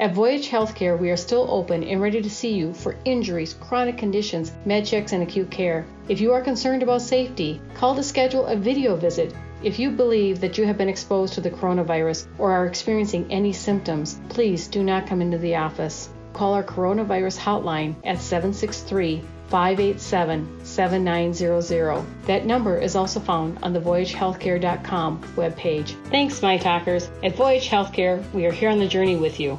At 0.00 0.14
Voyage 0.14 0.48
Healthcare, 0.48 0.96
we 0.96 1.10
are 1.10 1.16
still 1.16 1.48
open 1.50 1.82
and 1.82 2.00
ready 2.00 2.22
to 2.22 2.30
see 2.30 2.54
you 2.54 2.72
for 2.72 2.94
injuries, 3.04 3.54
chronic 3.54 3.98
conditions, 3.98 4.52
med 4.64 4.86
checks, 4.86 5.12
and 5.12 5.24
acute 5.24 5.50
care. 5.50 5.86
If 6.08 6.20
you 6.20 6.32
are 6.34 6.40
concerned 6.40 6.84
about 6.84 7.02
safety, 7.02 7.60
call 7.74 7.96
to 7.96 8.04
schedule 8.04 8.46
a 8.46 8.54
video 8.54 8.94
visit. 8.94 9.34
If 9.60 9.80
you 9.80 9.90
believe 9.90 10.40
that 10.40 10.56
you 10.56 10.66
have 10.66 10.78
been 10.78 10.88
exposed 10.88 11.34
to 11.34 11.40
the 11.40 11.50
coronavirus 11.50 12.28
or 12.38 12.52
are 12.52 12.66
experiencing 12.66 13.26
any 13.28 13.52
symptoms, 13.52 14.20
please 14.28 14.68
do 14.68 14.84
not 14.84 15.08
come 15.08 15.20
into 15.20 15.36
the 15.36 15.56
office. 15.56 16.10
Call 16.32 16.54
our 16.54 16.62
coronavirus 16.62 17.36
hotline 17.36 17.96
at 18.04 18.20
763 18.20 19.20
587 19.48 20.64
7900. 20.64 22.04
That 22.26 22.46
number 22.46 22.78
is 22.78 22.94
also 22.94 23.18
found 23.18 23.58
on 23.64 23.72
the 23.72 23.80
VoyageHealthcare.com 23.80 25.24
webpage. 25.34 25.96
Thanks, 26.10 26.40
my 26.40 26.56
talkers. 26.56 27.10
At 27.24 27.34
Voyage 27.34 27.68
Healthcare, 27.68 28.22
we 28.32 28.46
are 28.46 28.52
here 28.52 28.70
on 28.70 28.78
the 28.78 28.86
journey 28.86 29.16
with 29.16 29.40
you. 29.40 29.58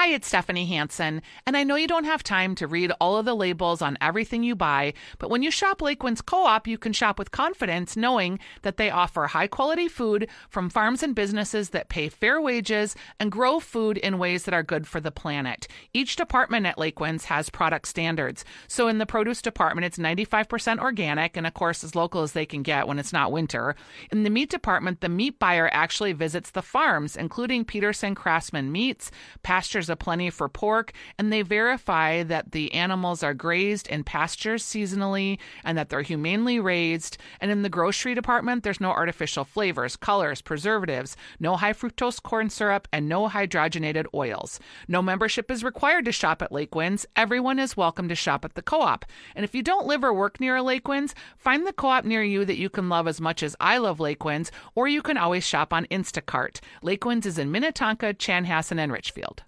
Hi, 0.00 0.10
it's 0.10 0.28
Stephanie 0.28 0.66
Hansen, 0.66 1.22
and 1.44 1.56
I 1.56 1.64
know 1.64 1.74
you 1.74 1.88
don't 1.88 2.04
have 2.04 2.22
time 2.22 2.54
to 2.54 2.68
read 2.68 2.92
all 3.00 3.16
of 3.16 3.24
the 3.24 3.34
labels 3.34 3.82
on 3.82 3.98
everything 4.00 4.44
you 4.44 4.54
buy, 4.54 4.94
but 5.18 5.28
when 5.28 5.42
you 5.42 5.50
shop 5.50 5.80
Lakewinds 5.80 6.24
Co-op, 6.24 6.68
you 6.68 6.78
can 6.78 6.92
shop 6.92 7.18
with 7.18 7.32
confidence 7.32 7.96
knowing 7.96 8.38
that 8.62 8.76
they 8.76 8.90
offer 8.90 9.26
high-quality 9.26 9.88
food 9.88 10.28
from 10.50 10.70
farms 10.70 11.02
and 11.02 11.16
businesses 11.16 11.70
that 11.70 11.88
pay 11.88 12.08
fair 12.08 12.40
wages 12.40 12.94
and 13.18 13.32
grow 13.32 13.58
food 13.58 13.96
in 13.96 14.20
ways 14.20 14.44
that 14.44 14.54
are 14.54 14.62
good 14.62 14.86
for 14.86 15.00
the 15.00 15.10
planet. 15.10 15.66
Each 15.92 16.14
department 16.14 16.64
at 16.66 16.76
Lakewinds 16.76 17.24
has 17.24 17.50
product 17.50 17.88
standards. 17.88 18.44
So 18.68 18.86
in 18.86 18.98
the 18.98 19.04
produce 19.04 19.42
department, 19.42 19.84
it's 19.84 19.98
95% 19.98 20.78
organic 20.78 21.36
and 21.36 21.44
of 21.44 21.54
course 21.54 21.82
as 21.82 21.96
local 21.96 22.22
as 22.22 22.34
they 22.34 22.46
can 22.46 22.62
get 22.62 22.86
when 22.86 23.00
it's 23.00 23.12
not 23.12 23.32
winter. 23.32 23.74
In 24.12 24.22
the 24.22 24.30
meat 24.30 24.48
department, 24.48 25.00
the 25.00 25.08
meat 25.08 25.40
buyer 25.40 25.68
actually 25.72 26.12
visits 26.12 26.52
the 26.52 26.62
farms, 26.62 27.16
including 27.16 27.64
Peterson 27.64 28.14
Craftsman 28.14 28.70
Meats, 28.70 29.10
Pastures 29.42 29.87
of 29.90 29.98
Plenty 29.98 30.30
for 30.30 30.48
pork, 30.48 30.92
and 31.18 31.32
they 31.32 31.42
verify 31.42 32.22
that 32.22 32.52
the 32.52 32.72
animals 32.72 33.22
are 33.22 33.34
grazed 33.34 33.88
in 33.88 34.04
pastures 34.04 34.64
seasonally 34.64 35.38
and 35.64 35.76
that 35.76 35.88
they're 35.88 36.02
humanely 36.02 36.60
raised. 36.60 37.18
And 37.40 37.50
in 37.50 37.62
the 37.62 37.68
grocery 37.68 38.14
department, 38.14 38.62
there's 38.62 38.80
no 38.80 38.90
artificial 38.90 39.44
flavors, 39.44 39.96
colors, 39.96 40.42
preservatives, 40.42 41.16
no 41.40 41.56
high 41.56 41.72
fructose 41.72 42.22
corn 42.22 42.50
syrup, 42.50 42.88
and 42.92 43.08
no 43.08 43.28
hydrogenated 43.28 44.06
oils. 44.14 44.60
No 44.86 45.02
membership 45.02 45.50
is 45.50 45.64
required 45.64 46.04
to 46.04 46.12
shop 46.12 46.42
at 46.42 46.50
Lakewinds. 46.50 47.06
Everyone 47.16 47.58
is 47.58 47.76
welcome 47.76 48.08
to 48.08 48.14
shop 48.14 48.44
at 48.44 48.54
the 48.54 48.62
co 48.62 48.80
op. 48.80 49.04
And 49.34 49.44
if 49.44 49.54
you 49.54 49.62
don't 49.62 49.86
live 49.86 50.04
or 50.04 50.12
work 50.12 50.40
near 50.40 50.56
a 50.56 50.62
Lakewinds, 50.62 51.14
find 51.36 51.66
the 51.66 51.72
co 51.72 51.88
op 51.88 52.04
near 52.04 52.22
you 52.22 52.44
that 52.44 52.58
you 52.58 52.68
can 52.68 52.88
love 52.88 53.08
as 53.08 53.20
much 53.20 53.42
as 53.42 53.56
I 53.60 53.78
love 53.78 53.98
Lakewinds, 53.98 54.50
or 54.74 54.88
you 54.88 55.02
can 55.02 55.16
always 55.16 55.44
shop 55.44 55.72
on 55.72 55.86
Instacart. 55.86 56.60
Lakewinds 56.82 57.26
is 57.26 57.38
in 57.38 57.50
Minnetonka, 57.50 58.14
Chanhassen, 58.14 58.78
and 58.78 58.92
Richfield. 58.92 59.42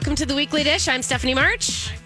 Welcome 0.00 0.14
to 0.16 0.24
the 0.24 0.34
Weekly 0.34 0.62
Dish. 0.62 0.88
I'm 0.88 1.02
Stephanie 1.02 1.34
March. 1.34 1.99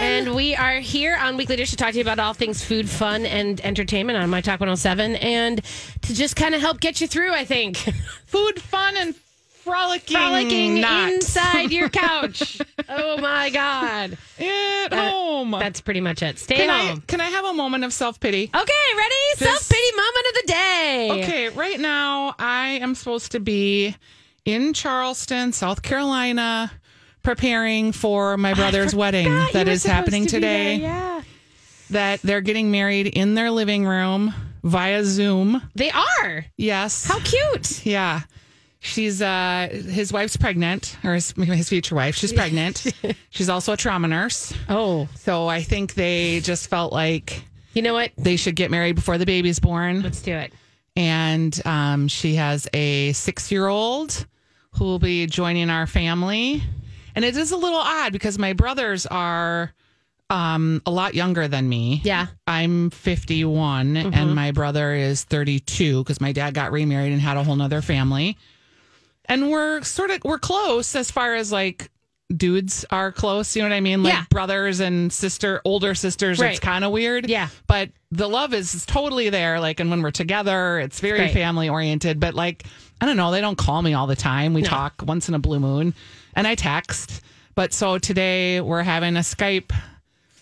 And 0.00 0.34
we 0.34 0.54
are 0.54 0.78
here 0.78 1.16
on 1.16 1.36
Weekly 1.36 1.56
Dish 1.56 1.70
to 1.70 1.76
talk 1.76 1.90
to 1.92 1.96
you 1.96 2.02
about 2.02 2.18
all 2.18 2.32
things 2.32 2.64
food, 2.64 2.88
fun, 2.88 3.26
and 3.26 3.60
entertainment 3.62 4.18
on 4.18 4.30
My 4.30 4.40
Talk 4.40 4.60
107 4.60 5.16
and 5.16 5.60
to 6.02 6.14
just 6.14 6.36
kind 6.36 6.54
of 6.54 6.60
help 6.60 6.80
get 6.80 7.00
you 7.00 7.06
through, 7.08 7.32
I 7.32 7.44
think. 7.44 7.76
Food, 8.26 8.60
fun, 8.62 8.94
and 8.96 9.16
frolicking. 9.16 10.16
Frolicking 10.16 10.80
not. 10.80 11.12
inside 11.12 11.72
your 11.72 11.88
couch. 11.88 12.60
oh 12.88 13.18
my 13.18 13.50
God. 13.50 14.12
At 14.38 14.88
That- 14.90 15.10
home. 15.12 15.50
That's 15.52 15.80
pretty 15.80 16.00
much 16.00 16.22
it. 16.22 16.38
Stay 16.38 16.56
can 16.56 16.68
home. 16.68 16.98
I, 16.98 17.06
can 17.06 17.20
I 17.20 17.26
have 17.30 17.44
a 17.46 17.52
moment 17.52 17.84
of 17.84 17.92
self 17.92 18.20
pity? 18.20 18.44
Okay, 18.54 18.72
ready? 18.96 19.14
Self 19.36 19.68
pity 19.68 19.96
moment 19.96 20.26
of 20.28 20.34
the 20.34 20.44
day. 20.46 21.08
Okay, 21.22 21.48
right 21.50 21.80
now 21.80 22.34
I 22.38 22.78
am 22.82 22.94
supposed 22.94 23.32
to 23.32 23.40
be 23.40 23.96
in 24.44 24.72
Charleston, 24.74 25.52
South 25.52 25.82
Carolina, 25.82 26.70
preparing 27.28 27.92
for 27.92 28.38
my 28.38 28.54
brother's 28.54 28.94
wedding 28.94 29.26
that 29.28 29.42
is 29.42 29.46
you 29.48 29.52
that 29.52 29.66
were 29.66 29.72
is 29.72 29.82
supposed 29.82 29.94
happening 29.94 30.26
to 30.26 30.36
be 30.36 30.40
there, 30.40 30.64
today. 30.64 30.82
Yeah. 30.82 31.22
That 31.90 32.22
they're 32.22 32.40
getting 32.40 32.70
married 32.70 33.06
in 33.08 33.34
their 33.34 33.50
living 33.50 33.84
room 33.86 34.32
via 34.64 35.04
Zoom. 35.04 35.60
They 35.74 35.90
are. 35.90 36.46
Yes. 36.56 37.04
How 37.06 37.18
cute. 37.20 37.84
Yeah. 37.84 38.22
She's 38.80 39.20
uh 39.20 39.68
his 39.70 40.10
wife's 40.10 40.38
pregnant, 40.38 40.96
or 41.04 41.12
his, 41.14 41.32
his 41.36 41.68
future 41.68 41.94
wife. 41.94 42.14
She's 42.14 42.32
pregnant. 42.32 42.86
She's 43.30 43.50
also 43.50 43.74
a 43.74 43.76
trauma 43.76 44.08
nurse. 44.08 44.54
Oh, 44.70 45.06
So 45.16 45.48
I 45.48 45.60
think 45.62 45.92
they 45.94 46.40
just 46.40 46.70
felt 46.70 46.94
like 46.94 47.42
you 47.74 47.82
know 47.82 47.92
what? 47.92 48.10
they 48.16 48.36
should 48.36 48.56
get 48.56 48.70
married 48.70 48.94
before 48.94 49.18
the 49.18 49.26
baby's 49.26 49.58
born. 49.58 50.00
Let's 50.00 50.22
do 50.22 50.32
it. 50.32 50.50
And 50.96 51.60
um, 51.66 52.08
she 52.08 52.36
has 52.36 52.66
a 52.72 53.12
six 53.12 53.52
year 53.52 53.66
old 53.66 54.24
who 54.72 54.84
will 54.84 54.98
be 54.98 55.26
joining 55.26 55.68
our 55.68 55.86
family. 55.86 56.62
And 57.18 57.24
it 57.24 57.36
is 57.36 57.50
a 57.50 57.56
little 57.56 57.80
odd 57.80 58.12
because 58.12 58.38
my 58.38 58.52
brothers 58.52 59.04
are 59.04 59.72
um, 60.30 60.80
a 60.86 60.90
lot 60.92 61.14
younger 61.14 61.48
than 61.48 61.68
me. 61.68 62.00
Yeah. 62.04 62.28
I'm 62.46 62.90
51 62.90 63.96
and 63.96 64.36
my 64.36 64.52
brother 64.52 64.94
is 64.94 65.24
32 65.24 66.04
because 66.04 66.20
my 66.20 66.30
dad 66.30 66.54
got 66.54 66.70
remarried 66.70 67.10
and 67.12 67.20
had 67.20 67.36
a 67.36 67.42
whole 67.42 67.56
nother 67.56 67.82
family. 67.82 68.36
And 69.24 69.50
we're 69.50 69.82
sort 69.82 70.10
of, 70.10 70.20
we're 70.22 70.38
close 70.38 70.94
as 70.94 71.10
far 71.10 71.34
as 71.34 71.50
like 71.50 71.90
dudes 72.32 72.84
are 72.92 73.10
close. 73.10 73.56
You 73.56 73.62
know 73.62 73.68
what 73.70 73.74
I 73.74 73.80
mean? 73.80 74.04
Like 74.04 74.12
Yeah. 74.12 74.24
brothers 74.30 74.78
and 74.78 75.12
sister, 75.12 75.60
older 75.64 75.96
sisters. 75.96 76.40
It's 76.40 76.60
kind 76.60 76.84
of 76.84 76.92
weird. 76.92 77.28
Yeah. 77.28 77.48
But 77.66 77.90
the 78.12 78.28
love 78.28 78.54
is 78.54 78.86
totally 78.86 79.28
there. 79.28 79.58
Like, 79.58 79.80
and 79.80 79.90
when 79.90 80.02
we're 80.02 80.12
together, 80.12 80.78
it's 80.78 81.00
very 81.00 81.26
family 81.32 81.68
oriented. 81.68 82.20
But 82.20 82.34
like, 82.34 82.62
I 83.00 83.06
don't 83.06 83.16
know, 83.16 83.32
they 83.32 83.40
don't 83.40 83.58
call 83.58 83.82
me 83.82 83.94
all 83.94 84.06
the 84.06 84.14
time. 84.14 84.54
We 84.54 84.62
No. 84.62 84.68
talk 84.68 85.02
once 85.04 85.28
in 85.28 85.34
a 85.34 85.40
blue 85.40 85.58
moon 85.58 85.94
and 86.38 86.46
I 86.46 86.54
text. 86.54 87.20
But 87.56 87.72
so 87.72 87.98
today 87.98 88.60
we're 88.60 88.84
having 88.84 89.16
a 89.16 89.20
Skype 89.20 89.72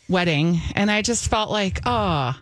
wedding 0.09 0.61
and 0.75 0.91
I 0.91 1.01
just 1.03 1.29
felt 1.29 1.51
like, 1.51 1.81
oh, 1.87 2.39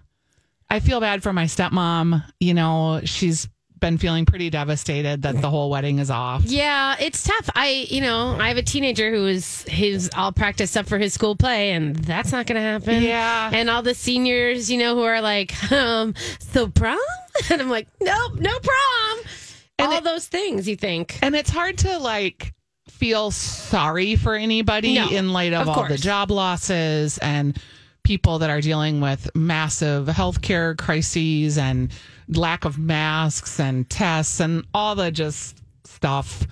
I 0.68 0.80
feel 0.80 1.00
bad 1.00 1.22
for 1.22 1.32
my 1.32 1.44
stepmom. 1.44 2.24
You 2.40 2.54
know, 2.54 3.00
she's 3.04 3.48
been 3.78 3.96
feeling 3.98 4.24
pretty 4.26 4.50
devastated 4.50 5.22
that 5.22 5.40
the 5.40 5.48
whole 5.50 5.70
wedding 5.70 5.98
is 6.00 6.10
off. 6.10 6.42
Yeah, 6.44 6.96
it's 6.98 7.22
tough. 7.22 7.50
I, 7.54 7.86
you 7.88 8.00
know, 8.00 8.34
I 8.40 8.48
have 8.48 8.56
a 8.56 8.62
teenager 8.62 9.10
who 9.14 9.26
is 9.26 9.62
his 9.68 10.10
all 10.16 10.32
practiced 10.32 10.76
up 10.76 10.86
for 10.86 10.96
his 10.98 11.12
school 11.12 11.36
play, 11.36 11.72
and 11.72 11.94
that's 11.94 12.32
not 12.32 12.46
going 12.46 12.56
to 12.56 12.62
happen. 12.62 13.02
Yeah. 13.02 13.50
and 13.52 13.68
all 13.68 13.82
the 13.82 13.94
seniors, 13.94 14.70
you 14.70 14.78
know, 14.78 14.94
who 14.94 15.02
are 15.02 15.20
like, 15.20 15.70
um, 15.70 16.14
so 16.40 16.66
prom, 16.66 16.98
and 17.50 17.60
I'm 17.60 17.68
like, 17.68 17.86
nope, 18.00 18.34
no 18.40 18.58
prom. 18.58 19.18
And 19.78 19.88
all 19.92 19.98
it- 19.98 20.04
those 20.04 20.26
things 20.26 20.66
you 20.66 20.76
think. 20.76 21.18
And 21.20 21.36
it's 21.36 21.50
hard 21.50 21.76
to 21.78 21.98
like 21.98 22.53
feel 22.94 23.30
sorry 23.30 24.16
for 24.16 24.34
anybody 24.34 24.94
No, 24.94 25.08
in 25.08 25.32
light 25.32 25.52
of, 25.52 25.68
of 25.68 25.76
all 25.76 25.88
the 25.88 25.98
job 25.98 26.30
losses 26.30 27.18
and 27.18 27.60
people 28.04 28.38
that 28.38 28.50
are 28.50 28.60
dealing 28.60 29.00
with 29.00 29.28
massive 29.34 30.06
healthcare 30.06 30.76
crises 30.76 31.58
and 31.58 31.92
lack 32.28 32.64
of 32.64 32.78
masks 32.78 33.58
and 33.58 33.88
tests 33.90 34.40
and 34.40 34.64
all 34.72 34.94
the 34.94 35.10
just 35.10 35.56
stuff. 35.84 36.46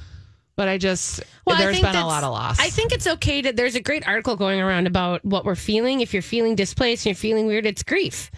But 0.56 0.68
I 0.68 0.78
just 0.78 1.22
Well, 1.46 1.56
there's 1.56 1.80
been 1.80 1.94
a 1.94 2.06
lot 2.06 2.24
of 2.24 2.32
loss. 2.32 2.58
I 2.60 2.68
think 2.68 2.92
it's 2.92 3.06
okay 3.06 3.40
to. 3.42 3.52
There's 3.52 3.74
a 3.74 3.80
great 3.80 4.06
article 4.06 4.36
going 4.36 4.60
around 4.60 4.86
about 4.86 5.24
what 5.24 5.44
we're 5.44 5.54
feeling. 5.54 6.00
If 6.00 6.12
you're 6.12 6.22
feeling 6.22 6.54
displaced 6.54 7.06
and 7.06 7.14
you're 7.14 7.20
feeling 7.20 7.46
weird, 7.46 7.66
it's 7.66 7.82
grief, 7.82 8.30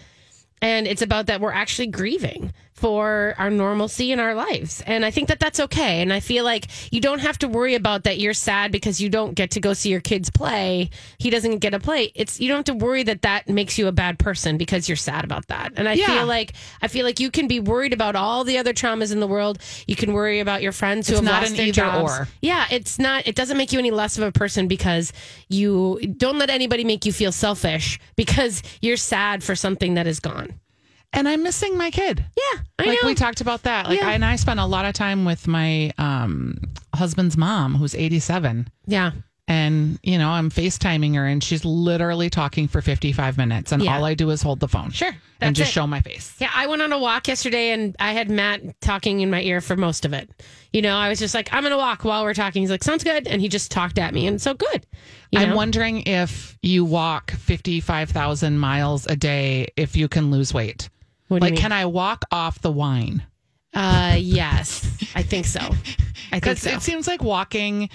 and 0.61 0.87
it's 0.87 1.01
about 1.01 1.25
that 1.25 1.41
we're 1.41 1.51
actually 1.51 1.87
grieving 1.87 2.53
for 2.75 3.33
our 3.37 3.49
normalcy 3.49 4.11
in 4.11 4.19
our 4.19 4.35
lives. 4.35 4.83
And 4.85 5.05
I 5.05 5.11
think 5.11 5.29
that 5.29 5.39
that's 5.39 5.61
okay. 5.61 6.01
And 6.01 6.11
I 6.11 6.19
feel 6.19 6.43
like 6.43 6.67
you 6.91 6.99
don't 6.99 7.19
have 7.19 7.37
to 7.39 7.47
worry 7.47 7.73
about 7.73 8.03
that 8.03 8.19
you're 8.19 8.33
sad 8.33 8.71
because 8.71 8.99
you 8.99 9.09
don't 9.09 9.33
get 9.33 9.51
to 9.51 9.61
go 9.61 9.73
see 9.73 9.89
your 9.89 10.01
kids 10.01 10.29
play. 10.29 10.89
He 11.17 11.29
doesn't 11.29 11.59
get 11.59 11.69
to 11.69 11.79
play. 11.79 12.11
It's 12.15 12.39
you 12.39 12.49
don't 12.49 12.67
have 12.67 12.77
to 12.77 12.85
worry 12.85 13.03
that 13.03 13.21
that 13.21 13.47
makes 13.47 13.77
you 13.77 13.87
a 13.87 13.93
bad 13.93 14.19
person 14.19 14.57
because 14.57 14.89
you're 14.89 14.97
sad 14.97 15.23
about 15.23 15.47
that. 15.47 15.71
And 15.77 15.87
I 15.87 15.93
Yeah. 15.93 16.07
feel 16.07 16.25
like 16.25 16.51
I 16.81 16.89
feel 16.89 17.05
like 17.05 17.19
you 17.21 17.31
can 17.31 17.47
be 17.47 17.61
worried 17.61 17.93
about 17.93 18.17
all 18.17 18.43
the 18.43 18.57
other 18.57 18.73
traumas 18.73 19.13
in 19.13 19.21
the 19.21 19.27
world. 19.27 19.57
You 19.87 19.95
can 19.95 20.11
worry 20.11 20.41
about 20.41 20.61
your 20.61 20.73
friends 20.73 21.07
who 21.07 21.13
It's 21.15 21.25
have 21.25 21.41
lost 21.43 21.55
their 21.55 21.71
jobs. 21.71 22.11
or. 22.11 22.27
Yeah, 22.41 22.65
it's 22.69 22.99
not. 22.99 23.25
It 23.25 23.35
doesn't 23.35 23.55
make 23.57 23.71
you 23.71 23.79
any 23.79 23.91
less 23.91 24.17
of 24.17 24.23
a 24.25 24.33
person 24.33 24.67
because 24.67 25.13
you 25.47 25.99
don't 26.17 26.37
let 26.37 26.49
anybody 26.49 26.83
make 26.83 27.05
you 27.05 27.13
feel 27.13 27.31
selfish 27.31 27.99
because 28.17 28.61
you're 28.81 28.97
sad 28.97 29.43
for 29.45 29.55
something 29.55 29.93
that 29.93 30.07
is 30.07 30.19
gone. 30.19 30.59
And 31.15 31.27
I'm 31.27 31.41
missing 31.43 31.77
my 31.77 31.89
kid. 31.91 32.23
Yeah, 32.35 32.59
I 32.77 32.83
like 32.85 32.99
know. 33.01 33.07
we 33.07 33.15
talked 33.15 33.41
about 33.41 33.63
that. 33.63 33.87
Like 33.87 33.99
Yeah. 34.01 34.09
I, 34.09 34.13
and 34.13 34.23
I 34.25 34.35
spent 34.35 34.59
a 34.59 34.65
lot 34.65 34.85
of 34.85 34.93
time 34.93 35.25
with 35.25 35.47
my 35.47 35.91
um, 35.97 36.57
husband's 36.93 37.37
mom, 37.37 37.73
who's 37.75 37.95
87. 37.95 38.67
yeah, 38.85 39.11
And, 39.47 39.97
you 40.03 40.17
know, 40.17 40.29
I'm 40.29 40.49
FaceTiming 40.49 41.15
her 41.15 41.25
and 41.25 41.43
she's 41.43 41.63
literally 41.63 42.29
talking 42.29 42.67
for 42.67 42.81
55 42.81 43.37
minutes. 43.37 43.71
And 43.71 43.81
Yeah. 43.81 43.95
all 43.95 44.03
I 44.03 44.13
do 44.13 44.29
is 44.29 44.41
hold 44.41 44.59
the 44.59 44.67
phone. 44.67 44.91
Sure, 44.91 45.15
and 45.39 45.55
just 45.55 45.69
it. 45.69 45.73
show 45.73 45.87
my 45.87 46.01
face. 46.01 46.35
yeah. 46.39 46.49
I 46.53 46.67
went 46.67 46.81
on 46.81 46.91
a 46.91 46.99
walk 46.99 47.27
yesterday 47.29 47.69
and 47.71 47.95
I 47.99 48.11
had 48.13 48.29
Matt 48.29 48.81
talking 48.81 49.21
in 49.21 49.29
my 49.29 49.41
ear 49.41 49.61
for 49.61 49.75
most 49.77 50.03
of 50.05 50.13
it. 50.13 50.29
You 50.73 50.81
know, 50.81 50.95
I 50.97 51.07
was 51.09 51.19
just 51.19 51.33
like, 51.33 51.47
I'm 51.53 51.63
gonna 51.63 51.77
walk 51.77 52.03
while 52.03 52.23
we're 52.25 52.33
talking. 52.33 52.61
He's 52.61 52.71
like, 52.71 52.83
sounds 52.83 53.03
good, 53.05 53.27
and 53.27 53.39
he 53.41 53.47
just 53.47 53.71
talked 53.71 53.97
at 53.97 54.13
me, 54.13 54.27
and 54.27 54.41
so 54.41 54.53
good. 54.53 54.85
You 55.31 55.39
I'm 55.39 55.53
wondering 55.55 56.01
if 56.07 56.57
you 56.61 56.83
walk 56.83 57.31
55,000 57.31 58.57
miles 58.57 59.05
a 59.07 59.15
day, 59.15 59.67
if 59.77 59.95
you 59.95 60.07
can 60.09 60.31
lose 60.31 60.53
weight. 60.53 60.89
What 61.27 61.41
Like, 61.41 61.55
can 61.55 61.71
I 61.71 61.85
walk 61.85 62.23
off 62.31 62.61
the 62.61 62.71
wine? 62.71 63.23
Uh, 63.73 64.15
yes, 64.17 64.85
I 65.15 65.23
think 65.23 65.45
so. 65.45 65.59
I 66.31 66.39
think 66.39 66.57
so. 66.59 66.69
it 66.69 66.81
seems 66.81 67.07
like 67.07 67.21
walking 67.23 67.89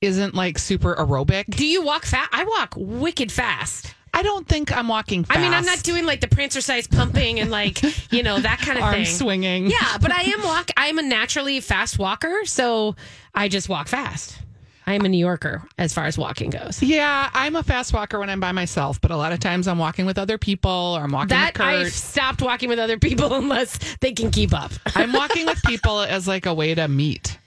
isn't 0.00 0.34
like 0.34 0.58
super 0.58 0.94
aerobic. 0.94 1.46
Do 1.54 1.66
you 1.66 1.82
walk 1.82 2.04
fast? 2.04 2.30
I 2.32 2.44
walk 2.44 2.74
wicked 2.76 3.30
fast. 3.30 3.94
I 4.14 4.22
don't 4.22 4.48
think 4.48 4.76
I'm 4.76 4.88
walking 4.88 5.24
fast. 5.24 5.38
I 5.38 5.42
mean, 5.42 5.52
I'm 5.52 5.64
not 5.64 5.82
doing 5.82 6.04
like 6.04 6.20
the 6.20 6.26
Prancercise 6.26 6.90
pumping 6.90 7.38
and 7.38 7.50
like 7.50 7.80
you 8.12 8.22
know 8.22 8.38
that 8.40 8.58
kind 8.58 8.70
of 8.72 8.76
thing. 8.76 8.82
arm 8.82 8.94
thing. 8.94 9.04
swinging. 9.04 9.66
Yeah, 9.70 9.98
but 10.00 10.10
I 10.12 10.22
am 10.22 10.42
walk. 10.42 10.70
I 10.76 10.86
am 10.86 10.98
a 10.98 11.02
naturally 11.02 11.60
fast 11.60 11.98
walker, 11.98 12.44
so 12.44 12.96
I 13.34 13.48
just 13.48 13.68
walk 13.68 13.88
fast. 13.88 14.38
I 14.86 14.94
am 14.94 15.04
a 15.04 15.08
New 15.08 15.18
Yorker 15.18 15.62
as 15.78 15.92
far 15.92 16.06
as 16.06 16.18
walking 16.18 16.50
goes. 16.50 16.82
Yeah, 16.82 17.30
I'm 17.32 17.56
a 17.56 17.62
fast 17.62 17.92
walker 17.92 18.18
when 18.18 18.30
I'm 18.30 18.40
by 18.40 18.52
myself, 18.52 19.00
but 19.00 19.10
a 19.10 19.16
lot 19.16 19.32
of 19.32 19.40
times 19.40 19.68
I'm 19.68 19.78
walking 19.78 20.06
with 20.06 20.18
other 20.18 20.38
people 20.38 20.70
or 20.70 21.02
I'm 21.02 21.12
walking 21.12 21.28
That 21.28 21.52
with 21.52 21.54
Kurt. 21.54 21.86
I've 21.86 21.92
stopped 21.92 22.42
walking 22.42 22.68
with 22.68 22.78
other 22.78 22.98
people 22.98 23.34
unless 23.34 23.78
they 24.00 24.12
can 24.12 24.30
keep 24.30 24.52
up. 24.52 24.72
I'm 24.94 25.12
walking 25.12 25.46
with 25.46 25.62
people 25.64 26.00
as 26.00 26.26
like 26.26 26.46
a 26.46 26.54
way 26.54 26.74
to 26.74 26.88
meet. 26.88 27.38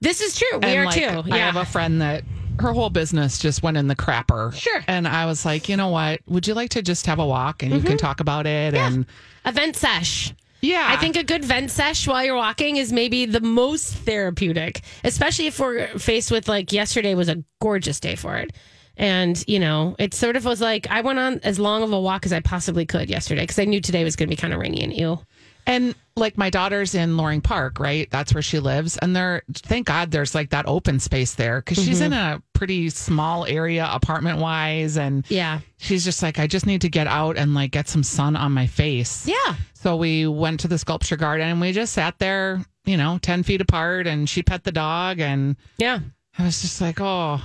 This 0.00 0.20
is 0.20 0.36
true. 0.36 0.58
We 0.58 0.66
and 0.66 0.80
are 0.80 0.84
like, 0.84 1.26
too. 1.26 1.32
I 1.32 1.38
have 1.38 1.56
a 1.56 1.64
friend 1.64 2.00
that 2.00 2.24
her 2.58 2.72
whole 2.72 2.90
business 2.90 3.38
just 3.38 3.62
went 3.62 3.76
in 3.76 3.86
the 3.86 3.96
crapper. 3.96 4.52
Sure. 4.54 4.84
And 4.86 5.06
I 5.06 5.26
was 5.26 5.44
like, 5.44 5.68
you 5.68 5.76
know 5.76 5.88
what? 5.88 6.20
Would 6.26 6.46
you 6.46 6.54
like 6.54 6.70
to 6.70 6.82
just 6.82 7.06
have 7.06 7.18
a 7.18 7.26
walk 7.26 7.62
and 7.62 7.72
you 7.72 7.78
mm-hmm. 7.78 7.88
can 7.88 7.98
talk 7.98 8.20
about 8.20 8.46
it? 8.46 8.74
And 8.74 9.06
event 9.44 9.76
sesh. 9.76 10.34
Yeah, 10.62 10.86
I 10.88 10.96
think 10.96 11.16
a 11.16 11.24
good 11.24 11.44
vent 11.44 11.72
sesh 11.72 12.06
while 12.06 12.24
you're 12.24 12.36
walking 12.36 12.76
is 12.76 12.92
maybe 12.92 13.26
the 13.26 13.40
most 13.40 13.94
therapeutic, 13.94 14.82
especially 15.02 15.48
if 15.48 15.58
we're 15.58 15.88
faced 15.98 16.30
with 16.30 16.48
like 16.48 16.72
yesterday 16.72 17.16
was 17.16 17.28
a 17.28 17.42
gorgeous 17.60 17.98
day 17.98 18.14
for 18.14 18.36
it. 18.36 18.52
And, 18.96 19.42
you 19.48 19.58
know, 19.58 19.96
it 19.98 20.14
sort 20.14 20.36
of 20.36 20.44
was 20.44 20.60
like 20.60 20.86
I 20.88 21.00
went 21.00 21.18
on 21.18 21.40
as 21.42 21.58
long 21.58 21.82
of 21.82 21.92
a 21.92 22.00
walk 22.00 22.26
as 22.26 22.32
I 22.32 22.38
possibly 22.38 22.86
could 22.86 23.10
yesterday 23.10 23.42
because 23.42 23.58
I 23.58 23.64
knew 23.64 23.80
today 23.80 24.04
was 24.04 24.14
going 24.14 24.28
to 24.28 24.36
be 24.36 24.40
kind 24.40 24.54
of 24.54 24.60
rainy 24.60 24.84
and 24.84 24.94
ew. 24.94 25.18
And 25.66 25.96
like 26.16 26.36
my 26.36 26.50
daughter's 26.50 26.94
in 26.94 27.16
Loring 27.16 27.40
Park, 27.40 27.80
right? 27.80 28.08
That's 28.10 28.34
where 28.34 28.42
she 28.42 28.58
lives. 28.58 28.98
And 28.98 29.16
there, 29.16 29.42
thank 29.54 29.86
God 29.86 30.10
there's 30.10 30.34
like 30.34 30.50
that 30.50 30.66
open 30.66 30.98
space 31.00 31.34
there 31.34 31.60
because 31.60 31.82
she's 31.82 32.00
Mm-hmm. 32.00 32.12
in 32.12 32.12
a 32.12 32.42
pretty 32.52 32.90
small 32.90 33.46
area 33.46 33.88
apartment 33.90 34.38
wise. 34.38 34.96
And 34.98 35.24
Yeah. 35.30 35.60
she's 35.78 36.04
just 36.04 36.22
like, 36.22 36.38
I 36.38 36.46
just 36.46 36.66
need 36.66 36.82
to 36.82 36.88
get 36.88 37.06
out 37.06 37.36
and 37.38 37.54
like 37.54 37.70
get 37.70 37.88
some 37.88 38.02
sun 38.02 38.36
on 38.36 38.52
my 38.52 38.66
face. 38.66 39.26
Yeah. 39.26 39.54
So 39.74 39.96
we 39.96 40.26
went 40.26 40.60
to 40.60 40.68
the 40.68 40.78
sculpture 40.78 41.16
garden 41.16 41.48
and 41.48 41.60
we 41.60 41.72
just 41.72 41.92
sat 41.94 42.18
there, 42.18 42.62
you 42.84 42.96
know, 42.96 43.18
10 43.22 43.42
feet 43.42 43.60
apart 43.60 44.06
and 44.06 44.28
she 44.28 44.42
pet 44.42 44.64
the 44.64 44.72
dog. 44.72 45.18
And 45.18 45.56
Yeah. 45.78 46.00
I 46.38 46.44
was 46.44 46.60
just 46.62 46.80
like, 46.80 47.00
oh, 47.00 47.40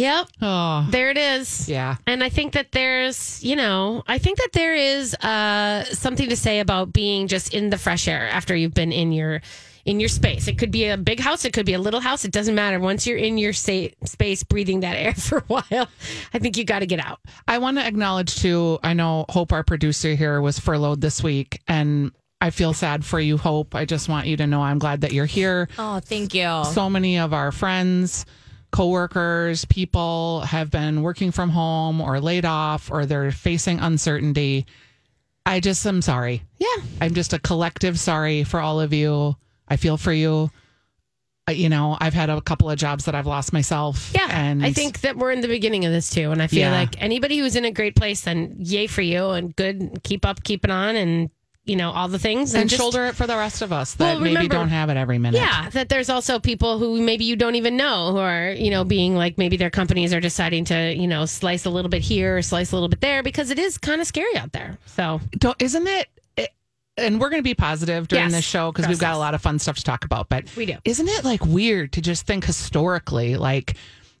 Yep. 0.00 0.28
oh, 0.40 0.86
There 0.90 1.10
it 1.10 1.18
is. 1.18 1.68
yeah. 1.68 1.96
And 2.06 2.24
I 2.24 2.30
think 2.30 2.54
that 2.54 2.72
there's, 2.72 3.44
you 3.44 3.54
know, 3.54 4.02
I 4.06 4.16
think 4.18 4.38
that 4.38 4.50
there 4.54 4.74
is 4.74 5.14
uh, 5.16 5.84
something 5.84 6.28
to 6.30 6.36
say 6.36 6.60
about 6.60 6.90
being 6.92 7.26
just 7.28 7.52
in 7.52 7.68
the 7.68 7.76
fresh 7.76 8.08
air 8.08 8.26
after 8.30 8.56
you've 8.56 8.72
been 8.74 8.92
in 8.92 9.12
your 9.12 9.42
in 9.84 9.98
your 9.98 10.08
space. 10.10 10.46
It 10.48 10.56
could 10.58 10.70
be 10.70 10.86
a 10.88 10.96
big 10.96 11.20
house, 11.20 11.44
it 11.44 11.52
could 11.52 11.66
be 11.66 11.72
a 11.74 11.78
little 11.78 12.00
house. 12.00 12.24
It 12.24 12.32
doesn't 12.32 12.54
matter. 12.54 12.78
Once 12.78 13.06
you're 13.06 13.16
in 13.18 13.36
your 13.38 13.52
sa- 13.54 13.88
space, 14.04 14.42
breathing 14.42 14.80
that 14.80 14.94
air 14.96 15.14
for 15.28 15.38
a 15.38 15.44
while, 15.48 15.88
I 16.34 16.38
think 16.38 16.56
you 16.56 16.64
got 16.64 16.78
to 16.80 16.86
get 16.86 17.00
out. 17.04 17.18
I 17.48 17.58
want 17.58 17.76
to 17.78 17.86
acknowledge 17.86 18.36
too. 18.36 18.78
I 18.82 18.92
know 18.94 19.24
Hope, 19.28 19.52
our 19.52 19.64
producer 19.64 20.14
here, 20.14 20.40
was 20.40 20.58
furloughed 20.58 21.00
this 21.00 21.22
week, 21.22 21.60
and 21.68 22.12
I 22.40 22.50
feel 22.50 22.72
sad 22.72 23.04
for 23.04 23.18
you, 23.20 23.36
Hope. 23.38 23.74
I 23.74 23.84
just 23.84 24.08
want 24.08 24.26
you 24.26 24.36
to 24.38 24.46
know 24.46 24.62
I'm 24.62 24.78
glad 24.78 25.00
that 25.02 25.12
you're 25.12 25.26
here. 25.26 25.68
Oh, 25.78 26.00
thank 26.00 26.34
you. 26.34 26.62
So 26.72 26.88
many 26.90 27.18
of 27.18 27.32
our 27.34 27.50
friends, 27.52 28.24
coworkers, 28.70 29.64
people 29.64 30.40
have 30.40 30.70
been 30.70 31.02
working 31.02 31.30
from 31.32 31.50
home 31.50 32.00
or 32.00 32.20
laid 32.20 32.44
off, 32.44 32.90
or 32.90 33.06
they're 33.06 33.32
facing 33.32 33.80
uncertainty. 33.80 34.66
I 35.46 35.60
just 35.60 35.84
am 35.86 36.02
sorry. 36.02 36.42
Yeah. 36.58 36.66
I'm 37.00 37.14
just 37.14 37.32
a 37.32 37.38
collective 37.38 37.98
sorry 37.98 38.44
for 38.44 38.60
all 38.60 38.80
of 38.80 38.92
you. 38.92 39.36
I 39.68 39.76
feel 39.76 39.96
for 39.96 40.12
you. 40.12 40.50
Uh, 41.48 41.52
You 41.52 41.68
know, 41.68 41.96
I've 42.00 42.14
had 42.14 42.28
a 42.30 42.40
couple 42.40 42.70
of 42.70 42.78
jobs 42.78 43.06
that 43.06 43.14
I've 43.14 43.26
lost 43.26 43.52
myself. 43.52 44.12
Yeah. 44.14 44.28
and 44.30 44.64
I 44.64 44.72
think 44.72 45.00
that 45.00 45.16
we're 45.16 45.32
in 45.32 45.40
the 45.40 45.48
beginning 45.48 45.84
of 45.86 45.92
this 45.92 46.10
too. 46.10 46.30
And 46.30 46.42
I 46.42 46.46
feel 46.46 46.60
Yeah. 46.60 46.72
like 46.72 47.00
anybody 47.02 47.38
who's 47.38 47.56
in 47.56 47.64
a 47.64 47.70
great 47.72 47.96
place, 47.96 48.20
then 48.20 48.54
yay 48.58 48.86
for 48.86 49.02
you 49.02 49.30
and 49.30 49.56
good. 49.56 50.00
Keep 50.04 50.26
up, 50.26 50.44
keep 50.44 50.64
it 50.64 50.70
on, 50.70 50.94
and, 50.96 51.30
you 51.66 51.76
know, 51.76 51.90
all 51.90 52.08
the 52.08 52.18
things. 52.18 52.54
and 52.54 52.68
just- 52.68 52.80
shoulder 52.80 53.04
it 53.06 53.14
for 53.14 53.26
the 53.26 53.36
rest 53.36 53.62
of 53.62 53.72
us 53.72 53.94
that 53.94 54.14
Well, 54.14 54.20
maybe 54.20 54.48
don't 54.48 54.70
have 54.70 54.88
it 54.90 54.96
every 54.96 55.18
minute. 55.18 55.38
Yeah, 55.40 55.68
that 55.70 55.88
there's 55.88 56.08
also 56.08 56.38
people 56.40 56.78
who 56.78 57.00
maybe 57.00 57.24
you 57.24 57.36
don't 57.36 57.54
even 57.54 57.76
know 57.76 58.12
who 58.12 58.18
are, 58.18 58.50
you 58.50 58.70
know, 58.70 58.82
being 58.82 59.14
like 59.14 59.36
maybe 59.38 59.56
their 59.56 59.70
companies 59.70 60.12
are 60.14 60.20
deciding 60.20 60.64
to, 60.66 60.94
you 60.94 61.06
know, 61.06 61.26
slice 61.26 61.66
a 61.66 61.70
little 61.70 61.90
bit 61.90 62.02
here 62.02 62.38
or 62.38 62.42
slice 62.42 62.72
a 62.72 62.76
little 62.76 62.88
bit 62.88 63.00
there 63.00 63.22
because 63.22 63.50
it 63.50 63.58
is 63.58 63.78
kind 63.78 64.00
of 64.00 64.06
scary 64.06 64.36
out 64.36 64.52
there. 64.52 64.78
So, 64.86 65.20
don't 65.38 65.60
isn't 65.62 65.86
it, 65.86 66.08
it 66.36 66.50
and 66.96 67.20
we're 67.20 67.30
going 67.30 67.40
to 67.42 67.44
be 67.48 67.54
positive 67.54 68.08
during 68.08 68.24
Yes, 68.24 68.32
this 68.32 68.44
show 68.44 68.72
because 68.72 68.88
we've 68.88 68.98
got 68.98 69.14
a 69.14 69.18
lot 69.18 69.34
of 69.34 69.42
fun 69.42 69.58
stuff 69.58 69.76
to 69.76 69.84
talk 69.84 70.04
about 70.04 70.28
but 70.28 70.54
We 70.56 70.66
do. 70.66 70.76
isn't 70.84 71.08
it 71.08 71.24
like 71.24 71.44
weird 71.44 71.92
to 71.92 72.00
just 72.00 72.26
think 72.26 72.44
historically 72.44 73.36
like 73.36 73.74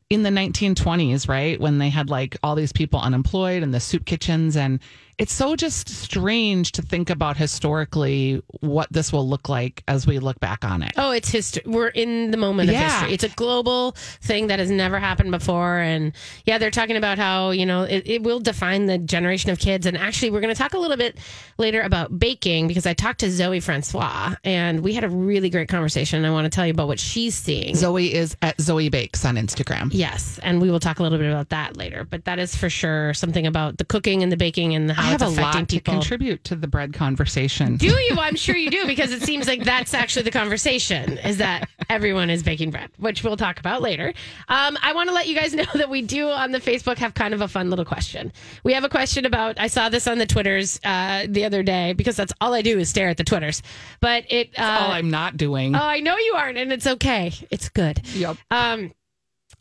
in 0.08 0.22
the 0.24 0.30
1920s 0.30 1.28
right 1.28 1.60
when 1.60 1.78
they 1.78 1.88
had 1.88 2.10
like 2.10 2.36
all 2.42 2.54
these 2.54 2.72
people 2.72 3.00
unemployed 3.00 3.62
and 3.62 3.72
the 3.74 3.80
soup 3.80 4.04
kitchens 4.04 4.56
and 4.56 4.80
it's 5.20 5.32
so 5.32 5.56
just 5.56 5.88
strange 5.88 6.72
to 6.72 6.82
think 6.82 7.10
about 7.10 7.36
historically 7.36 8.42
what 8.60 8.92
this 8.92 9.12
will 9.12 9.28
look 9.28 9.48
like 9.48 9.82
as 9.88 10.06
we 10.06 10.18
look 10.18 10.38
back 10.40 10.64
on 10.64 10.82
it 10.82 10.92
oh, 11.00 11.10
it's 11.12 11.30
history. 11.30 11.62
We're 11.66 11.88
in 11.88 12.30
the 12.30 12.36
moment 12.36 12.68
of 12.70 12.76
history. 12.76 13.12
It's 13.12 13.24
a 13.24 13.28
global 13.30 13.92
thing 14.20 14.48
that 14.48 14.58
has 14.58 14.70
never 14.70 14.98
happened 14.98 15.30
before. 15.30 15.78
And 15.78 16.12
yeah, 16.44 16.58
they're 16.58 16.70
talking 16.70 16.96
about 16.96 17.18
how, 17.18 17.50
you 17.50 17.66
know, 17.66 17.82
it, 17.82 18.06
it 18.06 18.22
will 18.22 18.40
define 18.40 18.86
the 18.86 18.98
generation 18.98 19.50
of 19.50 19.58
kids. 19.58 19.86
And 19.86 19.96
actually, 19.96 20.30
we're 20.30 20.40
going 20.40 20.54
to 20.54 20.58
talk 20.58 20.74
a 20.74 20.78
little 20.78 20.96
bit 20.96 21.18
later 21.58 21.80
about 21.80 22.18
baking 22.18 22.68
because 22.68 22.86
I 22.86 22.94
talked 22.94 23.20
to 23.20 23.30
Zoe 23.30 23.60
Francois 23.60 24.34
and 24.44 24.80
we 24.80 24.92
had 24.92 25.04
a 25.04 25.08
really 25.08 25.50
great 25.50 25.68
conversation. 25.68 26.24
I 26.24 26.30
want 26.30 26.44
to 26.44 26.50
tell 26.50 26.66
you 26.66 26.72
about 26.72 26.88
what 26.88 27.00
she's 27.00 27.34
seeing. 27.34 27.74
zoe 27.74 28.12
is 28.12 28.36
at 28.42 28.60
zoe 28.60 28.88
bakes 28.88 29.24
on 29.24 29.36
instagram 29.36 29.88
Yes, 29.92 30.38
and 30.42 30.60
we 30.60 30.70
will 30.70 30.80
talk 30.80 30.98
a 30.98 31.02
little 31.02 31.18
bit 31.18 31.30
about 31.30 31.48
that 31.50 31.76
later. 31.76 32.04
But 32.04 32.24
that 32.24 32.38
is 32.38 32.54
for 32.54 32.68
sure 32.68 33.14
something 33.14 33.46
about 33.46 33.78
the 33.78 33.84
cooking 33.84 34.22
and 34.22 34.30
the 34.30 34.36
baking 34.36 34.74
and 34.74 34.88
the 34.88 34.94
i 34.98 35.09
have 35.10 35.22
a 35.22 35.28
lot 35.28 35.68
to 35.68 35.80
contribute 35.80 36.44
to 36.44 36.56
the 36.56 36.68
bread 36.68 36.92
conversation 36.92 37.76
do 37.76 37.86
you? 37.86 38.16
I'm 38.18 38.36
sure 38.36 38.56
you 38.56 38.70
do 38.70 38.86
because 38.86 39.12
it 39.12 39.22
seems 39.22 39.46
like 39.46 39.64
that's 39.64 39.94
actually 39.94 40.22
the 40.22 40.30
conversation 40.30 41.18
is 41.18 41.38
that 41.38 41.68
everyone 41.88 42.30
is 42.30 42.42
baking 42.42 42.70
bread, 42.70 42.90
which 42.98 43.24
we'll 43.24 43.36
talk 43.36 43.58
about 43.58 43.82
later. 43.82 44.12
Um, 44.48 44.78
I 44.82 44.92
want 44.92 45.08
to 45.08 45.14
let 45.14 45.26
you 45.26 45.34
guys 45.34 45.54
know 45.60 45.64
that 45.74 45.88
we 45.88 46.02
do 46.02 46.28
on 46.28 46.52
the 46.52 46.58
Facebook 46.60 46.98
have 46.98 47.14
kind 47.14 47.34
of 47.34 47.40
a 47.40 47.48
fun 47.48 47.70
little 47.70 47.84
question. 47.84 48.32
We 48.64 48.72
have 48.74 48.84
a 48.84 48.88
question 48.88 49.24
about, 49.24 49.58
I 49.58 49.66
saw 49.66 49.88
this 49.88 50.06
on 50.06 50.18
the 50.18 50.26
Twitters 50.26 50.80
uh, 50.84 51.26
the 51.28 51.44
other 51.44 51.62
day 51.62 51.92
because 51.94 52.16
that's 52.16 52.32
all 52.40 52.54
I 52.54 52.62
do 52.62 52.78
is 52.78 52.88
stare 52.88 53.08
at 53.08 53.16
the 53.16 53.24
Twitters. 53.24 53.62
But 54.00 54.24
it, 54.30 54.50
uh, 54.58 54.78
all 54.80 54.92
i'm 54.92 55.10
not 55.10 55.36
doing 55.36 55.74
oh, 55.74 55.78
I 55.78 56.00
know 56.00 56.16
you 56.16 56.34
aren't, 56.36 56.58
and 56.58 56.72
it's 56.72 56.86
okay. 56.86 57.32
It's 57.50 57.68
good. 57.68 58.00
yep 58.14 58.36
Um, 58.50 58.92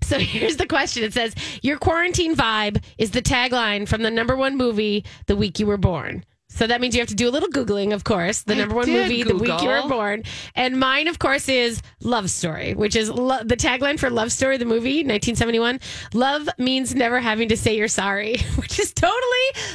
so 0.01 0.19
here's 0.19 0.57
the 0.57 0.67
question. 0.67 1.03
It 1.03 1.13
says, 1.13 1.35
Your 1.61 1.77
quarantine 1.77 2.35
vibe 2.35 2.83
is 2.97 3.11
the 3.11 3.21
tagline 3.21 3.87
from 3.87 4.03
the 4.03 4.11
number 4.11 4.35
one 4.35 4.57
movie, 4.57 5.05
The 5.27 5.35
Week 5.35 5.59
You 5.59 5.67
Were 5.67 5.77
Born. 5.77 6.23
So 6.51 6.65
that 6.65 6.81
means 6.81 6.95
you 6.95 7.01
have 7.01 7.09
to 7.09 7.15
do 7.15 7.29
a 7.29 7.31
little 7.31 7.49
Googling, 7.49 7.93
of 7.93 8.03
course. 8.03 8.41
The 8.41 8.55
I 8.55 8.57
number 8.57 8.73
one 8.73 8.89
movie, 8.89 9.21
The 9.21 9.35
Week 9.35 9.61
You 9.61 9.67
Were 9.67 9.87
Born. 9.87 10.23
And 10.55 10.79
mine, 10.79 11.07
of 11.07 11.19
course, 11.19 11.47
is 11.47 11.79
Love 12.01 12.31
Story, 12.31 12.73
which 12.73 12.95
is 12.95 13.07
lo- 13.07 13.43
the 13.43 13.55
tagline 13.55 13.99
for 13.99 14.09
Love 14.09 14.31
Story, 14.31 14.57
the 14.57 14.65
movie, 14.65 15.03
1971. 15.03 15.79
Love 16.15 16.49
means 16.57 16.95
never 16.95 17.19
having 17.19 17.49
to 17.49 17.55
say 17.57 17.77
you're 17.77 17.87
sorry, 17.87 18.37
which 18.55 18.79
is 18.79 18.91
totally 18.93 19.19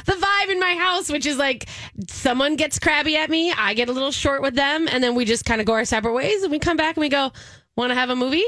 the 0.05 0.13
vibe 0.13 0.51
in 0.51 0.59
my 0.59 0.75
house 0.75 0.85
house, 0.95 1.11
which 1.11 1.25
is 1.25 1.37
like 1.37 1.67
someone 2.09 2.55
gets 2.55 2.79
crabby 2.79 3.15
at 3.15 3.29
me, 3.29 3.51
I 3.51 3.73
get 3.73 3.89
a 3.89 3.91
little 3.91 4.11
short 4.11 4.41
with 4.41 4.55
them, 4.55 4.87
and 4.89 5.03
then 5.03 5.15
we 5.15 5.25
just 5.25 5.45
kind 5.45 5.61
of 5.61 5.67
go 5.67 5.73
our 5.73 5.85
separate 5.85 6.13
ways, 6.13 6.43
and 6.43 6.51
we 6.51 6.59
come 6.59 6.77
back 6.77 6.95
and 6.95 7.01
we 7.01 7.09
go, 7.09 7.31
"Want 7.75 7.91
to 7.91 7.95
have 7.95 8.09
a 8.09 8.15
movie? 8.15 8.45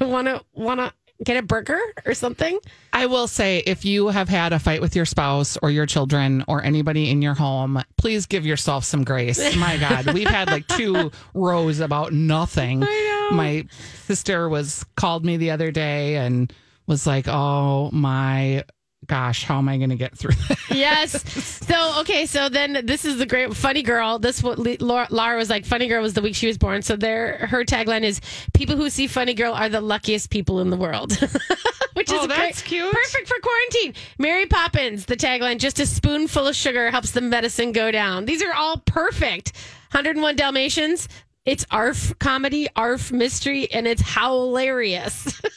Want 0.00 0.26
to 0.26 0.44
want 0.52 0.80
to 0.80 0.92
get 1.24 1.36
a 1.36 1.42
burger 1.42 1.80
or 2.04 2.14
something?" 2.14 2.58
I 2.92 3.06
will 3.06 3.26
say, 3.26 3.58
if 3.66 3.84
you 3.84 4.08
have 4.08 4.28
had 4.28 4.52
a 4.52 4.58
fight 4.58 4.80
with 4.80 4.96
your 4.96 5.04
spouse 5.04 5.58
or 5.60 5.70
your 5.70 5.86
children 5.86 6.44
or 6.48 6.64
anybody 6.64 7.10
in 7.10 7.20
your 7.20 7.34
home, 7.34 7.82
please 7.98 8.26
give 8.26 8.46
yourself 8.46 8.84
some 8.84 9.04
grace. 9.04 9.56
My 9.56 9.76
God, 9.76 10.06
we've 10.14 10.28
had 10.28 10.48
like 10.50 10.66
two 10.66 11.10
rows 11.34 11.80
about 11.80 12.12
nothing. 12.12 12.82
I 12.82 13.28
know. 13.30 13.36
My 13.36 13.66
sister 14.06 14.48
was 14.48 14.84
called 14.96 15.24
me 15.24 15.36
the 15.36 15.50
other 15.50 15.70
day 15.70 16.16
and 16.16 16.52
was 16.86 17.06
like, 17.06 17.26
"Oh 17.28 17.90
my 17.92 18.64
gosh, 19.06 19.44
how 19.44 19.58
am 19.58 19.68
I 19.68 19.76
going 19.78 19.90
to 19.90 19.96
get 19.96 20.16
through 20.16 20.34
this?" 20.48 20.70
yes. 20.70 21.22
So 21.66 22.00
okay, 22.00 22.26
so 22.26 22.48
then 22.48 22.82
this 22.86 23.04
is 23.04 23.18
the 23.18 23.26
great 23.26 23.52
funny 23.54 23.82
girl. 23.82 24.18
This 24.20 24.40
what 24.42 24.58
Laura, 24.80 25.08
Laura 25.10 25.36
was 25.36 25.50
like. 25.50 25.64
Funny 25.66 25.88
girl 25.88 26.00
was 26.00 26.14
the 26.14 26.22
week 26.22 26.34
she 26.36 26.46
was 26.46 26.56
born. 26.58 26.82
So 26.82 26.94
there, 26.96 27.38
her 27.48 27.64
tagline 27.64 28.02
is: 28.02 28.20
"People 28.54 28.76
who 28.76 28.88
see 28.88 29.06
funny 29.08 29.34
girl 29.34 29.52
are 29.52 29.68
the 29.68 29.80
luckiest 29.80 30.30
people 30.30 30.60
in 30.60 30.70
the 30.70 30.76
world." 30.76 31.12
Which 31.94 32.12
is 32.12 32.18
Oh, 32.20 32.26
great. 32.26 32.36
that's 32.36 32.62
cute. 32.62 32.92
Perfect 32.92 33.26
for 33.26 33.36
quarantine. 33.42 33.94
Mary 34.18 34.46
Poppins, 34.46 35.06
the 35.06 35.16
tagline: 35.16 35.58
"Just 35.58 35.80
a 35.80 35.86
spoonful 35.86 36.46
of 36.46 36.54
sugar 36.54 36.90
helps 36.90 37.10
the 37.12 37.20
medicine 37.20 37.72
go 37.72 37.90
down." 37.90 38.26
These 38.26 38.42
are 38.42 38.52
all 38.54 38.76
perfect. 38.78 39.52
101 39.92 40.36
Dalmatians. 40.36 41.08
It's 41.46 41.64
ARF 41.70 42.18
comedy, 42.18 42.68
ARF 42.76 43.10
mystery, 43.12 43.70
and 43.72 43.86
it's 43.86 44.02
hilarious. 44.14 45.40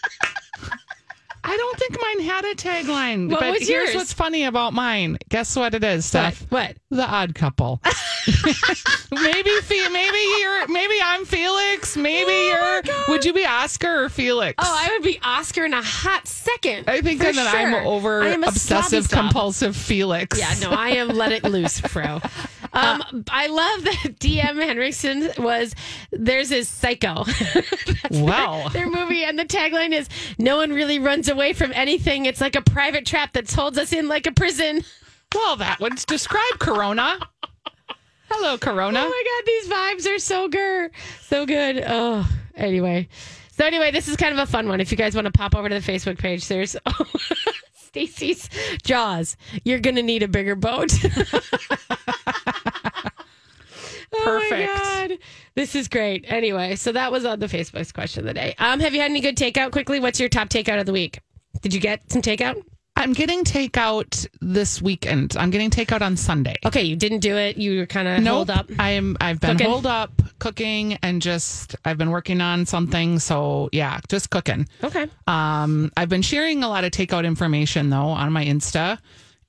I 1.52 1.58
don't 1.58 1.80
think 1.80 1.98
mine 2.00 2.28
had 2.28 2.46
a 2.46 2.54
tagline. 2.54 3.32
What 3.32 3.40
but 3.40 3.52
was 3.54 3.68
here's 3.68 3.86
yours? 3.86 3.96
what's 3.96 4.14
funny 4.14 4.46
about 4.46 4.72
mine. 4.72 5.18
Guess 5.30 5.56
what 5.56 5.74
it 5.74 5.84
is. 5.84 6.06
Steph? 6.06 6.42
What? 6.52 6.78
The 6.92 7.04
Odd 7.04 7.34
Couple. 7.34 7.82
maybe, 9.12 9.50
maybe 9.92 10.18
you're, 10.40 10.68
maybe 10.68 10.94
I'm 11.04 11.26
Felix. 11.26 11.98
Maybe 11.98 12.32
Oh 12.32 12.82
you're. 12.86 12.96
Would 13.08 13.26
you 13.26 13.34
be 13.34 13.48
Oscar 13.48 14.04
or 14.04 14.10
Felix? 14.10 14.56
Oh, 14.60 14.64
I 14.64 14.92
would 14.94 15.04
be 15.04 15.20
Oscar 15.24 15.66
in 15.66 15.74
a 15.74 15.82
hot 15.82 16.28
second. 16.28 16.88
I 16.88 17.02
think 17.02 17.20
for 17.20 17.34
that 17.34 17.56
I'm 17.56 17.72
sure. 17.72 17.84
over 17.84 18.22
I 18.22 18.28
am 18.28 18.44
a 18.44 18.50
obsessive 18.50 19.10
compulsive 19.10 19.76
Felix. 19.76 20.38
Yeah, 20.38 20.54
no, 20.62 20.70
I 20.70 20.92
am 20.92 21.08
let 21.08 21.32
it 21.32 21.44
loose, 21.44 21.80
Fro. 21.80 22.22
Um, 22.80 23.26
I 23.30 23.48
love 23.48 23.84
that 23.84 24.16
DM 24.20 24.64
Henriksen 24.64 25.32
was 25.38 25.74
there's 26.12 26.50
his 26.50 26.68
psycho. 26.68 27.26
Well. 28.12 28.70
their, 28.70 28.86
their 28.86 28.90
movie, 28.90 29.24
and 29.24 29.38
the 29.38 29.46
tagline 29.46 29.92
is 29.94 30.10
"No 30.40 30.58
one 30.58 30.72
really 30.74 30.98
runs 31.00 31.30
away 31.30 31.54
from 31.54 31.72
anything. 31.76 32.26
It's 32.26 32.42
like 32.42 32.56
a 32.56 32.62
private 32.62 33.06
trap 33.06 33.34
that 33.34 33.52
holds 33.52 33.78
us 33.78 33.94
in 33.94 34.08
like 34.08 34.26
a 34.26 34.32
prison." 34.32 34.84
Well, 35.36 35.58
that 35.58 35.80
would 35.80 35.96
describe 36.08 36.60
Corona. 36.60 37.20
Hello, 38.32 38.58
Corona. 38.58 39.00
Oh 39.04 39.10
my 39.10 39.24
god, 39.26 39.46
these 39.46 39.68
vibes 40.08 40.16
are 40.16 40.20
so 40.20 40.48
good, 40.48 40.92
so 41.22 41.46
good. 41.46 41.84
Oh, 41.86 42.28
anyway, 42.56 43.08
so 43.52 43.66
anyway, 43.66 43.92
this 43.92 44.08
is 44.08 44.16
kind 44.16 44.34
of 44.34 44.40
a 44.40 44.50
fun 44.50 44.68
one. 44.68 44.82
If 44.82 44.92
you 44.92 44.98
guys 44.98 45.14
want 45.16 45.26
to 45.26 45.32
pop 45.32 45.56
over 45.56 45.70
to 45.70 45.80
the 45.80 45.92
Facebook 45.92 46.18
page, 46.18 46.48
there's 46.48 46.76
Stacy's 47.76 48.50
Jaws. 48.84 49.36
You're 49.64 49.80
gonna 49.80 50.02
need 50.04 50.24
a 50.24 50.28
bigger 50.28 50.56
boat. 50.56 50.92
Oh 54.14 54.22
Perfect. 54.24 54.76
God. 54.78 55.12
This 55.56 55.76
is 55.76 55.88
great. 55.88 56.26
Anyway, 56.28 56.76
so 56.76 56.92
that 56.92 57.12
was 57.12 57.26
on 57.26 57.40
the 57.40 57.48
Facebook's 57.48 57.92
question 57.92 58.22
of 58.22 58.26
the 58.28 58.34
day. 58.34 58.56
Um, 58.58 58.80
have 58.80 58.94
you 58.94 59.02
had 59.02 59.12
any 59.12 59.20
good 59.22 59.38
takeout 59.38 59.72
quickly? 59.72 60.00
What's 60.00 60.20
your 60.20 60.30
top 60.30 60.50
takeout 60.50 60.80
of 60.80 60.86
the 60.86 60.94
week? 60.94 61.20
Did 61.62 61.74
you 61.74 61.80
get 61.80 62.12
some 62.12 62.22
takeout? 62.22 62.62
I'm 62.96 63.14
getting 63.14 63.46
takeout 63.46 64.28
this 64.42 64.82
weekend. 64.82 65.38
I'm 65.40 65.52
getting 65.52 65.70
takeout 65.70 66.02
on 66.02 66.18
Sunday. 66.18 66.56
Okay, 66.66 66.82
you 66.84 66.98
didn't 66.98 67.20
do 67.20 67.38
it. 67.38 67.56
You 67.56 67.80
were 67.80 67.86
kind 67.86 68.08
of 68.10 68.22
Nope. 68.22 68.36
hold 68.36 68.50
up. 68.50 68.70
I'm 68.78 69.16
I've 69.22 69.40
been 69.40 69.52
Cooking? 69.58 69.70
holed 69.72 69.86
up 69.86 70.12
cooking 70.40 70.98
and 71.02 71.22
just 71.22 71.76
I've 71.86 71.98
been 71.98 72.10
working 72.10 72.42
on 72.42 72.66
something. 72.66 73.20
So 73.20 73.70
yeah, 73.72 74.00
just 74.10 74.32
cooking. 74.32 74.68
Okay. 74.84 75.08
Um, 75.28 75.92
I've 75.96 76.10
been 76.10 76.22
sharing 76.22 76.62
a 76.64 76.68
lot 76.68 76.84
of 76.84 76.92
takeout 76.92 77.26
information 77.26 77.90
though 77.90 77.98
on 78.08 78.34
my 78.34 78.44
Insta, 78.44 79.00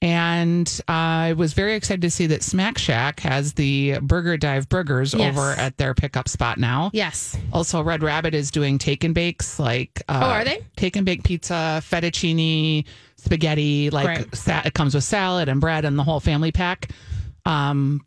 and 0.02 0.80
I 0.88 1.35
was 1.35 1.52
very 1.52 1.75
excited 1.75 2.00
to 2.02 2.11
see 2.11 2.26
that 2.28 2.42
Smack 2.42 2.78
Shack 2.78 3.21
has 3.21 3.52
the 3.54 3.99
Burger 4.00 4.37
Dive 4.37 4.69
burgers 4.69 5.12
Yes. 5.14 5.37
over 5.37 5.52
at 5.52 5.76
their 5.76 5.92
pickup 5.95 6.28
spot 6.28 6.59
now. 6.59 6.90
Yes. 6.95 7.37
Also, 7.52 7.83
Red 7.83 8.02
Rabbit 8.02 8.35
is 8.35 8.50
doing 8.50 8.78
take 8.78 9.04
and 9.04 9.14
bakes 9.14 9.59
like 9.59 10.02
uh, 10.09 10.21
Oh, 10.23 10.26
are 10.30 10.45
they? 10.45 10.64
take 10.76 10.97
and 10.97 11.04
bake 11.04 11.23
pizza, 11.23 11.83
fettuccine, 11.85 12.85
spaghetti. 13.16 13.90
Like 13.90 14.07
Right. 14.07 14.35
sa- 14.35 14.62
it 14.64 14.73
comes 14.75 14.95
with 14.95 15.04
salad 15.04 15.49
and 15.49 15.61
bread 15.61 15.85
and 15.85 15.99
the 15.99 16.04
whole 16.04 16.21
family 16.21 16.52
pack. 16.52 16.90
Um, 17.45 18.00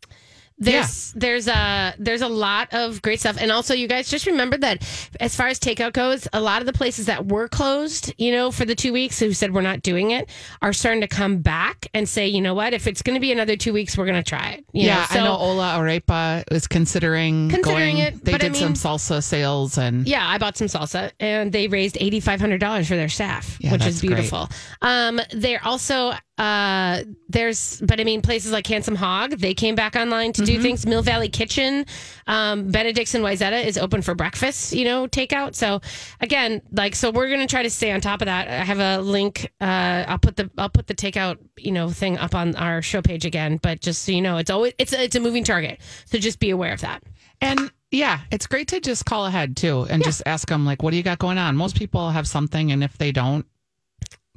There's 0.64 1.14
there's 1.14 1.48
a 1.48 1.94
there's 2.00 2.22
a 2.22 2.28
lot 2.28 2.74
of 2.74 3.02
great 3.02 3.20
stuff, 3.20 3.38
and 3.40 3.52
also 3.52 3.74
you 3.74 3.88
guys 3.88 4.10
just 4.10 4.26
remember 4.26 4.58
that 4.58 4.82
as 5.20 5.36
far 5.36 5.48
as 5.48 5.60
takeout 5.60 5.94
goes, 5.94 6.28
a 6.34 6.42
lot 6.42 6.62
of 6.62 6.66
the 6.66 6.74
places 6.74 7.06
that 7.08 7.26
were 7.28 7.48
closed, 7.48 8.14
you 8.18 8.32
know, 8.32 8.52
for 8.52 8.66
the 8.66 8.76
two 8.76 8.94
weeks 8.94 9.20
who 9.20 9.34
said 9.34 9.54
we're 9.54 9.62
not 9.62 9.82
doing 9.82 10.12
it, 10.12 10.30
are 10.62 10.74
starting 10.74 11.02
to 11.02 11.08
come 11.08 11.40
back 11.40 11.88
and 11.94 12.08
say, 12.08 12.28
you 12.28 12.42
know 12.42 12.54
what, 12.54 12.74
if 12.74 12.88
it's 12.88 13.02
going 13.02 13.16
to 13.16 13.20
be 13.20 13.32
another 13.32 13.56
two 13.56 13.74
weeks, 13.74 13.98
we're 13.98 14.06
going 14.06 14.22
to 14.22 14.28
try 14.28 14.52
it. 14.52 14.66
You 14.74 14.88
yeah, 14.88 15.06
know? 15.14 15.20
I 15.20 15.24
know 15.24 15.34
Hola 15.36 15.76
Arepa 15.78 16.44
is 16.52 16.68
considering 16.68 17.50
Considering 17.50 17.96
going. 17.96 17.98
it, 17.98 18.24
They 18.26 18.32
but 18.32 18.44
I 18.44 18.50
did 18.50 18.56
some 18.58 18.74
salsa 18.74 19.24
sales 19.24 19.78
and 19.78 20.08
Yeah, 20.08 20.28
I 20.28 20.38
bought 20.38 20.58
some 20.58 20.68
salsa 20.68 21.12
and 21.20 21.52
they 21.52 21.68
raised 21.68 21.98
eighty 22.00 22.20
five 22.20 22.40
hundred 22.40 22.60
dollars 22.60 22.88
for 22.88 22.96
their 22.96 23.10
staff, 23.10 23.58
Yeah, 23.60 23.72
which 23.72 23.86
is 23.86 24.02
beautiful. 24.02 24.50
Um, 24.82 25.20
they're 25.32 25.64
also 25.64 26.14
uh, 26.38 27.04
there's, 27.30 27.80
but 27.82 28.00
I 28.00 28.04
mean, 28.04 28.22
places 28.22 28.52
like 28.52 28.66
Handsome 28.66 28.96
Hog, 28.96 29.32
they 29.32 29.54
came 29.54 29.76
back 29.76 29.96
online 29.96 30.34
to 30.34 30.42
Mm-hmm. 30.42 30.56
do 30.56 30.62
things. 30.62 30.86
Mill 30.86 31.02
Valley 31.04 31.30
Kitchen, 31.30 31.86
um, 32.28 32.70
Benedict's 32.72 33.14
and 33.16 33.24
Wayzata 33.24 33.64
is 33.64 33.78
open 33.78 34.02
for 34.02 34.16
breakfast, 34.16 34.74
you 34.74 34.84
know, 34.84 35.08
takeout. 35.08 35.54
So 35.56 35.80
again, 36.22 36.62
like, 36.72 36.96
so 36.96 37.12
we're 37.12 37.30
gonna 37.30 37.48
try 37.48 37.64
to 37.64 37.70
stay 37.70 37.92
on 37.92 38.02
top 38.02 38.22
of 38.22 38.26
that. 38.26 38.48
I 38.48 38.64
have 38.64 38.80
a 38.80 39.00
link. 39.02 39.52
Uh, 39.62 40.06
I'll 40.08 40.18
put 40.18 40.36
the 40.36 40.50
I'll 40.58 40.70
put 40.70 40.88
the 40.88 40.96
takeout, 40.96 41.38
you 41.58 41.72
know, 41.72 41.90
thing 41.90 42.18
up 42.18 42.34
on 42.34 42.56
our 42.56 42.82
show 42.82 43.02
page 43.02 43.26
again. 43.26 43.58
But 43.62 43.80
just 43.82 44.04
so 44.04 44.12
you 44.12 44.22
know, 44.22 44.38
it's 44.38 44.50
always 44.50 44.74
it's 44.80 44.92
a, 44.94 45.04
it's 45.04 45.16
a 45.16 45.20
moving 45.20 45.44
target. 45.44 45.80
So 46.06 46.18
just 46.18 46.40
be 46.40 46.50
aware 46.50 46.74
of 46.74 46.82
that. 46.82 47.04
And 47.42 47.72
yeah, 47.92 48.22
it's 48.32 48.48
great 48.48 48.70
to 48.70 48.80
just 48.80 49.06
call 49.06 49.28
ahead 49.28 49.56
too 49.56 49.86
and 49.90 50.04
just 50.04 50.24
ask 50.26 50.48
them 50.48 50.66
like, 50.66 50.82
"What 50.82 50.92
do 50.92 50.98
you 50.98 51.04
got 51.04 51.20
going 51.20 51.38
on?" 51.38 51.56
Most 51.56 51.76
people 51.78 52.10
have 52.10 52.28
something, 52.28 52.72
and 52.72 52.84
if 52.84 52.98
they 52.98 53.12
don't, 53.12 53.46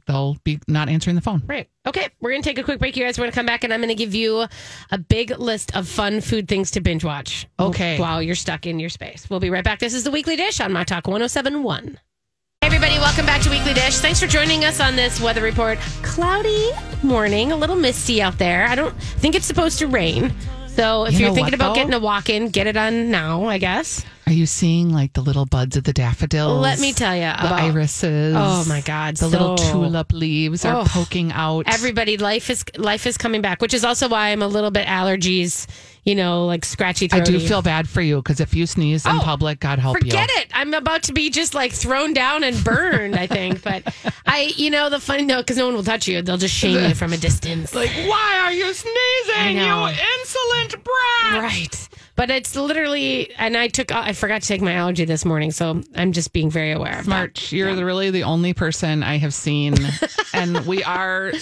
they'll 0.07 0.37
be 0.45 0.59
not 0.69 0.89
answering 0.89 1.17
the 1.17 1.23
phone. 1.23 1.43
Right. 1.47 1.69
Okay. 1.87 2.09
We're 2.21 2.31
going 2.31 2.43
to 2.43 2.49
take 2.49 2.59
a 2.59 2.63
quick 2.63 2.79
break, 2.79 2.97
you 2.97 3.05
guys. 3.05 3.19
We're 3.19 3.25
going 3.25 3.33
to 3.33 3.37
come 3.37 3.47
back 3.47 3.65
and 3.65 3.73
I'm 3.73 3.81
going 3.81 3.89
to 3.89 3.95
give 3.95 4.15
you 4.15 4.47
a 4.91 4.99
big 4.99 5.39
list 5.39 5.77
of 5.77 5.89
fun 5.89 6.21
food 6.21 6.49
things 6.49 6.71
to 6.73 6.81
binge 6.81 7.05
watch. 7.05 7.47
Okay. 7.59 7.99
While 7.99 8.23
you're 8.23 8.35
stuck 8.35 8.67
in 8.67 8.79
your 8.79 8.91
space. 8.91 9.29
We'll 9.29 9.41
be 9.41 9.51
right 9.51 9.65
back. 9.65 9.79
This 9.79 9.95
is 9.95 10.05
the 10.05 10.11
Weekly 10.11 10.37
Dish 10.37 10.61
on 10.61 10.73
My 10.73 10.85
Talk 10.85 11.07
1071. 11.07 11.99
Hey, 12.61 12.67
everybody. 12.69 12.99
Welcome 12.99 13.27
back 13.27 13.43
to 13.43 13.51
Weekly 13.51 13.75
Dish. 13.75 13.99
Thanks 13.99 14.21
for 14.21 14.27
joining 14.27 14.65
us 14.65 14.81
on 14.81 14.97
this 14.97 15.21
weather 15.21 15.43
report. 15.43 15.79
Cloudy 16.03 16.71
morning, 17.03 17.53
a 17.53 17.57
little 17.57 17.77
misty 17.77 18.23
out 18.23 18.39
there. 18.39 18.67
I 18.67 18.75
don't 18.75 18.97
think 18.97 19.35
it's 19.35 19.47
supposed 19.47 19.79
to 19.81 19.87
rain. 19.87 20.33
So 20.77 21.07
if 21.07 21.15
You 21.15 21.21
you 21.21 21.25
are 21.27 21.29
thinking 21.35 21.45
what, 21.45 21.55
about 21.55 21.69
though? 21.71 21.75
getting 21.75 21.95
a 21.95 21.99
walk 21.99 22.29
in, 22.29 22.51
get 22.51 22.67
it 22.67 22.77
on 22.77 23.11
now, 23.11 23.45
I 23.47 23.57
guess. 23.59 24.05
Are 24.27 24.33
you 24.33 24.45
seeing 24.47 24.93
like 24.93 25.15
the 25.15 25.23
little 25.23 25.47
buds 25.47 25.77
of 25.77 25.85
the 25.85 25.93
daffodils? 25.93 26.61
Let 26.61 26.81
me 26.81 26.93
tell 26.93 27.13
the 27.15 27.33
about- 27.33 27.61
irises. 27.61 28.35
Oh, 28.37 28.65
my 28.69 28.83
God, 28.83 29.17
the 29.17 29.29
little 29.29 29.57
tulip 29.57 30.13
leaves 30.13 30.65
are 30.65 30.83
Oh. 30.83 30.85
poking 30.87 31.33
out. 31.33 31.65
Everybody, 31.69 32.19
life 32.19 32.51
is 32.51 32.65
life 32.77 33.07
is 33.07 33.17
coming 33.17 33.41
back, 33.41 33.63
which 33.63 33.73
is 33.73 33.85
also 33.85 34.09
why 34.09 34.29
I'm 34.31 34.43
a 34.43 34.49
little 34.49 34.71
bit 34.71 34.87
allergies, 34.87 35.67
you 36.07 36.15
know, 36.15 36.47
like 36.47 36.65
scratchy 36.65 37.09
I 37.13 37.21
do 37.21 37.39
feel 37.39 37.61
bad 37.61 37.89
for 37.89 38.01
you 38.01 38.17
because 38.17 38.41
if 38.41 38.55
you 38.55 38.65
sneeze 38.67 39.05
in 39.05 39.13
Oh, 39.13 39.21
public, 39.21 39.61
God 39.61 39.79
help 39.81 39.97
you. 39.97 40.11
Forget 40.11 40.31
it. 40.35 40.49
I'm 40.55 40.73
about 40.73 41.03
to 41.05 41.13
be 41.13 41.29
just 41.29 41.53
like 41.53 41.73
thrown 41.73 42.15
down 42.15 42.45
and 42.45 42.63
burned, 42.65 43.17
I 43.17 43.27
think. 43.27 43.63
But 43.63 43.93
I, 44.27 44.53
you 44.57 44.71
know, 44.71 44.89
the 44.89 45.01
funny 45.01 45.25
note, 45.25 45.41
because 45.43 45.57
no 45.59 45.67
one 45.67 45.75
will 45.75 45.83
touch 45.83 46.07
you. 46.09 46.23
They'll 46.23 46.39
just 46.39 46.55
shame 46.55 46.89
you 46.89 46.95
from 46.95 47.13
a 47.13 47.17
distance. 47.17 47.75
Like, 47.75 47.91
why 48.07 48.39
are 48.45 48.53
you 48.53 48.73
sneezing, 48.73 49.57
you 49.59 49.89
insolent 49.89 50.85
brat? 50.85 51.43
right. 51.43 51.89
But 52.15 52.31
it's 52.31 52.57
literally, 52.57 53.35
and 53.35 53.57
I 53.59 53.69
took, 53.69 53.93
I 53.93 54.15
forgot 54.15 54.41
to 54.41 54.49
take 54.49 54.63
my 54.63 54.73
allergy 54.73 55.05
this 55.05 55.27
morning. 55.27 55.51
So 55.51 55.83
I'm 55.97 56.13
just 56.13 56.33
being 56.33 56.51
very 56.51 56.73
aware. 56.73 57.03
March, 57.05 57.53
you're 57.53 57.75
the- 57.75 57.85
really 57.85 58.11
the 58.11 58.23
only 58.23 58.55
person 58.55 59.03
I 59.03 59.19
have 59.19 59.35
seen, 59.35 59.75
and 60.33 60.65
we 60.67 60.83
are. 60.85 61.33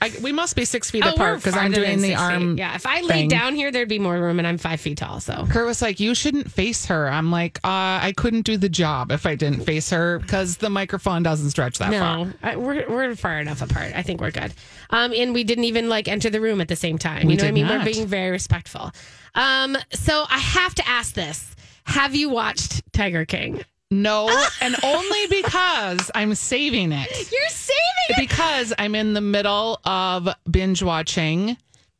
I, 0.00 0.12
we 0.22 0.32
must 0.32 0.54
be 0.56 0.64
six 0.64 0.90
feet 0.90 1.04
Oh, 1.06 1.12
apart 1.14 1.36
because 1.38 1.56
I'm 1.56 1.72
doing 1.72 1.98
the 1.98 2.08
six 2.08 2.20
feet. 2.20 2.32
arm. 2.32 2.58
Yeah. 2.58 2.74
If 2.74 2.86
I 2.86 3.00
laid 3.00 3.30
down 3.30 3.54
here, 3.54 3.70
there'd 3.70 3.88
be 3.88 3.98
more 3.98 4.18
room, 4.18 4.38
and 4.38 4.46
I'm 4.46 4.58
five 4.58 4.80
feet 4.80 4.98
tall. 4.98 5.20
So 5.20 5.46
Kurt 5.50 5.66
was 5.66 5.80
like, 5.82 5.98
"You 6.00 6.14
shouldn't 6.14 6.50
face 6.50 6.86
her." 6.86 7.08
I'm 7.08 7.30
like, 7.30 7.58
uh, 7.64 7.68
"I 8.02 8.12
couldn't 8.16 8.42
do 8.42 8.56
the 8.56 8.68
job 8.68 9.10
if 9.12 9.26
I 9.26 9.34
didn't 9.34 9.64
face 9.64 9.90
her 9.90 10.18
because 10.18 10.58
the 10.58 10.70
microphone 10.70 11.22
doesn't 11.22 11.50
stretch 11.50 11.78
that 11.78 11.90
far." 11.92 12.26
No, 12.26 12.32
I, 12.42 12.56
we're 12.56 12.88
we're 12.88 13.14
far 13.16 13.38
enough 13.40 13.62
apart. 13.62 13.92
I 13.94 14.02
think 14.02 14.20
we're 14.20 14.30
good. 14.30 14.52
Um, 14.90 15.12
and 15.14 15.32
we 15.34 15.44
didn't 15.44 15.64
even 15.64 15.88
like 15.88 16.08
enter 16.08 16.30
the 16.30 16.40
room 16.40 16.60
at 16.60 16.68
the 16.68 16.76
same 16.76 16.98
time. 16.98 17.26
We 17.26 17.32
you 17.34 17.38
know 17.38 17.44
what 17.44 17.48
I 17.48 17.52
mean? 17.52 17.66
not. 17.66 17.78
We're 17.78 17.92
being 17.92 18.06
very 18.06 18.30
respectful. 18.30 18.90
Um, 19.34 19.76
so 19.92 20.24
I 20.28 20.38
have 20.38 20.74
to 20.76 20.88
ask 20.88 21.14
this: 21.14 21.54
Have 21.84 22.14
you 22.14 22.28
watched 22.30 22.82
Tiger 22.92 23.24
King? 23.24 23.62
No, 23.90 24.28
and 24.60 24.76
only 24.82 25.26
because 25.28 26.10
I'm 26.14 26.34
saving 26.34 26.92
it. 26.92 27.08
You're 27.32 27.48
saving 27.48 27.76
it. 28.10 28.16
Because 28.18 28.72
I'm 28.78 28.94
in 28.94 29.14
the 29.14 29.20
middle 29.20 29.80
of 29.84 30.28
binge 30.50 30.82
watching 30.82 31.56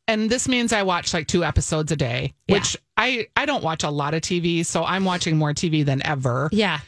and 0.07 0.31
this 0.31 0.49
means 0.49 0.73
I 0.73 0.83
watch 0.85 1.13
like 1.13 1.27
two 1.27 1.45
episodes 1.45 1.93
a 1.93 1.97
day, 1.97 2.33
Yeah. 2.47 2.55
which 2.57 2.77
I 2.97 3.29
I 3.37 3.45
don't 3.47 3.63
watch 3.63 3.85
a 3.85 3.91
lot 3.91 4.15
of 4.15 4.23
TV, 4.23 4.65
so 4.65 4.83
I'm 4.85 5.05
watching 5.05 5.37
more 5.37 5.53
TV 5.53 5.85
than 5.85 6.05
ever. 6.07 6.49
Yeah. 6.51 6.81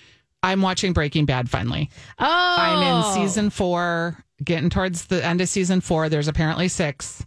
I'm 0.42 0.62
watching 0.62 0.94
Breaking 0.94 1.26
Bad 1.26 1.50
finally. 1.50 1.90
Oh, 2.18 2.26
I'm 2.58 2.82
in 2.82 3.14
season 3.28 3.50
four, 3.50 4.16
getting 4.42 4.70
towards 4.70 5.04
the 5.06 5.22
end 5.24 5.42
of 5.42 5.50
season 5.50 5.82
four. 5.82 6.08
There's 6.08 6.28
apparently 6.28 6.68
six. 6.68 7.24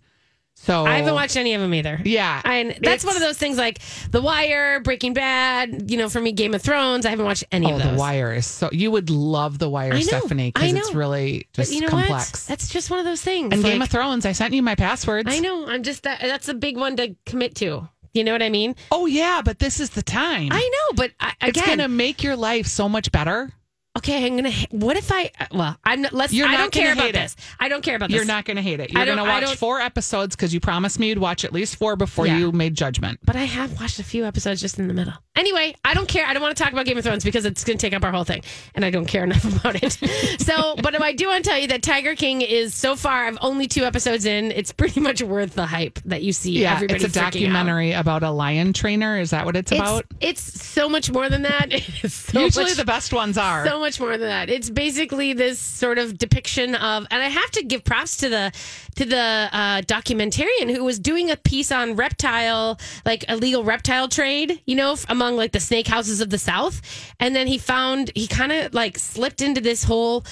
So 0.63 0.86
I 0.86 0.96
haven't 0.98 1.13
watched 1.13 1.36
any 1.36 1.53
of 1.55 1.62
them 1.62 1.74
either. 1.74 2.00
Yeah, 2.05 2.41
And 2.46 2.77
that's 2.82 3.03
one 3.03 3.15
of 3.17 3.22
those 3.22 3.38
things 3.38 3.58
like 3.58 3.79
The 4.12 4.22
Wire, 4.22 4.79
Breaking 4.79 5.13
Bad, 5.13 5.91
you 5.91 5.98
know, 5.98 6.08
for 6.08 6.22
me, 6.22 6.32
Game 6.32 6.53
of 6.53 6.62
Thrones. 6.62 7.05
I 7.05 7.10
haven't 7.10 7.25
watched 7.25 7.43
any 7.51 7.67
Oh, 7.70 7.75
of 7.75 7.84
those. 7.84 7.91
The 7.91 7.98
Wire 8.00 8.34
is 8.34 8.46
so 8.46 8.70
you 8.72 8.89
would 8.89 9.10
love 9.10 9.60
The 9.60 9.70
Wire, 9.70 9.91
I 9.93 9.98
know, 9.98 10.01
Stephanie, 10.03 10.53
I 10.55 10.67
because 10.72 10.74
it's 10.88 10.93
really 10.96 11.48
But 11.53 11.63
just 11.63 11.74
you 11.74 11.82
know 11.82 11.89
complex. 11.89 12.32
what? 12.32 12.46
That's 12.48 12.70
just 12.70 12.89
one 12.89 13.00
of 13.00 13.05
those 13.05 13.22
things. 13.22 13.53
and 13.53 13.62
Game 13.62 13.82
of 13.82 13.89
Thrones, 13.89 14.25
I 14.25 14.32
sent 14.32 14.53
you 14.53 14.62
my 14.63 14.75
passwords. 14.75 15.27
I 15.29 15.39
know. 15.39 15.67
I'm 15.67 15.84
just 15.84 16.03
that. 16.03 16.22
That's 16.22 16.48
a 16.48 16.53
big 16.53 16.77
one 16.77 16.96
to 16.96 17.13
commit 17.25 17.55
to. 17.55 17.89
You 18.13 18.24
know 18.24 18.32
what 18.32 18.43
I 18.43 18.50
mean? 18.50 18.75
Oh 18.91 19.05
yeah, 19.05 19.41
but 19.43 19.60
this 19.60 19.79
is 19.82 19.89
the 19.89 20.03
time. 20.03 20.50
I 20.51 20.60
know, 20.60 20.96
but 20.96 21.12
I, 21.20 21.34
it's 21.41 21.60
gonna 21.62 21.88
make 21.89 22.24
your 22.24 22.36
life 22.36 22.67
so 22.67 22.88
much 22.88 23.12
better. 23.12 23.51
Okay. 23.98 24.26
I'm 24.26 24.36
gonna. 24.36 24.52
What 24.72 24.98
if 24.98 25.12
I? 25.12 25.32
Well, 25.52 25.78
I'm. 25.84 26.02
not- 26.04 26.14
Let's. 26.14 26.34
You're 26.34 26.48
I 26.48 26.58
don't 26.58 26.72
care 26.72 26.90
gonna 26.96 27.02
about 27.02 27.10
it. 27.10 27.14
this. 27.14 27.36
I 27.60 27.70
don't 27.70 27.82
care 27.84 27.96
about 27.96 28.10
this. 28.10 28.16
You're 28.16 28.26
not 28.26 28.46
gonna 28.46 28.62
hate 28.62 28.80
it. 28.80 28.92
You're 28.92 29.06
gonna 29.06 29.24
watch 29.24 29.56
four 29.56 29.80
episodes 29.82 30.36
because 30.36 30.54
you 30.54 30.60
promised 30.60 31.00
me 31.00 31.10
you'd 31.10 31.18
watch 31.20 31.44
at 31.46 31.54
least 31.54 31.76
four 31.78 31.96
before 31.96 32.28
Yeah. 32.28 32.38
you 32.38 32.52
made 32.52 32.76
judgment. 32.76 33.20
But 33.24 33.36
I 33.36 33.44
have 33.46 33.80
watched 33.80 34.00
a 34.00 34.04
few 34.04 34.26
episodes 34.26 34.62
just 34.62 34.80
in 34.80 34.88
the 34.88 34.94
middle. 34.94 35.14
Anyway, 35.36 35.76
I 35.84 35.94
don't 35.96 36.08
care. 36.08 36.26
I 36.28 36.34
don't 36.34 36.44
want 36.44 36.56
to 36.56 36.64
talk 36.64 36.74
about 36.74 36.86
Game 36.86 36.98
of 36.98 37.04
Thrones 37.04 37.24
because 37.24 37.46
it's 37.46 37.64
going 37.64 37.78
to 37.80 37.82
take 37.84 37.94
up 37.94 38.04
our 38.04 38.12
whole 38.12 38.24
thing, 38.24 38.44
and 38.76 38.86
I 38.86 38.92
don't 38.92 39.08
care 39.08 39.24
enough 39.30 39.44
about 39.44 39.82
it. 39.82 39.92
so, 40.42 40.76
but 40.76 41.02
I 41.02 41.14
do 41.14 41.28
want 41.28 41.44
to 41.44 41.50
tell 41.50 41.60
you 41.60 41.68
that 41.70 41.82
Tiger 41.82 42.16
King 42.16 42.42
is 42.42 42.76
so 42.76 42.96
far. 42.96 43.26
I'm 43.26 43.40
only 43.42 43.66
two 43.68 43.84
episodes 43.84 44.26
in. 44.26 44.52
It's 44.52 44.72
pretty 44.72 45.00
much 45.00 45.24
worth 45.24 45.56
the 45.56 45.66
hype 45.66 45.98
that 46.06 46.22
you 46.22 46.34
see. 46.34 46.52
Yeah, 46.52 46.80
it's 46.84 47.04
a 47.04 47.08
freaking 47.08 47.18
out. 47.18 47.32
documentary 47.34 47.94
about 47.94 48.22
a 48.22 48.30
lion 48.30 48.74
trainer. 48.74 49.20
Is 49.20 49.32
that 49.32 49.46
what 49.46 49.56
it's, 49.56 49.72
It's, 49.72 49.82
about? 49.82 50.06
it's 50.22 50.42
so 50.62 50.88
much 50.88 51.10
more 51.12 51.30
than 51.30 51.42
that. 51.44 51.70
It's 52.04 52.14
so 52.14 52.42
Usually 52.42 52.66
much- 52.66 52.76
the 52.76 52.86
best 52.86 53.12
ones 53.14 53.38
are. 53.38 53.66
so 53.66 53.80
much 53.84 54.00
more 54.00 54.18
than 54.18 54.30
that. 54.30 54.50
It's 54.50 54.70
basically 54.70 55.34
this 55.34 55.60
sort 55.60 55.98
of 55.98 56.18
depiction 56.18 56.74
of, 56.75 57.06
and 57.12 57.22
I 57.22 57.28
have 57.28 57.52
to 57.52 57.63
give 57.63 57.84
props 57.84 58.18
to 58.18 58.30
the 58.30 58.52
to 58.96 59.06
the 59.06 59.50
uh, 59.52 59.82
documentarian 59.82 60.74
who 60.74 60.84
was 60.84 61.00
doing 61.00 61.30
a 61.30 61.36
piece 61.36 61.72
on 61.72 61.96
reptile, 61.96 62.80
like 63.06 63.25
illegal 63.28 63.63
reptile 63.63 64.08
trade, 64.08 64.62
you 64.66 64.75
know, 64.75 64.96
among 65.10 65.36
like 65.36 65.52
the 65.52 65.60
snake 65.60 65.88
houses 65.88 66.22
of 66.22 66.30
the 66.30 66.38
South, 66.38 66.82
and 67.20 67.36
then 67.36 67.46
he 67.48 67.58
found 67.58 68.12
he 68.16 68.25
kind 68.25 68.52
of 68.52 68.74
like 68.74 68.98
slipped 68.98 69.42
into 69.42 69.60
this 69.60 69.84
whole 69.84 70.24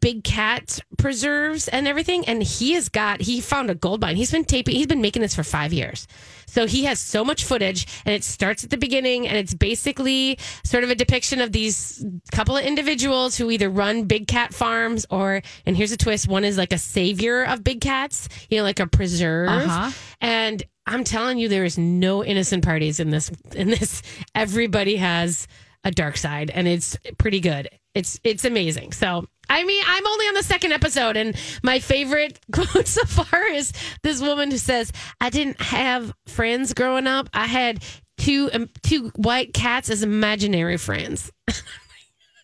big 0.00 0.22
cat 0.22 0.78
preserves 0.98 1.68
and 1.68 1.88
everything, 1.88 2.24
and 2.26 2.42
he 2.42 2.74
has 2.74 2.88
got 2.90 3.22
he 3.22 3.40
found 3.40 3.70
a 3.70 3.74
gold 3.74 4.02
mine. 4.02 4.16
He's 4.16 4.30
been 4.30 4.44
taping. 4.44 4.74
He's 4.74 4.86
been 4.86 5.00
making 5.00 5.22
this 5.22 5.34
for 5.34 5.42
five 5.42 5.72
years. 5.72 6.06
So 6.48 6.66
he 6.66 6.84
has 6.84 6.98
so 6.98 7.24
much 7.24 7.44
footage, 7.44 7.86
and 8.04 8.14
it 8.14 8.24
starts 8.24 8.64
at 8.64 8.70
the 8.70 8.76
beginning, 8.78 9.28
and 9.28 9.36
it's 9.36 9.54
basically 9.54 10.38
sort 10.64 10.82
of 10.82 10.90
a 10.90 10.94
depiction 10.94 11.40
of 11.40 11.52
these 11.52 12.04
couple 12.32 12.56
of 12.56 12.64
individuals 12.64 13.36
who 13.36 13.50
either 13.50 13.68
run 13.68 14.04
big 14.04 14.26
cat 14.26 14.54
farms 14.54 15.04
or, 15.10 15.42
and 15.66 15.76
here's 15.76 15.92
a 15.92 15.96
twist: 15.96 16.26
one 16.26 16.44
is 16.44 16.56
like 16.56 16.72
a 16.72 16.78
savior 16.78 17.44
of 17.44 17.62
big 17.62 17.80
cats, 17.80 18.28
you 18.48 18.56
know, 18.58 18.64
like 18.64 18.80
a 18.80 18.86
preserve, 18.86 19.48
Uh-huh. 19.50 19.90
and. 20.20 20.62
I'm 20.90 21.04
telling 21.04 21.36
you, 21.38 21.50
there 21.50 21.66
is 21.66 21.76
no 21.76 22.24
innocent 22.24 22.64
parties 22.64 22.98
in 22.98 23.10
this. 23.10 23.30
In 23.54 23.68
this, 23.68 24.00
everybody 24.34 24.96
has 24.96 25.46
a 25.88 25.90
dark 25.90 26.16
side, 26.16 26.50
and 26.50 26.68
it's 26.68 26.96
pretty 27.18 27.40
good. 27.40 27.68
It's 27.94 28.20
it's 28.22 28.44
amazing. 28.44 28.92
So 28.92 29.26
I 29.48 29.64
mean, 29.64 29.82
I'm 29.86 30.06
only 30.06 30.26
on 30.26 30.34
the 30.34 30.42
second 30.42 30.72
episode, 30.72 31.16
and 31.16 31.34
my 31.62 31.80
favorite 31.80 32.38
quote 32.52 32.86
so 32.86 33.04
far 33.04 33.44
is 33.46 33.72
this 34.02 34.20
woman 34.20 34.50
who 34.50 34.58
says, 34.58 34.92
"I 35.20 35.30
didn't 35.30 35.60
have 35.60 36.12
friends 36.26 36.74
growing 36.74 37.06
up. 37.06 37.28
I 37.32 37.46
had 37.46 37.82
two 38.18 38.50
um, 38.52 38.68
two 38.82 39.08
white 39.16 39.52
cats 39.54 39.90
as 39.90 40.02
imaginary 40.02 40.76
friends." 40.76 41.32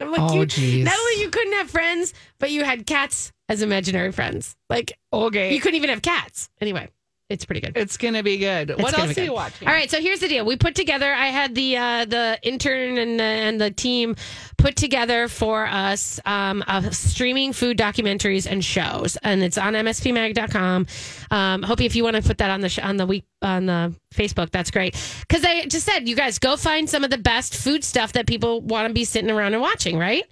I'm 0.00 0.10
like, 0.10 0.20
Oh, 0.22 0.34
you, 0.34 0.46
geez. 0.46 0.84
not 0.84 0.98
only 0.98 1.22
you 1.22 1.30
couldn't 1.30 1.52
have 1.52 1.70
friends, 1.70 2.14
but 2.40 2.50
you 2.50 2.64
had 2.64 2.84
cats 2.84 3.32
as 3.48 3.62
imaginary 3.62 4.10
friends. 4.10 4.56
Like 4.68 4.98
okay. 5.12 5.54
you 5.54 5.60
couldn't 5.60 5.76
even 5.76 5.90
have 5.90 6.02
cats. 6.02 6.48
Anyway, 6.60 6.88
it's 7.34 7.44
pretty 7.44 7.60
good. 7.60 7.76
it's 7.76 7.96
gonna 7.96 8.22
be 8.22 8.38
good. 8.38 8.70
It's 8.70 8.82
what 8.82 8.98
else 8.98 9.18
are 9.18 9.22
you 9.24 9.32
watching? 9.34 9.68
All 9.68 9.74
right, 9.74 9.90
so 9.90 10.00
here's 10.00 10.20
the 10.20 10.28
deal. 10.28 10.46
We 10.46 10.56
put 10.56 10.74
together. 10.74 11.12
I 11.12 11.26
had 11.26 11.54
the 11.54 11.76
uh, 11.76 12.04
the 12.06 12.38
intern 12.42 12.96
and 12.96 13.18
the, 13.18 13.24
and 13.24 13.60
the 13.60 13.70
team 13.70 14.16
put 14.56 14.76
together 14.76 15.28
for 15.28 15.66
us 15.66 16.20
um, 16.24 16.64
uh, 16.66 16.88
streaming 16.90 17.52
food 17.52 17.76
documentaries 17.76 18.50
and 18.50 18.64
shows, 18.64 19.16
and 19.22 19.42
it's 19.42 19.58
on 19.58 19.74
MSPMag.com. 19.74 20.86
Um, 21.30 21.62
hope 21.62 21.80
if 21.80 21.94
you 21.96 22.04
want 22.04 22.16
to 22.16 22.22
put 22.22 22.38
that 22.38 22.50
on 22.50 22.60
the 22.60 22.68
sh- 22.68 22.78
on 22.78 22.96
the 22.96 23.06
week 23.06 23.24
on 23.42 23.66
the 23.66 23.94
Facebook, 24.14 24.50
that's 24.50 24.70
great. 24.70 24.94
Because 25.28 25.44
I 25.44 25.66
just 25.66 25.84
said, 25.84 26.08
you 26.08 26.16
guys 26.16 26.38
go 26.38 26.56
find 26.56 26.88
some 26.88 27.04
of 27.04 27.10
the 27.10 27.18
best 27.18 27.56
food 27.56 27.84
stuff 27.84 28.12
that 28.14 28.26
people 28.26 28.60
want 28.62 28.88
to 28.88 28.94
be 28.94 29.04
sitting 29.04 29.30
around 29.30 29.52
and 29.54 29.60
watching, 29.60 29.98
right? 29.98 30.24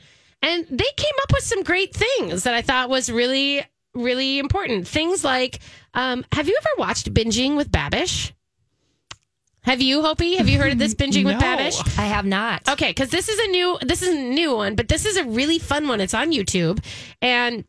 And 0.44 0.66
they 0.68 0.90
came 0.96 1.14
up 1.22 1.32
with 1.32 1.44
some 1.44 1.62
great 1.62 1.94
things 1.94 2.44
that 2.44 2.54
I 2.54 2.62
thought 2.62 2.88
was 2.88 3.10
really 3.10 3.64
really 3.94 4.38
important. 4.38 4.86
Things 4.88 5.24
like, 5.24 5.60
um, 5.94 6.24
have 6.32 6.48
you 6.48 6.56
ever 6.58 6.70
watched 6.78 7.12
Binging 7.12 7.56
with 7.56 7.70
Babish? 7.70 8.32
Have 9.64 9.80
you, 9.80 10.02
Hopi? 10.02 10.36
Have 10.36 10.48
you 10.48 10.58
heard 10.58 10.72
of 10.72 10.78
this 10.78 10.94
Binging 11.00 11.24
with 11.24 11.36
Babish? 11.36 11.80
I 11.98 12.06
have 12.06 12.26
not. 12.26 12.68
Okay, 12.68 12.90
because 12.90 13.10
this 13.10 13.28
is 13.28 13.38
a 13.38 13.50
new 13.50 13.78
this 13.82 14.02
is 14.02 14.14
a 14.14 14.20
new 14.20 14.54
one, 14.56 14.74
but 14.74 14.88
this 14.88 15.06
is 15.06 15.16
a 15.16 15.24
really 15.24 15.58
fun 15.58 15.86
one. 15.88 16.00
It's 16.00 16.14
on 16.14 16.32
YouTube, 16.32 16.84
and 17.20 17.64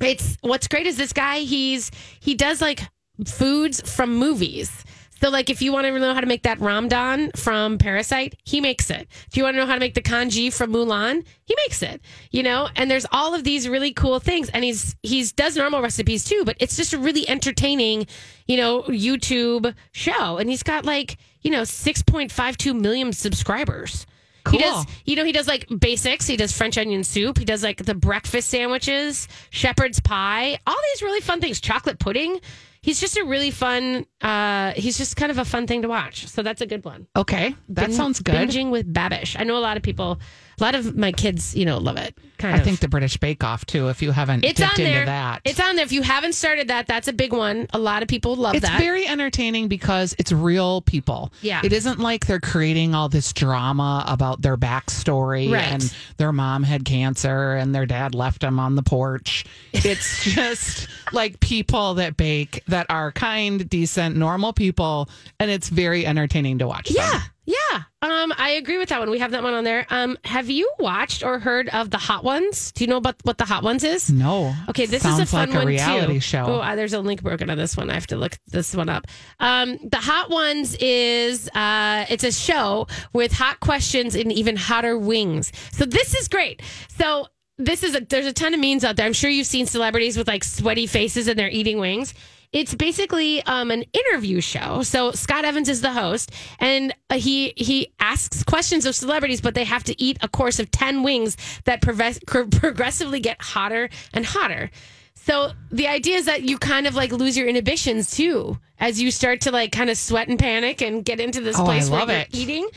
it's 0.00 0.36
what's 0.40 0.66
great 0.68 0.86
is 0.86 0.96
this 0.96 1.12
guy. 1.12 1.40
He's 1.40 1.90
he 2.20 2.34
does 2.34 2.60
like 2.60 2.82
foods 3.24 3.80
from 3.88 4.16
movies. 4.16 4.84
So 5.20 5.30
like 5.30 5.50
if 5.50 5.62
you 5.62 5.72
want 5.72 5.86
to 5.86 5.98
know 5.98 6.14
how 6.14 6.20
to 6.20 6.26
make 6.26 6.42
that 6.44 6.58
ramdan 6.58 7.36
from 7.36 7.78
Parasite, 7.78 8.36
he 8.44 8.60
makes 8.60 8.90
it. 8.90 9.08
If 9.28 9.36
you 9.36 9.42
want 9.42 9.54
to 9.54 9.60
know 9.60 9.66
how 9.66 9.74
to 9.74 9.80
make 9.80 9.94
the 9.94 10.02
congee 10.02 10.50
from 10.50 10.72
Mulan, 10.72 11.24
he 11.44 11.54
makes 11.56 11.82
it. 11.82 12.00
You 12.30 12.42
know, 12.42 12.68
and 12.76 12.90
there's 12.90 13.06
all 13.10 13.34
of 13.34 13.44
these 13.44 13.68
really 13.68 13.92
cool 13.92 14.20
things, 14.20 14.48
and 14.50 14.62
he's 14.64 14.94
he's 15.02 15.32
does 15.32 15.56
normal 15.56 15.82
recipes 15.82 16.24
too, 16.24 16.42
but 16.44 16.56
it's 16.60 16.76
just 16.76 16.92
a 16.92 16.98
really 16.98 17.28
entertaining, 17.28 18.06
you 18.46 18.56
know, 18.56 18.82
YouTube 18.82 19.74
show, 19.92 20.38
and 20.38 20.48
he's 20.48 20.62
got 20.62 20.84
like 20.84 21.18
you 21.42 21.50
know 21.50 21.62
6.52 21.62 22.78
million 22.80 23.12
subscribers. 23.12 24.06
He 24.50 24.56
Cool. 24.56 24.60
does, 24.60 24.86
you 25.04 25.14
know, 25.16 25.24
he 25.24 25.32
does 25.32 25.46
like 25.46 25.66
basics. 25.78 26.26
He 26.26 26.36
does 26.38 26.52
French 26.56 26.78
onion 26.78 27.04
soup. 27.04 27.36
He 27.36 27.44
does 27.44 27.62
like 27.62 27.84
the 27.84 27.94
breakfast 27.94 28.48
sandwiches, 28.48 29.28
shepherd's 29.50 30.00
pie, 30.00 30.58
all 30.66 30.76
these 30.94 31.02
really 31.02 31.20
fun 31.20 31.40
things. 31.40 31.60
Chocolate 31.60 31.98
pudding. 31.98 32.40
He's 32.80 33.00
just 33.00 33.16
a 33.16 33.24
really 33.24 33.50
fun. 33.50 34.06
uh 34.20 34.72
He's 34.72 34.96
just 34.98 35.16
kind 35.16 35.30
of 35.30 35.38
a 35.38 35.44
fun 35.44 35.66
thing 35.66 35.82
to 35.82 35.88
watch. 35.88 36.26
So 36.28 36.42
that's 36.42 36.60
a 36.60 36.66
good 36.66 36.84
one. 36.84 37.06
Okay, 37.16 37.54
that 37.70 37.86
Bin- 37.86 37.94
sounds 37.94 38.20
good. 38.20 38.34
Binging 38.34 38.70
with 38.70 38.92
Babish. 38.92 39.36
I 39.38 39.44
know 39.44 39.56
a 39.56 39.64
lot 39.68 39.76
of 39.76 39.82
people. 39.82 40.18
A 40.60 40.62
lot 40.64 40.74
of 40.74 40.96
my 40.96 41.12
kids, 41.12 41.54
you 41.54 41.64
know, 41.64 41.78
love 41.78 41.96
it. 41.96 42.16
Kind 42.38 42.54
I 42.54 42.58
of. 42.58 42.64
think 42.64 42.78
the 42.80 42.88
British 42.88 43.16
Bake 43.16 43.42
Off 43.42 43.66
too. 43.66 43.88
If 43.88 44.00
you 44.00 44.12
haven't 44.12 44.44
it's 44.44 44.58
dipped 44.60 44.74
on 44.74 44.80
into 44.80 44.92
there. 44.92 45.06
that, 45.06 45.42
It's 45.44 45.58
on 45.58 45.74
there. 45.76 45.84
If 45.84 45.90
you 45.92 46.02
haven't 46.02 46.34
started 46.34 46.68
that, 46.68 46.86
that's 46.86 47.08
a 47.08 47.12
big 47.12 47.32
one. 47.32 47.66
A 47.72 47.78
lot 47.78 48.02
of 48.02 48.08
people 48.08 48.36
love 48.36 48.54
it's 48.54 48.64
that. 48.64 48.74
It's 48.74 48.82
very 48.82 49.06
entertaining 49.08 49.66
because 49.68 50.14
it's 50.18 50.30
real 50.30 50.80
people. 50.82 51.32
Yeah. 51.42 51.60
It 51.64 51.72
isn't 51.72 51.98
like 51.98 52.26
they're 52.26 52.38
creating 52.40 52.94
all 52.94 53.08
this 53.08 53.32
drama 53.32 54.04
about 54.06 54.40
their 54.42 54.56
backstory 54.56 55.50
Right. 55.52 55.64
and 55.64 55.94
their 56.16 56.32
mom 56.32 56.62
had 56.62 56.84
cancer 56.84 57.54
and 57.54 57.74
their 57.74 57.86
dad 57.86 58.14
left 58.14 58.40
them 58.42 58.60
on 58.60 58.76
the 58.76 58.82
porch. 58.84 59.44
It's 59.72 60.22
just 60.32 60.86
like 61.12 61.40
people 61.40 61.94
that 61.94 62.16
bake 62.16 62.62
that 62.68 62.86
are 62.88 63.10
kind, 63.12 63.68
decent, 63.68 64.16
normal 64.16 64.52
people. 64.52 65.08
And 65.40 65.50
it's 65.50 65.68
very 65.68 66.06
entertaining 66.06 66.58
to 66.58 66.68
watch. 66.68 66.88
them. 66.88 67.20
Yeah. 67.48 67.82
Um, 68.02 68.34
I 68.36 68.50
agree 68.58 68.76
with 68.76 68.90
that 68.90 69.00
one. 69.00 69.08
We 69.08 69.20
have 69.20 69.30
that 69.30 69.42
one 69.42 69.54
on 69.54 69.64
there. 69.64 69.86
Um, 69.88 70.18
have 70.24 70.50
you 70.50 70.70
watched 70.78 71.22
or 71.24 71.38
heard 71.38 71.70
of 71.70 71.90
the 71.90 71.96
Hot 71.96 72.22
Ones? 72.22 72.72
Do 72.72 72.84
you 72.84 72.88
know 72.88 72.98
about 72.98 73.16
what 73.22 73.38
the 73.38 73.46
Hot 73.46 73.62
Ones 73.62 73.84
is? 73.84 74.10
No. 74.10 74.54
Okay, 74.68 74.84
this 74.84 75.02
Sounds 75.02 75.18
is 75.20 75.28
a 75.28 75.32
fun 75.32 75.48
like 75.48 75.54
a 75.56 75.58
one 75.60 75.66
reality 75.66 76.12
too. 76.14 76.20
show. 76.20 76.44
Oh, 76.46 76.58
uh, 76.60 76.76
there's 76.76 76.92
a 76.92 77.00
link 77.00 77.22
broken 77.22 77.48
on 77.48 77.56
this 77.56 77.74
one. 77.74 77.88
I 77.88 77.94
have 77.94 78.06
to 78.08 78.16
look 78.16 78.36
this 78.48 78.76
one 78.76 78.90
up. 78.90 79.06
Um, 79.40 79.78
the 79.82 79.96
Hot 79.96 80.28
Ones 80.28 80.76
is 80.78 81.48
uh, 81.54 82.04
it's 82.10 82.24
a 82.24 82.32
show 82.32 82.86
with 83.14 83.32
hot 83.32 83.60
questions 83.60 84.14
and 84.14 84.30
even 84.30 84.54
hotter 84.54 84.98
wings. 84.98 85.50
So 85.72 85.86
this 85.86 86.14
is 86.14 86.28
great. 86.28 86.60
So 86.88 87.28
this 87.56 87.82
is 87.82 87.94
a, 87.94 88.00
there's 88.00 88.26
a 88.26 88.32
ton 88.34 88.52
of 88.52 88.60
memes 88.60 88.84
out 88.84 88.96
there. 88.96 89.06
I'm 89.06 89.14
sure 89.14 89.30
you've 89.30 89.46
seen 89.46 89.64
celebrities 89.64 90.18
with 90.18 90.28
like 90.28 90.44
sweaty 90.44 90.86
faces 90.86 91.28
and 91.28 91.38
they're 91.38 91.48
eating 91.48 91.78
wings. 91.78 92.12
It's 92.52 92.74
basically 92.74 93.42
um, 93.44 93.70
an 93.70 93.84
interview 93.92 94.40
show. 94.40 94.82
So 94.82 95.12
Scott 95.12 95.44
Evans 95.44 95.68
is 95.68 95.82
the 95.82 95.92
host, 95.92 96.32
and 96.58 96.94
uh, 97.10 97.18
he 97.18 97.52
he 97.56 97.92
asks 98.00 98.42
questions 98.42 98.86
of 98.86 98.94
celebrities, 98.94 99.40
but 99.40 99.54
they 99.54 99.64
have 99.64 99.84
to 99.84 100.02
eat 100.02 100.16
a 100.22 100.28
course 100.28 100.58
of 100.58 100.70
ten 100.70 101.02
wings 101.02 101.36
that 101.64 101.82
progress- 101.82 102.20
progressively 102.26 103.20
get 103.20 103.40
hotter 103.42 103.90
and 104.14 104.24
hotter. 104.24 104.70
So 105.14 105.52
the 105.70 105.88
idea 105.88 106.16
is 106.16 106.24
that 106.24 106.42
you 106.42 106.56
kind 106.56 106.86
of 106.86 106.94
like 106.94 107.12
lose 107.12 107.36
your 107.36 107.46
inhibitions 107.48 108.10
too 108.10 108.58
as 108.80 109.00
you 109.02 109.10
start 109.10 109.42
to 109.42 109.50
like 109.50 109.72
kind 109.72 109.90
of 109.90 109.98
sweat 109.98 110.28
and 110.28 110.38
panic 110.38 110.80
and 110.80 111.04
get 111.04 111.20
into 111.20 111.42
this 111.42 111.58
Oh, 111.58 111.64
I 111.64 111.66
place 111.66 111.90
love 111.90 112.08
where 112.08 112.26
you're 112.30 112.42
eating. 112.42 112.68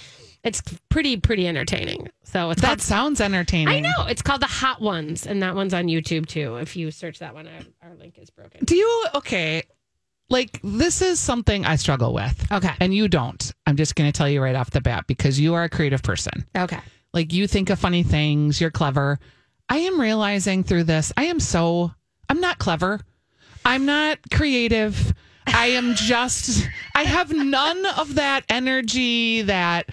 It's 0.43 0.62
pretty 0.89 1.17
pretty 1.17 1.47
entertaining. 1.47 2.10
So 2.23 2.49
it's 2.49 2.62
That 2.62 2.67
called, 2.67 2.82
sounds 2.82 3.21
entertaining. 3.21 3.67
I 3.67 3.80
know 3.80 4.06
it's 4.08 4.21
called 4.21 4.41
the 4.41 4.47
Hot 4.47 4.82
Ones, 4.82 5.27
and 5.27 5.43
that 5.43 5.56
one's 5.56 5.73
on 5.73 5.86
YouTube 5.86 6.25
too. 6.25 6.56
If 6.56 6.75
you 6.75 6.89
search 6.91 7.19
that 7.19 7.34
one, 7.34 7.47
our, 7.47 7.89
our 7.89 7.95
link 7.95 8.17
is 8.17 8.30
broken. 8.30 8.65
Do 8.65 8.75
you 8.75 9.06
okay? 9.15 9.63
like 10.32 10.60
this 10.63 11.01
is 11.01 11.19
something 11.19 11.65
I 11.65 11.75
struggle 11.75 12.13
with. 12.13 12.51
Okay. 12.51 12.71
And 12.80 12.95
you 12.95 13.08
don't. 13.08 13.54
I'm 13.67 13.75
just 13.75 13.95
going 13.95 14.12
to 14.12 14.17
tell 14.17 14.30
you 14.30 14.41
right 14.41 14.56
off 14.56 14.71
the 14.71 14.82
bat 14.82 15.06
because 15.06 15.39
you 15.39 15.54
are 15.54 15.63
a 15.63 15.69
creative 15.69 16.01
person. 16.01 16.45
Okay. 16.56 16.80
Like 17.13 17.34
you 17.34 17.47
think 17.47 17.69
of 17.69 17.77
funny 17.77 18.04
things, 18.04 18.60
you're 18.60 18.71
clever. 18.71 19.19
I 19.69 19.80
am 19.80 19.99
realizing 19.99 20.63
through 20.63 20.86
this, 20.86 21.12
I 21.15 21.25
am 21.25 21.39
so, 21.39 21.91
I'm 22.30 22.39
not 22.39 22.58
clever. 22.58 23.01
I'm 23.63 23.86
not 23.86 24.17
creative. 24.32 25.13
I 25.45 25.67
am 25.67 25.95
just, 25.95 26.67
I 26.95 27.04
have 27.04 27.32
none 27.32 27.86
of 27.97 28.15
that 28.15 28.45
energy 28.49 29.43
that, 29.43 29.89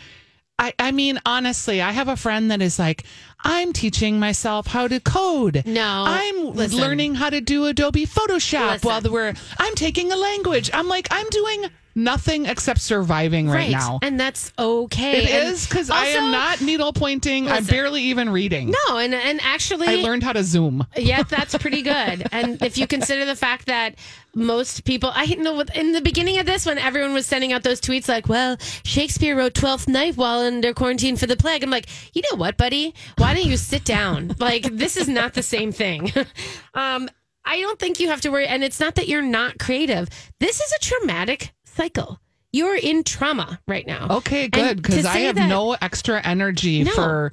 I, 0.58 0.74
I 0.78 0.90
mean, 0.90 1.20
honestly, 1.24 1.80
I 1.80 1.92
have 1.92 2.08
a 2.08 2.16
friend 2.16 2.50
that 2.50 2.60
is 2.60 2.78
like, 2.78 3.04
I'm 3.44 3.72
teaching 3.72 4.18
myself 4.18 4.66
how 4.66 4.88
to 4.88 4.98
code. 4.98 5.62
No, 5.64 6.04
I'm 6.06 6.52
listen. 6.52 6.80
learning 6.80 7.14
how 7.14 7.30
to 7.30 7.40
do 7.40 7.66
Adobe 7.66 8.06
Photoshop 8.06 8.72
Listen. 8.72 8.88
while 8.88 9.00
we're, 9.02 9.34
I'm 9.58 9.74
taking 9.76 10.10
a 10.10 10.16
language. 10.16 10.70
I'm 10.74 10.88
like, 10.88 11.06
I'm 11.12 11.28
doing 11.30 11.66
nothing 11.98 12.46
except 12.46 12.80
surviving 12.80 13.48
right, 13.48 13.70
now. 13.70 13.98
And 14.02 14.18
that's 14.18 14.52
okay. 14.58 15.24
It 15.24 15.30
And 15.30 15.48
is 15.52 15.66
because 15.68 15.90
I 15.90 16.06
am 16.06 16.30
not 16.30 16.60
needle 16.60 16.92
pointing. 16.92 17.48
I'm 17.48 17.64
barely 17.64 18.02
even 18.04 18.30
reading. 18.30 18.72
No, 18.88 18.98
and 18.98 19.14
and 19.14 19.40
actually 19.42 19.88
I 19.88 19.96
learned 19.96 20.22
how 20.22 20.32
to 20.32 20.44
zoom. 20.44 20.86
Yeah, 20.96 21.22
that's 21.24 21.56
pretty 21.58 21.82
good. 21.82 22.26
and 22.32 22.62
if 22.62 22.78
you 22.78 22.86
consider 22.86 23.24
the 23.24 23.36
fact 23.36 23.66
that 23.66 23.96
most 24.34 24.84
people, 24.84 25.10
I 25.12 25.26
know 25.34 25.60
in 25.74 25.92
the 25.92 26.00
beginning 26.00 26.38
of 26.38 26.46
this, 26.46 26.64
when 26.64 26.78
everyone 26.78 27.12
was 27.12 27.26
sending 27.26 27.52
out 27.52 27.62
those 27.62 27.80
tweets 27.80 28.08
like, 28.08 28.28
well, 28.28 28.56
Shakespeare 28.84 29.36
wrote 29.36 29.54
Twelfth 29.54 29.88
Night 29.88 30.16
while 30.16 30.40
under 30.40 30.72
quarantine 30.72 31.16
for 31.16 31.26
the 31.26 31.36
plague. 31.36 31.62
I'm 31.62 31.70
like, 31.70 31.88
you 32.14 32.22
know 32.30 32.38
what, 32.38 32.56
buddy? 32.56 32.94
Why 33.16 33.34
don't 33.34 33.46
you 33.46 33.56
sit 33.56 33.84
down? 33.84 34.32
Like, 34.38 34.62
this 34.62 34.96
is 34.96 35.08
not 35.08 35.34
the 35.34 35.42
same 35.42 35.72
thing. 35.72 36.12
um, 36.74 37.10
I 37.44 37.60
don't 37.60 37.78
think 37.78 37.98
you 37.98 38.08
have 38.08 38.20
to 38.20 38.30
worry. 38.30 38.46
And 38.46 38.62
it's 38.62 38.78
not 38.78 38.94
that 38.94 39.08
you're 39.08 39.20
not 39.22 39.58
creative. 39.58 40.08
This 40.38 40.60
is 40.60 40.72
a 40.72 40.78
traumatic 40.80 41.52
cycle. 41.78 42.20
You're 42.52 42.76
in 42.76 43.04
trauma 43.04 43.60
right 43.68 43.86
now. 43.86 44.08
Okay, 44.18 44.48
good 44.48 44.82
because 44.82 45.04
I 45.06 45.18
have 45.20 45.36
that- 45.36 45.48
no 45.48 45.74
extra 45.80 46.20
energy 46.20 46.82
No. 46.84 46.92
for 46.92 47.32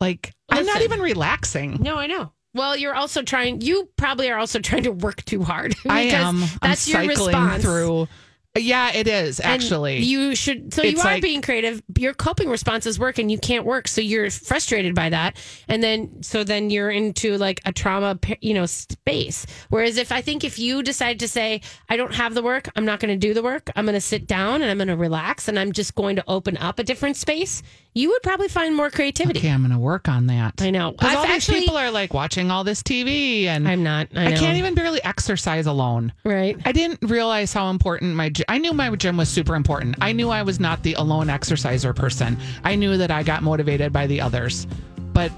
like. 0.00 0.32
I'm 0.50 0.64
not 0.66 0.82
even 0.82 1.00
relaxing. 1.00 1.78
No, 1.80 1.96
I 1.96 2.06
know. 2.06 2.32
Well, 2.54 2.76
you're 2.76 2.94
also 2.94 3.22
trying. 3.22 3.60
You 3.60 3.88
probably 3.96 4.30
are 4.30 4.38
also 4.38 4.60
trying 4.60 4.82
to 4.84 4.92
work 4.92 5.24
too 5.24 5.42
hard. 5.42 5.74
I 5.88 6.00
am. 6.22 6.40
That's 6.60 6.86
I'm 6.94 7.04
your 7.04 7.14
cycling 7.14 7.36
response. 7.36 7.62
through. 7.62 8.08
Yeah, 8.54 8.92
it 8.92 9.08
is 9.08 9.40
And 9.40 9.50
actually. 9.50 10.00
you 10.02 10.34
should. 10.34 10.74
So 10.74 10.82
you 10.82 10.90
It's 10.90 11.00
are 11.00 11.04
like- 11.04 11.22
being 11.22 11.40
creative. 11.40 11.82
Your 11.96 12.12
coping 12.12 12.50
responses 12.50 12.98
work, 12.98 13.18
and 13.18 13.30
you 13.30 13.38
can't 13.38 13.64
work. 13.64 13.88
So 13.88 14.02
you're 14.02 14.30
frustrated 14.30 14.94
by 14.94 15.08
that, 15.08 15.36
and 15.68 15.82
then 15.82 16.22
so 16.22 16.44
then 16.44 16.68
you're 16.68 16.90
into 16.90 17.38
like 17.38 17.62
a 17.64 17.72
trauma, 17.72 18.18
you 18.42 18.52
know, 18.52 18.66
space. 18.66 19.46
Whereas 19.70 19.96
if 19.96 20.12
I 20.12 20.20
think 20.20 20.44
if 20.44 20.58
you 20.58 20.82
decide 20.82 21.20
to 21.20 21.28
say, 21.28 21.62
I 21.88 21.96
don't 21.96 22.14
have 22.14 22.34
the 22.34 22.42
work, 22.42 22.68
I'm 22.76 22.84
not 22.84 23.00
going 23.00 23.18
to 23.18 23.26
do 23.26 23.32
the 23.32 23.42
work. 23.42 23.70
I'm 23.74 23.86
going 23.86 23.94
to 23.94 24.00
sit 24.02 24.26
down 24.26 24.60
and 24.60 24.70
I'm 24.70 24.76
going 24.76 24.88
to 24.88 24.96
relax, 24.96 25.48
and 25.48 25.58
I'm 25.58 25.72
just 25.72 25.94
going 25.94 26.16
to 26.16 26.24
open 26.28 26.58
up 26.58 26.78
a 26.78 26.84
different 26.84 27.16
space. 27.16 27.62
You 27.94 28.08
would 28.10 28.22
probably 28.22 28.48
find 28.48 28.74
more 28.74 28.88
creativity. 28.90 29.38
okay, 29.40 29.50
I'm 29.50 29.60
going 29.60 29.70
to 29.72 29.78
work 29.78 30.08
on 30.08 30.26
that. 30.28 30.60
I 30.62 30.70
know. 30.70 30.92
Because 30.92 31.14
all 31.14 31.26
these 31.26 31.46
people 31.46 31.76
are 31.76 31.90
like 31.90 32.12
watching 32.14 32.50
all 32.50 32.64
this 32.64 32.82
TV, 32.82 33.44
and 33.44 33.66
I'm 33.68 33.82
not. 33.82 34.08
I, 34.14 34.28
I 34.28 34.32
can't 34.32 34.56
even 34.58 34.74
barely 34.74 35.02
exercise 35.04 35.66
alone. 35.66 36.12
Right. 36.24 36.56
I 36.66 36.72
didn't 36.72 37.00
realize 37.02 37.52
how 37.52 37.70
important 37.70 38.14
my 38.14 38.30
gy- 38.42 38.46
I 38.48 38.58
knew 38.58 38.72
my 38.72 38.94
gym 38.96 39.16
was 39.16 39.28
super 39.28 39.54
important. 39.54 39.96
I 40.00 40.12
knew 40.12 40.30
I 40.30 40.42
was 40.42 40.60
not 40.60 40.82
the 40.82 40.94
alone 40.94 41.30
exerciser 41.30 41.92
person. 41.92 42.36
I 42.64 42.74
knew 42.74 42.96
that 42.98 43.10
I 43.10 43.22
got 43.22 43.42
motivated 43.42 43.92
by 43.92 44.06
the 44.06 44.20
others, 44.20 44.66
but 45.12 45.32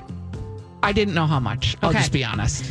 I 0.82 0.92
didn't 0.92 1.14
know 1.14 1.26
how 1.26 1.40
much. 1.40 1.76
I'll 1.82 1.90
Okay. 1.90 1.98
just 2.00 2.12
be 2.12 2.24
honest. 2.24 2.64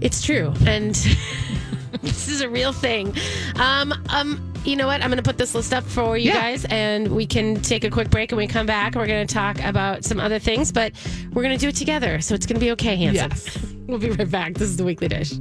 It's 0.00 0.22
true, 0.22 0.52
and 0.66 0.94
this 2.02 2.28
is 2.28 2.40
a 2.42 2.48
real 2.48 2.72
thing. 2.72 3.14
Um, 3.56 3.94
um, 4.10 4.52
you 4.64 4.76
know 4.76 4.86
what? 4.86 5.00
I'm 5.00 5.08
going 5.08 5.16
to 5.16 5.22
put 5.22 5.38
this 5.38 5.54
list 5.54 5.72
up 5.72 5.84
for 5.84 6.18
you 6.18 6.26
Yeah. 6.32 6.34
guys, 6.40 6.64
and 6.66 7.08
we 7.14 7.24
can 7.24 7.60
take 7.62 7.84
a 7.84 7.90
quick 7.90 8.10
break. 8.10 8.30
And 8.32 8.36
we 8.36 8.46
come 8.46 8.66
back, 8.66 8.94
we're 8.94 9.06
going 9.06 9.26
to 9.26 9.32
talk 9.32 9.58
about 9.62 10.04
some 10.04 10.20
other 10.20 10.38
things, 10.38 10.70
but 10.72 10.92
we're 11.32 11.42
going 11.42 11.56
to 11.56 11.60
do 11.60 11.68
it 11.68 11.76
together, 11.76 12.20
so 12.20 12.34
it's 12.34 12.44
going 12.46 12.56
to 12.60 12.64
be 12.64 12.72
okay, 12.72 12.96
Hansen. 12.96 13.30
Yes. 13.30 13.58
we'll 13.86 13.98
be 13.98 14.10
right 14.10 14.30
back. 14.30 14.54
This 14.54 14.68
is 14.68 14.76
the 14.76 14.84
weekly 14.84 15.08
dish. 15.08 15.32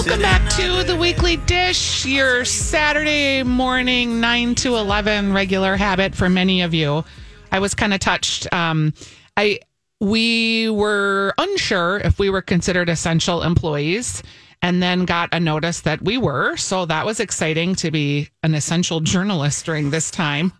Welcome 0.00 0.22
back 0.22 0.48
to 0.52 0.82
the 0.82 0.96
weekly 0.96 1.36
dish, 1.36 2.06
your 2.06 2.46
Saturday 2.46 3.42
morning 3.42 4.18
9 4.18 4.54
to 4.54 4.76
11 4.76 5.34
regular 5.34 5.76
habit 5.76 6.14
for 6.14 6.30
many 6.30 6.62
of 6.62 6.72
you. 6.72 7.04
I 7.52 7.58
was 7.58 7.74
kind 7.74 7.92
of 7.92 8.00
touched. 8.00 8.50
Um, 8.50 8.94
I 9.36 9.60
we 10.00 10.70
were 10.70 11.34
unsure 11.36 11.98
if 11.98 12.18
we 12.18 12.30
were 12.30 12.40
considered 12.40 12.88
essential 12.88 13.42
employees 13.42 14.22
and 14.62 14.82
then 14.82 15.04
got 15.04 15.34
a 15.34 15.38
notice 15.38 15.82
that 15.82 16.00
we 16.00 16.16
were. 16.16 16.56
So 16.56 16.86
that 16.86 17.04
was 17.04 17.20
exciting 17.20 17.74
to 17.74 17.90
be 17.90 18.30
an 18.42 18.54
essential 18.54 19.00
journalist 19.00 19.66
during 19.66 19.90
this 19.90 20.10
time. 20.10 20.54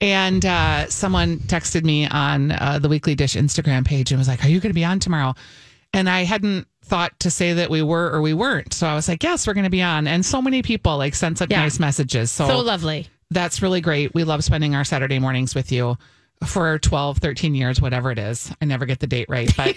And 0.00 0.44
uh, 0.44 0.88
someone 0.88 1.38
texted 1.38 1.84
me 1.84 2.08
on 2.08 2.50
uh, 2.50 2.80
the 2.82 2.88
Weekly 2.88 3.14
Dish 3.14 3.36
Instagram 3.36 3.84
page 3.84 4.10
and 4.10 4.18
was 4.18 4.26
like, 4.26 4.44
Are 4.44 4.48
you 4.48 4.58
going 4.58 4.70
to 4.70 4.74
be 4.74 4.84
on 4.84 4.98
tomorrow? 4.98 5.36
And 5.94 6.08
I 6.08 6.24
hadn't 6.24 6.66
thought 6.84 7.18
to 7.20 7.30
say 7.30 7.52
that 7.54 7.70
we 7.70 7.82
were 7.82 8.10
or 8.10 8.20
we 8.22 8.34
weren't. 8.34 8.72
So 8.74 8.86
I 8.86 8.94
was 8.94 9.08
like, 9.08 9.22
Yes, 9.22 9.46
we're 9.46 9.54
going 9.54 9.64
to 9.64 9.70
be 9.70 9.82
on. 9.82 10.06
And 10.06 10.24
so 10.24 10.42
many 10.42 10.62
people 10.62 10.96
like 10.98 11.14
sent 11.14 11.38
such 11.38 11.50
Yeah. 11.50 11.60
nice 11.62 11.78
messages. 11.78 12.30
So, 12.32 12.46
So 12.48 12.58
lovely. 12.60 13.08
that's 13.30 13.62
really 13.62 13.80
great. 13.80 14.14
We 14.14 14.24
love 14.24 14.42
spending 14.44 14.74
our 14.74 14.84
Saturday 14.84 15.18
mornings 15.18 15.54
with 15.54 15.70
you 15.70 15.96
for 16.46 16.78
12, 16.80 17.18
13 17.18 17.54
years, 17.54 17.80
whatever 17.80 18.10
it 18.10 18.18
is. 18.18 18.52
I 18.60 18.64
never 18.64 18.84
get 18.84 18.98
the 18.98 19.06
date 19.06 19.26
right, 19.28 19.48
but 19.56 19.76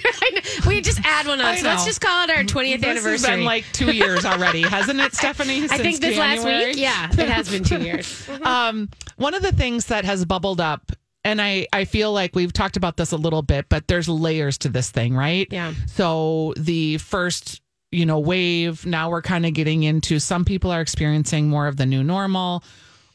we 0.65 0.81
just 0.81 0.99
add 1.03 1.27
one 1.27 1.39
on. 1.39 1.57
So 1.57 1.67
let's 1.67 1.85
just 1.85 2.01
call 2.01 2.23
it 2.23 2.31
our 2.31 2.43
20th 2.43 2.81
this 2.81 3.03
has 3.05 3.23
been 3.23 3.43
like 3.45 3.65
two 3.71 3.91
years 3.91 4.25
already, 4.25 4.63
hasn't 4.63 4.99
it, 4.99 5.13
Stephanie? 5.13 5.63
I 5.63 5.67
since 5.67 5.81
think 5.81 5.99
this 5.99 6.17
last 6.17 6.43
week. 6.43 6.75
Yeah, 6.77 7.07
it 7.11 7.29
has 7.29 7.49
been 7.51 7.63
two 7.63 7.81
years. 7.81 8.27
um, 8.41 8.89
one 9.17 9.35
of 9.35 9.43
the 9.43 9.51
things 9.51 9.85
that 9.87 10.05
has 10.05 10.25
bubbled 10.25 10.59
up, 10.59 10.91
and 11.25 11.41
I, 11.41 11.67
I 11.73 11.85
feel 11.85 12.13
like 12.13 12.35
we've 12.35 12.53
talked 12.53 12.77
about 12.77 12.97
this 12.97 13.11
a 13.11 13.17
little 13.17 13.41
bit, 13.41 13.67
but 13.67 13.87
there's 13.87 14.07
layers 14.07 14.59
to 14.59 14.69
this 14.69 14.91
thing, 14.91 15.15
right? 15.15 15.47
Yeah. 15.49 15.73
So 15.87 16.53
the 16.55 16.99
first, 16.99 17.61
you 17.91 18.05
know, 18.05 18.19
wave, 18.19 18.85
now 18.85 19.09
we're 19.09 19.23
kind 19.23 19.43
of 19.45 19.53
getting 19.53 19.83
into 19.83 20.19
some 20.19 20.45
people 20.45 20.71
are 20.71 20.81
experiencing 20.81 21.49
more 21.49 21.67
of 21.67 21.77
the 21.77 21.85
new 21.87 22.03
normal. 22.03 22.63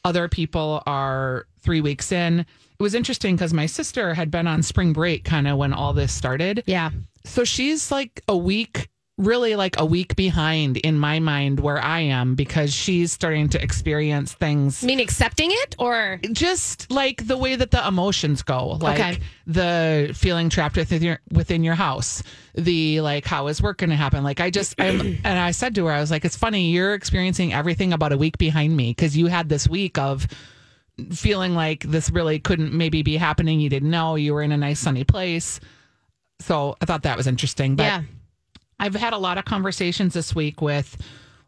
Other 0.05 0.29
people 0.29 0.83
are 0.87 1.47
three 1.61 1.81
weeks 1.81 2.11
in. 2.11 2.41
It 2.41 2.83
was 2.83 2.95
interesting 2.95 3.37
because 3.37 3.55
my 3.55 3.67
sister 3.67 4.13
had 4.13 4.31
been 4.31 4.49
on 4.49 4.65
spring 4.65 4.93
break 4.93 5.25
kind 5.25 5.47
of 5.47 5.57
when 5.57 5.73
all 5.73 5.93
this 5.93 6.13
started. 6.13 6.65
Yeah. 6.67 6.91
So 7.25 7.45
she's 7.45 7.93
like 7.93 8.23
a 8.27 8.37
week, 8.37 8.89
really 9.21 9.55
like 9.55 9.79
a 9.79 9.85
week 9.85 10.17
behind 10.17 10.79
in 10.79 10.99
my 10.99 11.21
mind 11.21 11.61
where 11.61 11.79
I 11.79 12.01
am 12.01 12.35
because 12.35 12.73
she's 12.73 13.13
starting 13.13 13.51
to 13.51 13.63
experience 13.63 14.33
things 14.33 14.83
I 14.83 14.87
mean, 14.87 14.99
accepting 14.99 15.51
it 15.53 15.77
or? 15.79 16.19
Just 16.33 16.91
like 16.91 17.27
the 17.27 17.37
way 17.37 17.55
that 17.55 17.71
the 17.71 17.87
emotions 17.87 18.43
go. 18.43 18.79
Like 18.81 18.99
Okay. 18.99 19.21
the 19.47 20.13
feeling 20.15 20.49
trapped 20.49 20.77
within 20.77 21.03
your 21.03 21.21
within 21.31 21.63
your 21.63 21.75
house. 21.75 22.23
The 22.55 23.01
like 23.03 23.27
how 23.27 23.49
is 23.49 23.61
work 23.63 23.79
going 23.79 23.91
to 23.91 23.97
happen? 23.97 24.25
Like 24.25 24.41
i 24.41 24.49
just 24.51 24.75
i'm 24.81 25.01
and 25.25 25.39
i 25.39 25.51
said 25.51 25.75
to 25.75 25.87
her 25.87 25.93
i 25.93 26.01
was 26.01 26.11
like 26.11 26.25
it's 26.25 26.37
funny 26.37 26.71
you're 26.71 26.95
experiencing 26.95 27.53
everything 27.53 27.93
about 27.93 28.13
a 28.13 28.19
week 28.19 28.39
behind 28.39 28.77
me 28.77 28.91
because 28.91 29.17
you 29.17 29.27
had 29.27 29.49
this 29.49 29.69
week 29.69 29.99
of 29.99 30.27
feeling 31.13 31.55
like 31.55 31.83
this 31.85 32.11
really 32.11 32.39
couldn't 32.39 32.73
maybe 32.75 33.03
be 33.03 33.17
happening. 33.17 33.61
You 33.61 33.69
didn't 33.71 33.91
know. 33.91 34.17
You 34.17 34.35
were 34.35 34.43
in 34.43 34.53
a 34.53 34.57
nice 34.57 34.81
sunny 34.81 35.05
place. 35.05 35.61
So 36.41 36.77
i 36.81 36.87
thought 36.87 37.03
that 37.03 37.17
was 37.17 37.27
interesting 37.27 37.77
but 37.77 37.83
yeah. 37.85 38.03
I've 38.81 38.95
had 38.95 39.13
a 39.13 39.19
lot 39.19 39.37
of 39.37 39.45
conversations 39.45 40.15
this 40.15 40.35
week 40.35 40.63
with 40.63 40.97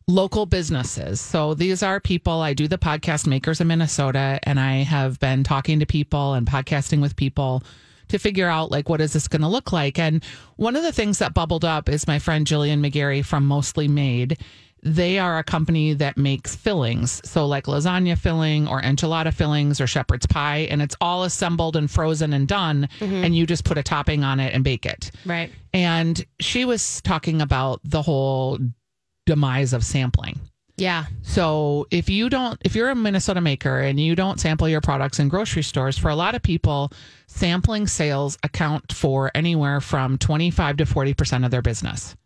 local 0.06 0.44
businesses. 0.44 1.18
So 1.18 1.54
these 1.54 1.82
are 1.82 1.98
people, 1.98 2.42
I 2.42 2.52
do 2.52 2.68
the 2.68 2.76
podcast 2.76 3.26
Makers 3.26 3.58
of 3.58 3.66
Minnesota, 3.66 4.38
and 4.42 4.60
I 4.60 4.82
have 4.82 5.18
been 5.18 5.42
talking 5.42 5.80
to 5.80 5.86
people 5.86 6.34
and 6.34 6.46
podcasting 6.46 7.00
with 7.00 7.16
people 7.16 7.62
to 8.08 8.18
figure 8.18 8.48
out 8.48 8.70
like 8.70 8.90
what 8.90 9.00
is 9.00 9.14
this 9.14 9.28
going 9.28 9.40
to 9.40 9.48
look 9.48 9.72
like. 9.72 9.98
And 9.98 10.22
one 10.56 10.76
of 10.76 10.82
the 10.82 10.92
things 10.92 11.20
that 11.20 11.32
bubbled 11.32 11.64
up 11.64 11.88
is 11.88 12.06
my 12.06 12.18
friend 12.18 12.46
Jillian 12.46 12.86
McGarry 12.86 13.24
from 13.24 13.46
Mostly 13.46 13.88
Made. 13.88 14.38
They 14.82 15.18
are 15.18 15.38
a 15.38 15.44
company 15.44 15.94
that 15.94 16.16
makes 16.16 16.56
fillings. 16.56 17.20
So 17.24 17.46
like 17.46 17.66
lasagna 17.66 18.18
filling 18.18 18.66
or 18.66 18.82
enchilada 18.82 19.32
fillings 19.32 19.80
or 19.80 19.86
shepherd's 19.86 20.26
pie. 20.26 20.66
And 20.70 20.82
it's 20.82 20.96
all 21.00 21.22
assembled 21.22 21.76
and 21.76 21.90
frozen 21.90 22.32
and 22.32 22.48
done. 22.48 22.88
Mm-hmm. 22.98 23.24
And 23.24 23.36
you 23.36 23.46
just 23.46 23.64
put 23.64 23.78
a 23.78 23.82
topping 23.82 24.24
on 24.24 24.40
it 24.40 24.52
and 24.54 24.64
bake 24.64 24.84
it. 24.84 25.12
Right. 25.24 25.52
And 25.72 26.24
she 26.40 26.64
was 26.64 27.00
talking 27.02 27.40
about 27.40 27.80
the 27.84 28.02
whole 28.02 28.58
demise 29.24 29.72
of 29.72 29.84
sampling. 29.84 30.40
Yeah. 30.76 31.04
So 31.22 31.86
if 31.90 32.08
you 32.08 32.28
don't, 32.28 32.60
if 32.64 32.74
you're 32.74 32.90
a 32.90 32.96
Minnesota 32.96 33.40
maker 33.40 33.78
and 33.80 34.00
you 34.00 34.16
don't 34.16 34.40
sample 34.40 34.68
your 34.68 34.80
products 34.80 35.20
in 35.20 35.28
grocery 35.28 35.62
stores, 35.62 35.96
for 35.96 36.08
a 36.08 36.16
lot 36.16 36.34
of 36.34 36.42
people, 36.42 36.90
sampling 37.26 37.86
sales 37.86 38.36
account 38.42 38.92
for 38.92 39.30
anywhere 39.34 39.80
from 39.80 40.18
25 40.18 40.78
to 40.78 40.84
40% 40.84 41.44
of 41.44 41.50
their 41.52 41.62
business. 41.62 42.16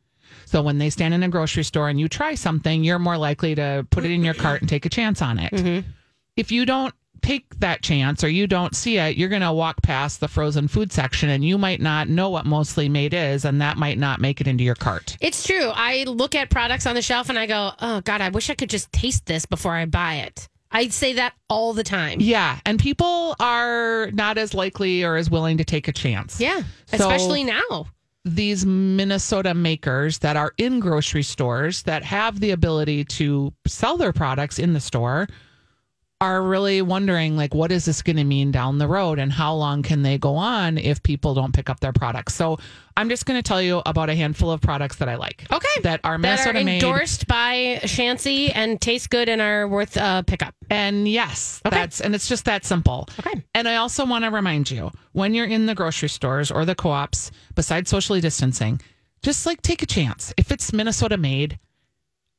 So 0.45 0.63
when 0.63 0.79
they 0.79 0.91
stand 0.91 1.15
in 1.15 1.23
a 1.23 1.29
grocery 1.29 1.65
store 1.65 1.89
and 1.89 1.99
you 1.99 2.09
try 2.09 2.35
something, 2.35 2.85
you're 2.85 2.99
more 2.99 3.17
likely 3.19 3.55
to 3.55 3.87
put 3.91 4.05
it 4.05 4.11
in 4.11 4.23
your 4.25 4.35
cart 4.35 4.61
and 4.61 4.69
take 4.69 4.85
a 4.87 4.91
chance 4.91 5.23
on 5.23 5.39
it. 5.39 5.53
Mm-hmm. 5.53 5.89
If 6.37 6.53
you 6.53 6.67
don't 6.67 6.95
take 7.23 7.59
that 7.61 7.83
chance 7.83 8.23
or 8.23 8.29
you 8.29 8.47
don't 8.47 8.77
see 8.77 8.99
it, 8.99 9.17
you're 9.17 9.31
going 9.31 9.43
to 9.43 9.53
walk 9.53 9.83
past 9.83 10.21
the 10.21 10.29
frozen 10.29 10.69
food 10.69 10.93
section 10.93 11.29
and 11.31 11.45
you 11.45 11.59
might 11.59 11.81
not 11.81 12.09
know 12.09 12.29
what 12.29 12.45
mostly 12.47 12.89
made 12.89 13.15
is, 13.15 13.45
and 13.45 13.61
that 13.61 13.77
might 13.79 13.99
not 13.99 14.21
make 14.21 14.41
it 14.41 14.47
into 14.47 14.63
your 14.63 14.75
cart. 14.75 15.17
It's 15.21 15.45
true. 15.45 15.71
I 15.75 16.05
look 16.05 16.35
at 16.35 16.51
products 16.51 16.87
on 16.87 16.95
the 16.95 17.03
shelf 17.03 17.29
and 17.31 17.39
I 17.39 17.47
go, 17.47 17.73
oh, 17.81 18.01
God, 18.03 18.21
I 18.21 18.29
wish 18.29 18.51
I 18.51 18.55
could 18.55 18.71
just 18.71 18.93
taste 18.93 19.27
this 19.27 19.47
before 19.47 19.73
I 19.73 19.87
buy 19.87 20.17
it. 20.17 20.47
I 20.71 20.89
say 20.89 21.15
that 21.15 21.33
all 21.49 21.73
the 21.73 21.85
time. 21.85 22.19
Yeah. 22.21 22.59
And 22.67 22.79
people 22.79 23.35
are 23.41 24.11
not 24.13 24.37
as 24.37 24.53
likely 24.53 25.03
or 25.05 25.17
as 25.17 25.31
willing 25.31 25.57
to 25.57 25.65
take 25.65 25.89
a 25.89 25.93
chance. 25.93 26.39
Yeah. 26.39 26.61
So- 26.87 26.97
Especially 27.09 27.45
now. 27.45 27.87
These 28.27 28.67
Minnesota 28.67 29.55
makers 29.55 30.19
that 30.19 30.37
are 30.37 30.53
in 30.59 30.81
grocery 30.81 31.23
stores 31.23 31.85
that 31.85 32.03
have 32.03 32.41
the 32.41 32.51
ability 32.51 33.05
to 33.05 33.53
sell 33.69 33.97
their 33.97 34.13
products 34.13 34.59
in 34.59 34.73
the 34.73 34.81
store 34.81 35.29
are 36.23 36.43
really 36.43 36.81
wondering 36.81 37.37
like 37.37 37.53
what 37.55 37.71
is 37.71 37.85
this 37.85 38.01
going 38.01 38.17
to 38.17 38.25
mean 38.25 38.51
down 38.51 38.79
the 38.79 38.89
road 38.89 39.19
and 39.19 39.31
how 39.31 39.53
long 39.55 39.83
can 39.83 40.01
they 40.01 40.17
go 40.17 40.35
on 40.37 40.79
if 40.79 41.03
people 41.03 41.35
don't 41.35 41.53
pick 41.55 41.69
up 41.69 41.81
their 41.81 41.93
products. 41.93 42.35
So 42.35 42.59
I'm 42.97 43.11
just 43.11 43.27
going 43.27 43.37
to 43.39 43.47
tell 43.47 43.61
you 43.61 43.83
about 43.85 44.09
a 44.09 44.15
handful 44.15 44.51
of 44.51 44.63
products 44.63 44.97
that 44.97 45.11
I 45.11 45.17
like. 45.17 45.45
Okay. 45.53 45.69
That 45.83 46.01
are 46.05 46.15
That 46.15 46.19
Minnesota 46.21 46.61
are 46.61 46.65
made. 46.65 46.83
endorsed 46.83 47.27
by 47.27 47.81
Shancy 47.83 48.51
and 48.55 48.81
taste 48.81 49.11
good 49.11 49.29
and 49.29 49.43
are 49.43 49.69
worth 49.69 49.99
uh, 49.99 50.23
pickup. 50.23 50.55
And 50.71 51.07
yes, 51.07 51.61
Okay. 51.67 51.77
that's 51.77 52.01
and 52.01 52.15
it's 52.15 52.29
just 52.29 52.47
that 52.47 52.65
simple. 52.65 53.07
Okay. 53.21 53.43
And 53.55 53.69
I 53.69 53.77
also 53.77 54.07
want 54.07 54.25
to 54.25 54.31
remind 54.31 54.71
you 54.71 54.91
when 55.13 55.35
you're 55.35 55.45
in 55.45 55.67
the 55.67 55.75
grocery 55.75 56.09
stores 56.09 56.51
or 56.51 56.65
the 56.65 56.75
co-ops, 56.75 57.31
besides 57.55 57.91
socially 57.91 58.23
distancing, 58.23 58.81
just 59.23 59.45
like 59.45 59.61
take 59.61 59.83
a 59.83 59.87
chance. 59.87 60.33
If 60.39 60.51
it's 60.51 60.73
Minnesota 60.73 61.19
made, 61.19 61.59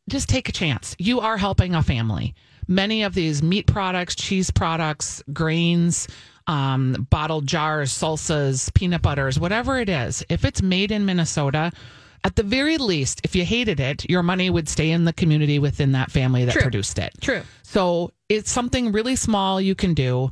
just 0.10 0.30
take 0.30 0.50
a 0.50 0.52
chance. 0.52 0.96
You 0.98 1.20
are 1.20 1.38
helping 1.38 1.76
a 1.76 1.84
family. 1.84 2.34
Many 2.68 3.04
of 3.04 3.14
these 3.14 3.42
meat 3.42 3.68
products, 3.68 4.16
cheese 4.16 4.52
products, 4.52 5.24
grains, 5.34 6.08
um, 6.48 7.08
bottled 7.10 7.48
jars, 7.48 7.92
salsas, 7.92 8.74
peanut 8.74 9.02
butters, 9.02 9.40
whatever 9.40 9.80
it 9.80 9.90
is, 9.90 10.24
if 10.30 10.46
it's 10.46 10.62
made 10.62 10.92
in 10.92 11.06
Minnesota, 11.06 11.72
at 12.24 12.36
the 12.36 12.44
very 12.44 12.78
least, 12.78 13.22
if 13.24 13.36
you 13.36 13.46
hated 13.46 13.80
it, 13.80 14.10
your 14.10 14.24
money 14.24 14.50
would 14.50 14.68
stay 14.68 14.92
in 14.92 15.06
the 15.06 15.14
community 15.14 15.60
within 15.60 15.94
that 15.94 16.12
family 16.12 16.46
that 16.46 16.54
True. 16.54 16.64
produced 16.64 17.00
it. 17.00 17.14
True. 17.22 17.42
So 17.64 18.12
it's 18.28 18.52
something 18.52 18.92
really 18.92 19.16
small 19.16 19.62
you 19.62 19.76
can 19.76 19.94
do. 19.94 20.32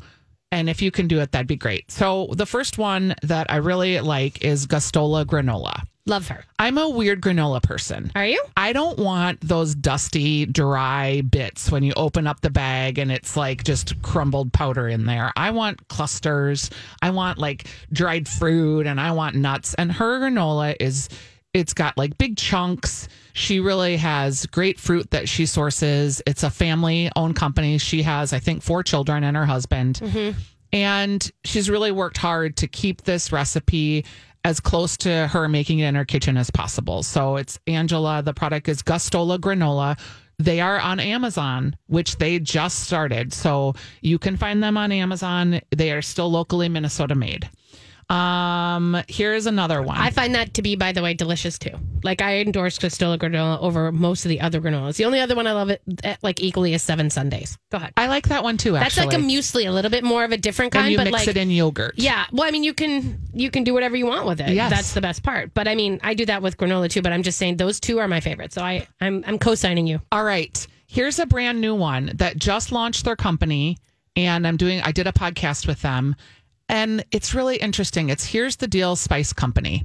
And 0.51 0.69
if 0.69 0.81
you 0.81 0.91
can 0.91 1.07
do 1.07 1.19
it, 1.19 1.31
that'd 1.31 1.47
be 1.47 1.55
great. 1.55 1.91
So 1.91 2.29
the 2.33 2.45
first 2.45 2.77
one 2.77 3.15
that 3.23 3.51
I 3.51 3.57
really 3.57 3.99
like 3.99 4.43
is 4.43 4.67
Gustola 4.67 5.25
granola. 5.25 5.83
Love 6.07 6.27
her. 6.27 6.45
I'm 6.59 6.77
a 6.77 6.87
weird 6.87 7.19
granola 7.19 7.63
person. 7.63 8.11
Are 8.15 8.27
you? 8.27 8.43
I 8.55 8.73
don't 8.73 8.99
want 8.99 9.41
those 9.41 9.73
dusty, 9.73 10.45
dry 10.45 11.21
bits 11.21 11.71
when 11.71 11.81
you 11.81 11.93
open 11.95 12.27
up 12.27 12.41
the 12.41 12.51
bag 12.51 12.99
and 12.99 13.11
it's 13.11 13.35
like 13.35 13.63
just 13.63 13.99
crumbled 14.03 14.53
powder 14.53 14.87
in 14.87 15.05
there. 15.05 15.33
I 15.35 15.49
want 15.49 15.87
clusters. 15.87 16.69
I 17.01 17.09
want 17.09 17.39
like 17.39 17.65
dried 17.91 18.27
fruit 18.27 18.85
and 18.85 19.01
I 19.01 19.13
want 19.13 19.35
nuts. 19.35 19.73
And 19.73 19.91
her 19.93 20.19
granola 20.19 20.75
is, 20.79 21.09
it's 21.55 21.73
got 21.73 21.97
like 21.97 22.19
big 22.19 22.37
chunks. 22.37 23.07
She 23.33 23.59
really 23.59 23.97
has 23.97 24.45
great 24.45 24.79
fruit 24.79 25.09
that 25.09 25.27
she 25.27 25.47
sources. 25.47 26.21
It's 26.27 26.43
a 26.43 26.51
family 26.51 27.09
owned 27.15 27.35
company. 27.35 27.79
She 27.79 28.03
has, 28.03 28.31
I 28.31 28.37
think, 28.37 28.61
four 28.61 28.83
children 28.83 29.23
and 29.23 29.35
her 29.35 29.45
husband. 29.47 29.99
Mm-hmm. 30.03 30.37
And 30.71 31.31
she's 31.45 31.69
really 31.69 31.91
worked 31.91 32.17
hard 32.17 32.57
to 32.57 32.67
keep 32.67 33.03
this 33.03 33.31
recipe 33.31 34.05
as 34.45 34.59
close 34.59 34.95
to 34.95 35.27
her 35.29 35.49
making 35.49 35.79
it 35.79 35.87
in 35.87 35.95
her 35.95 36.05
kitchen 36.05 36.37
as 36.37 36.51
possible. 36.51 37.01
So 37.01 37.35
it's 37.35 37.57
Angela. 37.65 38.21
The 38.21 38.33
product 38.33 38.69
is 38.69 38.83
Gustola 38.83 39.39
Granola. 39.39 39.99
They 40.37 40.61
are 40.61 40.79
on 40.79 40.99
Amazon, 40.99 41.75
which 41.87 42.17
they 42.17 42.37
just 42.37 42.81
started. 42.81 43.33
So 43.33 43.73
you 44.01 44.19
can 44.19 44.37
find 44.37 44.61
them 44.61 44.77
on 44.77 44.91
Amazon. 44.91 45.61
They 45.75 45.91
are 45.91 46.03
still 46.03 46.29
locally 46.29 46.69
Minnesota 46.69 47.15
made. 47.15 47.49
Um, 48.09 49.01
here's 49.07 49.45
another 49.47 49.81
one. 49.81 49.97
I 49.97 50.11
find 50.11 50.35
that 50.35 50.53
to 50.55 50.61
be, 50.61 50.75
by 50.75 50.91
the 50.91 51.01
way, 51.01 51.13
delicious 51.13 51.57
too. 51.57 51.71
Like 52.03 52.21
I 52.21 52.37
endorse 52.37 52.77
Cristola 52.77 53.17
granola 53.17 53.59
over 53.61 53.91
most 53.91 54.25
of 54.25 54.29
the 54.29 54.41
other 54.41 54.61
granolas. 54.61 54.97
The 54.97 55.05
only 55.05 55.19
other 55.19 55.35
one 55.35 55.47
I 55.47 55.53
love 55.53 55.69
it 55.69 55.81
eh, 56.03 56.15
like 56.21 56.39
equally 56.41 56.73
is 56.73 56.83
Seven 56.83 57.09
Sundays. 57.09 57.57
Go 57.71 57.77
ahead. 57.77 57.93
I 57.97 58.07
like 58.07 58.27
that 58.29 58.43
one 58.43 58.57
too. 58.57 58.75
Actually. 58.75 59.05
That's 59.05 59.15
like 59.15 59.23
a 59.23 59.25
muesli, 59.25 59.67
a 59.67 59.71
little 59.71 59.91
bit 59.91 60.03
more 60.03 60.23
of 60.23 60.31
a 60.31 60.37
different 60.37 60.71
kind, 60.71 60.85
and 60.85 60.91
you 60.91 60.97
but 60.97 61.05
mix 61.05 61.13
like 61.13 61.27
it 61.29 61.37
in 61.37 61.49
yogurt. 61.49 61.95
yeah. 61.97 62.25
Well, 62.31 62.47
I 62.47 62.51
mean, 62.51 62.63
you 62.63 62.73
can 62.73 63.19
you 63.33 63.49
can 63.49 63.63
do 63.63 63.73
whatever 63.73 63.95
you 63.95 64.05
want 64.05 64.27
with 64.27 64.39
it. 64.39 64.49
Yes. 64.49 64.69
That's 64.69 64.93
the 64.93 65.01
best 65.01 65.23
part. 65.23 65.53
But 65.53 65.67
I 65.67 65.73
mean, 65.75 65.99
I 66.03 66.13
do 66.13 66.25
that 66.27 66.41
with 66.41 66.57
granola 66.57 66.89
too. 66.89 67.01
But 67.01 67.11
I'm 67.11 67.23
just 67.23 67.37
saying 67.39 67.57
those 67.57 67.79
two 67.79 67.99
are 67.99 68.07
my 68.07 68.19
favorites. 68.19 68.55
So 68.55 68.61
I 68.61 68.87
I'm 69.01 69.23
I'm 69.25 69.39
co-signing 69.39 69.87
you. 69.87 70.01
All 70.11 70.23
right. 70.23 70.65
Here's 70.87 71.17
a 71.17 71.25
brand 71.25 71.59
new 71.59 71.73
one 71.73 72.11
that 72.15 72.37
just 72.37 72.71
launched 72.71 73.03
their 73.05 73.15
company. 73.15 73.77
And 74.17 74.47
I'm 74.47 74.55
doing, 74.55 74.79
I 74.79 74.93
did 74.93 75.07
a 75.07 75.11
podcast 75.11 75.67
with 75.67 75.81
them. 75.81 76.15
And 76.69 77.05
it's 77.11 77.33
really 77.33 77.57
interesting. 77.57 78.09
It's 78.09 78.25
Here's 78.25 78.55
the 78.55 78.67
Deal 78.67 78.95
Spice 78.95 79.33
Company. 79.33 79.83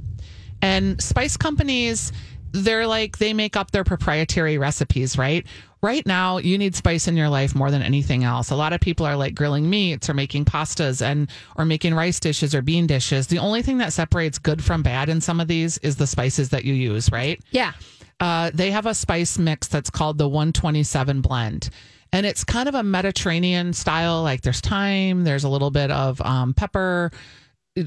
And 0.62 1.00
spice 1.00 1.36
companies, 1.36 2.12
they're 2.52 2.86
like, 2.86 3.18
they 3.18 3.32
make 3.32 3.56
up 3.56 3.70
their 3.70 3.84
proprietary 3.84 4.58
recipes, 4.58 5.16
right? 5.16 5.46
Right 5.82 6.04
now, 6.04 6.36
you 6.38 6.58
need 6.58 6.74
spice 6.76 7.08
in 7.08 7.16
your 7.16 7.30
life 7.30 7.54
more 7.54 7.70
than 7.70 7.80
anything 7.80 8.24
else. 8.24 8.50
A 8.50 8.56
lot 8.56 8.74
of 8.74 8.80
people 8.80 9.06
are 9.06 9.16
like 9.16 9.34
grilling 9.34 9.70
meats 9.70 10.10
or 10.10 10.14
making 10.14 10.44
pastas 10.44 11.00
and 11.00 11.30
or 11.56 11.64
making 11.64 11.94
rice 11.94 12.20
dishes 12.20 12.54
or 12.54 12.60
bean 12.60 12.86
dishes. 12.86 13.28
The 13.28 13.38
only 13.38 13.62
thing 13.62 13.78
that 13.78 13.94
separates 13.94 14.38
good 14.38 14.62
from 14.62 14.82
bad 14.82 15.08
in 15.08 15.22
some 15.22 15.40
of 15.40 15.48
these 15.48 15.78
is 15.78 15.96
the 15.96 16.06
spices 16.06 16.50
that 16.50 16.64
you 16.64 16.74
use, 16.74 17.10
right? 17.10 17.40
Yeah. 17.50 17.72
uh, 18.20 18.50
they 18.52 18.70
have 18.70 18.84
a 18.84 18.94
spice 18.94 19.38
mix 19.38 19.68
that's 19.68 19.88
called 19.88 20.18
the 20.18 20.28
127 20.28 21.22
blend. 21.22 21.70
And 22.12 22.26
it's 22.26 22.42
kind 22.44 22.68
of 22.68 22.74
a 22.74 22.82
Mediterranean 22.82 23.72
style. 23.72 24.22
Like 24.22 24.42
there's 24.42 24.60
thyme, 24.60 25.24
there's 25.24 25.44
a 25.44 25.48
little 25.48 25.70
bit 25.70 25.90
of 25.90 26.20
um, 26.22 26.54
pepper, 26.54 27.10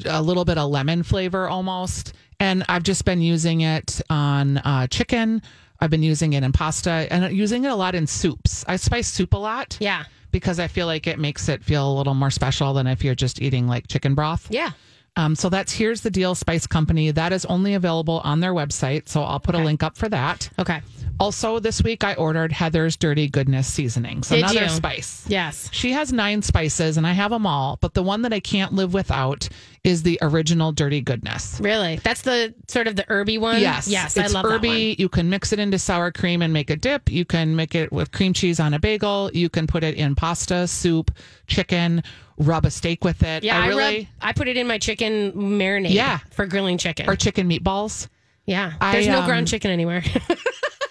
a 0.06 0.22
little 0.22 0.46
bit 0.46 0.58
of 0.58 0.70
lemon 0.70 1.04
flavor 1.04 1.48
almost. 1.50 2.14
And 2.40 2.64
I've 2.70 2.84
just 2.84 3.06
been 3.06 3.22
using 3.22 3.62
it 3.62 4.02
on 4.10 4.58
uh, 4.60 4.88
chicken. 4.88 5.42
I've 5.80 5.90
been 5.90 6.04
using 6.04 6.34
it 6.34 6.44
in 6.44 6.52
pasta 6.54 7.08
and 7.12 7.36
using 7.36 7.66
it 7.66 7.68
a 7.72 7.76
lot 7.76 7.96
in 7.96 8.08
soups. 8.08 8.64
I 8.68 8.78
spice 8.78 9.08
soup 9.10 9.34
a 9.34 9.38
lot 9.38 9.78
Yeah. 9.82 10.06
because 10.32 10.58
I 10.60 10.68
feel 10.68 10.88
like 10.88 11.08
it 11.08 11.20
makes 11.20 11.50
it 11.50 11.62
feel 11.64 11.92
a 11.92 11.96
little 11.98 12.14
more 12.14 12.32
special 12.32 12.74
than 12.74 12.88
if 12.88 13.04
you're 13.04 13.16
just 13.16 13.42
eating 13.42 13.68
like 13.68 13.88
chicken 13.88 14.16
broth. 14.16 14.48
Yeah. 14.50 14.72
Um, 15.16 15.36
so 15.36 15.50
that's 15.50 15.72
Here's 15.72 16.02
the 16.02 16.10
Deal 16.10 16.34
Spice 16.34 16.66
Company. 16.66 17.12
That 17.12 17.34
is 17.34 17.46
only 17.46 17.76
available 17.76 18.22
on 18.24 18.40
their 18.40 18.54
website. 18.54 19.08
So 19.08 19.22
I'll 19.24 19.40
put 19.40 19.54
a 19.56 19.60
link 19.60 19.84
up 19.84 19.96
for 19.98 20.10
that. 20.10 20.50
Okay. 20.58 20.82
Also, 21.20 21.60
this 21.60 21.84
week 21.84 22.04
I 22.04 22.16
ordered 22.16 22.52
Heather's 22.52 22.98
Dirty 22.98 23.30
Goodness 23.30 23.72
seasoning. 23.72 24.24
So 24.24 24.34
Did 24.36 24.46
another 24.46 24.64
you? 24.64 24.70
spice. 24.70 25.24
Yes. 25.28 25.70
She 25.72 25.92
has 25.92 26.12
nine 26.12 26.42
spices 26.42 26.98
and 26.98 27.06
I 27.06 27.12
have 27.14 27.30
them 27.30 27.46
all, 27.46 27.78
but 27.80 27.94
the 27.94 28.02
one 28.02 28.24
that 28.24 28.34
I 28.34 28.40
can't 28.40 28.74
live 28.74 28.96
without 28.96 29.48
is 29.84 30.02
the 30.02 30.18
original 30.24 30.72
Dirty 30.72 31.02
Goodness. 31.02 31.60
Really? 31.62 31.98
That's 31.98 32.24
the 32.24 32.56
sort 32.68 32.88
of 32.88 32.96
the 32.96 33.06
herby 33.08 33.38
one. 33.38 33.62
Yes. 33.62 33.88
Yes. 33.88 34.18
It's 34.18 34.34
I 34.34 34.34
love 34.34 34.50
herby. 34.52 34.68
that 34.68 34.74
one. 34.74 34.96
You 34.98 35.10
can 35.10 35.30
mix 35.30 35.54
it 35.54 35.60
into 35.60 35.78
sour 35.78 36.12
cream 36.12 36.42
and 36.42 36.52
make 36.52 36.72
a 36.72 36.76
dip. 36.76 37.12
You 37.12 37.26
can 37.26 37.56
make 37.56 37.76
it 37.76 37.92
with 37.92 38.12
cream 38.12 38.34
cheese 38.34 38.60
on 38.60 38.74
a 38.74 38.80
bagel. 38.80 39.30
You 39.34 39.50
can 39.50 39.68
put 39.68 39.84
it 39.84 39.96
in 39.96 40.16
pasta, 40.16 40.68
soup, 40.68 41.12
chicken, 41.46 42.02
rub 42.38 42.66
a 42.66 42.72
steak 42.72 43.04
with 43.04 43.24
it. 43.24 43.44
Yeah, 43.44 43.60
I 43.60 43.66
I, 43.66 43.68
really 43.68 43.98
rub, 43.98 44.08
I 44.22 44.34
put 44.34 44.48
it 44.48 44.58
in 44.58 44.68
my 44.68 44.78
chicken 44.78 45.32
marinade. 45.34 45.94
Yeah. 45.94 46.20
for 46.32 46.46
grilling 46.46 46.78
chicken. 46.78 47.10
or 47.10 47.16
chicken 47.16 47.50
meatballs. 47.50 48.08
yeah, 48.46 48.74
I, 48.82 48.94
there's 48.94 49.08
no 49.08 49.20
um, 49.20 49.26
ground 49.26 49.48
chicken 49.48 49.72
anywhere. 49.72 50.04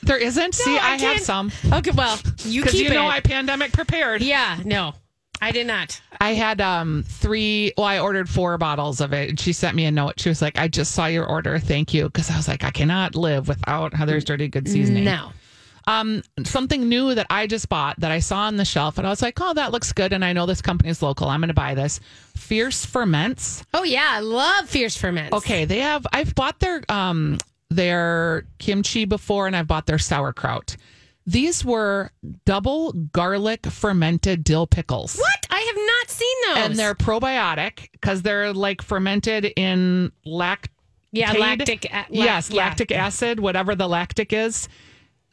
There 0.03 0.19
isn't. 0.19 0.55
See, 0.55 0.77
I 0.77 0.95
I, 0.95 0.97
have 0.99 1.21
some 1.21 1.53
okay, 1.73 1.93
well, 1.93 2.19
you 2.39 2.65
keep 2.65 2.89
you 2.89 2.91
know 2.91 3.07
it. 3.07 3.11
I 3.11 3.21
pandemic 3.21 3.73
prepared. 3.73 4.21
yeah, 4.21 4.59
no, 4.65 4.95
I 5.41 5.53
did 5.53 5.67
not. 5.67 6.01
I 6.21 6.35
had 6.35 6.61
um 6.61 7.05
three. 7.07 7.73
Well, 7.77 7.87
I 7.87 8.01
ordered 8.01 8.29
four 8.29 8.59
bottles 8.59 9.01
of 9.01 9.13
it, 9.13 9.31
and 9.31 9.41
she 9.41 9.53
sent 9.53 9.77
me 9.77 9.85
a 9.85 9.93
note. 9.93 10.19
She 10.19 10.29
was 10.29 10.43
like, 10.43 10.59
"I 10.59 10.67
just 10.67 10.93
saw 10.93 11.07
your 11.07 11.25
order. 11.25 11.59
Thank 11.59 11.95
you." 11.95 12.05
Because 12.05 12.31
I 12.31 12.37
was 12.37 12.49
like, 12.49 12.65
I 12.65 12.71
cannot 12.71 13.15
live 13.15 13.47
without 13.47 13.95
Heather's 13.95 14.25
Dirty 14.25 14.49
Good 14.49 14.69
seasoning. 14.69 15.05
No. 15.05 15.31
Um, 15.87 16.23
something 16.45 16.89
new 16.89 17.15
that 17.15 17.27
I 17.31 17.47
just 17.47 17.69
bought 17.69 17.99
that 18.01 18.11
I 18.13 18.21
saw 18.21 18.43
on 18.43 18.57
the 18.57 18.65
shelf, 18.65 18.99
and 18.99 19.07
I 19.07 19.11
was 19.11 19.21
like, 19.23 19.39
"Oh, 19.41 19.53
that 19.55 19.73
looks 19.73 19.93
good." 19.93 20.13
And 20.13 20.25
I 20.25 20.33
know 20.33 20.47
this 20.47 20.63
company 20.63 20.91
is 20.91 21.03
local. 21.03 21.29
I'm 21.29 21.41
going 21.41 21.49
to 21.49 21.55
buy 21.55 21.75
this. 21.75 21.99
Fierce 22.37 22.85
Ferments. 22.85 23.65
Oh 23.75 23.83
yeah, 23.83 24.09
I 24.11 24.21
love 24.21 24.69
fierce 24.69 24.97
ferments. 24.97 25.35
Okay, 25.37 25.65
they 25.65 25.81
have. 25.81 26.07
I've 26.13 26.35
bought 26.35 26.61
their 26.61 26.83
um 26.89 27.39
their 27.71 28.45
kimchi 28.59 29.05
before, 29.05 29.47
and 29.47 29.57
I've 29.57 29.67
bought 29.67 29.87
their 29.87 29.99
sauerkraut. 29.99 30.77
These 31.27 31.65
were 31.65 32.11
double 32.45 32.93
garlic 32.93 33.67
fermented 33.67 34.43
dill 34.45 34.67
pickles. 34.67 35.17
What? 35.17 35.47
I 35.51 35.61
have 35.61 35.77
not 35.77 36.11
seen 36.11 36.37
those. 36.49 36.65
and 36.71 36.79
they're 36.79 36.95
probiotic 36.97 37.91
because 37.93 38.23
they're 38.23 38.53
like 38.53 38.83
fermented 38.83 39.53
in 39.57 40.11
lact. 40.25 40.71
yeah, 41.13 41.33
lactic. 41.33 41.85
a- 41.87 42.07
yes, 42.11 42.51
yeah. 42.51 42.57
lactic 42.57 42.91
acid, 42.91 43.39
whatever 43.41 43.75
the 43.77 43.89
lactic 43.89 44.33
is. 44.33 44.69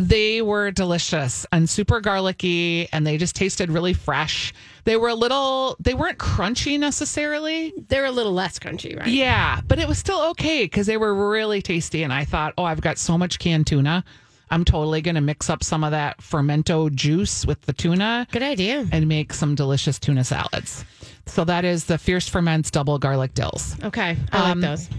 They 0.02 0.42
were 0.42 0.72
delicious 0.72 1.46
and 1.52 1.70
super 1.70 2.00
garlicky, 2.00 2.88
and 2.94 3.06
they 3.06 3.18
just 3.18 3.36
tasted 3.36 3.70
really 3.70 3.94
fresh. 3.94 4.54
They 4.86 4.96
were 4.96 5.10
a 5.10 5.14
little, 5.14 5.76
they 5.80 5.94
weren't 5.94 6.18
crunchy 6.18 6.80
necessarily. 6.80 7.74
They're 7.90 8.06
a 8.06 8.12
little 8.12 8.32
less 8.32 8.58
crunchy, 8.60 8.98
right? 8.98 9.10
Yeah, 9.10 9.60
but 9.68 9.78
it 9.78 9.90
was 9.90 9.98
still 9.98 10.22
okay 10.32 10.64
because 10.64 10.88
they 10.88 10.96
were 10.96 11.30
really 11.30 11.62
tasty. 11.62 12.04
And 12.04 12.14
I 12.14 12.24
thought, 12.24 12.54
oh, 12.58 12.64
I've 12.64 12.80
got 12.80 12.98
so 12.98 13.18
much 13.18 13.40
canned 13.40 13.68
tuna. 13.68 14.06
I'm 14.50 14.64
totally 14.64 15.02
going 15.02 15.16
to 15.16 15.22
mix 15.22 15.50
up 15.50 15.64
some 15.66 15.84
of 15.84 15.92
that 15.92 16.20
fermento 16.22 16.92
juice 16.96 17.46
with 17.46 17.62
the 17.64 17.74
tuna 17.74 18.26
Good 18.32 18.42
idea. 18.42 18.88
and 18.94 19.08
make 19.08 19.34
some 19.34 19.54
delicious 19.54 20.00
tuna 20.00 20.24
salads. 20.24 20.86
So 21.28 21.44
that 21.44 21.66
is 21.66 21.86
the 21.86 21.98
Fierce 22.00 22.28
Ferments 22.28 22.72
double 22.72 22.98
garlic 23.00 23.34
dills. 23.34 23.76
Okay, 23.84 24.18
I 24.32 24.52
Um, 24.52 24.62
like 24.62 24.70
those. 24.72 24.90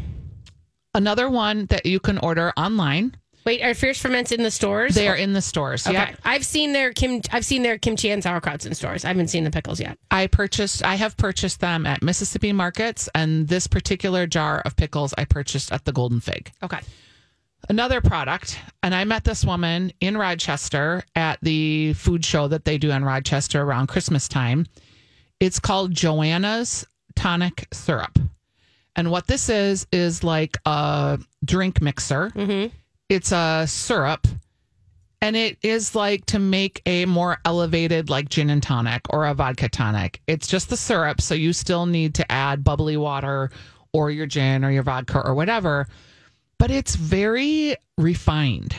Another 0.95 1.29
one 1.31 1.67
that 1.67 1.87
you 1.87 1.99
can 2.01 2.19
order 2.19 2.53
online. 2.57 3.17
Wait, 3.51 3.63
are 3.65 3.75
Fierce 3.75 4.01
Ferments 4.01 4.31
in 4.31 4.45
the 4.45 4.51
stores? 4.51 4.95
They 4.95 5.09
are 5.09 5.17
in 5.17 5.33
the 5.33 5.43
stores. 5.43 5.85
Okay, 5.85 5.95
Yeah. 5.97 6.15
I've 6.25 6.47
seen 6.47 6.73
their 6.73 6.93
kim. 6.93 7.21
I've 7.33 7.45
seen 7.45 7.63
their 7.63 7.79
kimchi 7.79 8.11
and 8.11 8.23
sauerkrauts 8.23 8.65
in 8.65 8.77
stores. 8.77 9.05
I 9.05 9.09
haven't 9.09 9.27
seen 9.27 9.43
the 9.43 9.51
pickles 9.51 9.81
yet. 9.81 9.99
I 10.09 10.29
purchased, 10.29 10.85
I 10.85 10.95
have 10.95 11.17
purchased 11.17 11.59
them 11.59 11.85
at 11.85 12.01
Mississippi 12.01 12.53
markets, 12.53 13.09
and 13.13 13.49
this 13.49 13.67
particular 13.67 14.29
jar 14.29 14.61
of 14.65 14.77
pickles 14.77 15.13
I 15.19 15.25
purchased 15.25 15.73
at 15.73 15.85
the 15.85 15.91
Golden 15.91 16.21
Fig. 16.21 16.53
Okay. 16.63 16.79
Another 17.69 18.01
product, 18.01 18.57
and 18.85 18.95
I 18.95 19.03
met 19.03 19.25
this 19.25 19.45
woman 19.45 19.93
in 20.01 20.17
Rochester 20.17 21.03
at 21.17 21.41
the 21.43 21.93
food 21.95 22.25
show 22.25 22.47
that 22.47 22.65
they 22.65 22.79
do 22.79 22.93
in 22.93 23.05
Rochester 23.05 23.63
around 23.63 23.89
Christmas 23.89 24.29
time. 24.29 24.65
It's 25.41 25.59
called 25.59 25.93
Joanna's 25.93 26.87
Tonic 27.17 27.67
Syrup. 27.73 28.17
And 28.95 29.11
what 29.11 29.27
this 29.27 29.49
is, 29.49 29.89
is 29.91 30.23
like 30.23 30.57
a 30.67 31.19
drink 31.45 31.83
mixer. 31.83 32.31
Mm-hmm. 32.31 32.77
It's 33.11 33.33
a 33.33 33.67
syrup, 33.67 34.27
and 35.21 35.37
it 35.37 35.59
is 35.63 35.95
like 35.95 36.25
to 36.27 36.39
make 36.39 36.81
a 36.87 37.05
more 37.05 37.37
elevated, 37.45 38.09
like 38.09 38.31
gin 38.31 38.49
and 38.49 38.63
tonic 38.63 39.03
or 39.11 39.27
a 39.27 39.35
vodka 39.35 39.69
tonic. 39.69 40.23
It's 40.27 40.47
just 40.47 40.71
the 40.71 40.79
syrup. 40.79 41.21
So 41.21 41.35
you 41.35 41.53
still 41.53 41.85
need 41.85 42.15
to 42.15 42.33
add 42.33 42.65
bubbly 42.65 42.97
water 42.97 43.51
or 43.93 44.11
your 44.11 44.27
gin 44.27 44.65
or 44.65 44.71
your 44.71 44.85
vodka 44.85 45.21
or 45.21 45.35
whatever 45.35 45.87
but 46.61 46.71
it's 46.71 46.95
very 46.95 47.75
refined 47.97 48.77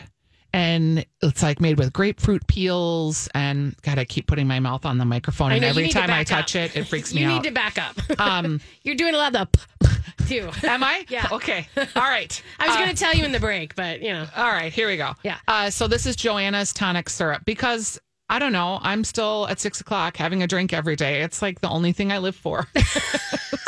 and 0.54 1.06
it's 1.22 1.42
like 1.42 1.62
made 1.62 1.78
with 1.78 1.94
grapefruit 1.94 2.46
peels 2.48 3.30
and 3.34 3.76
god 3.84 3.98
i 4.00 4.06
keep 4.06 4.28
putting 4.28 4.48
my 4.48 4.60
mouth 4.60 4.86
on 4.86 4.98
the 4.98 5.06
microphone 5.06 5.52
and 5.52 5.62
know, 5.62 5.68
every 5.70 5.84
need 5.84 5.92
to 5.92 6.00
time 6.00 6.10
i 6.12 6.24
touch 6.24 6.56
up. 6.56 6.64
it 6.72 6.78
it 6.78 6.84
freaks 6.88 7.14
me 7.14 7.24
out 7.24 7.28
You 7.30 7.34
need 7.36 7.44
to 7.44 7.52
back 7.52 7.78
up. 7.78 7.96
um 8.20 8.60
You're 8.84 8.96
doing 8.96 9.14
a 9.16 9.18
lot 9.18 9.36
of 9.36 9.48
the 9.52 9.60
p- 9.88 10.28
too. 10.28 10.50
am 10.68 10.84
i 10.84 11.06
Yeah. 11.10 11.28
okay 11.32 11.68
all 11.78 12.02
right 12.04 12.42
I 12.60 12.68
was 12.68 12.76
Uh, 12.76 12.80
going 12.80 12.90
to 12.90 12.96
tell 12.96 13.14
you 13.14 13.24
in 13.26 13.32
the 13.32 13.40
break, 13.40 13.76
but 13.76 14.02
you 14.02 14.12
know. 14.14 14.26
all 14.36 14.52
right 14.52 14.72
here 14.74 14.88
we 14.88 14.98
go 14.98 15.14
Yeah. 15.24 15.38
uh 15.48 15.70
so 15.70 15.88
this 15.88 16.06
is 16.06 16.16
joanna's 16.16 16.74
tonic 16.74 17.10
syrup 17.10 17.44
because 17.46 18.00
I 18.30 18.40
don't 18.40 18.54
know. 18.54 18.80
I'm 18.82 19.04
still 19.04 19.46
at 19.50 19.60
six 19.60 19.82
o'clock 19.82 20.16
having 20.16 20.42
a 20.42 20.48
drink 20.48 20.72
every 20.72 20.96
day. 20.96 21.22
It's 21.22 21.42
like 21.42 21.60
the 21.60 21.68
only 21.68 21.92
thing 21.92 22.14
I 22.14 22.20
live 22.20 22.34
for. 22.38 22.66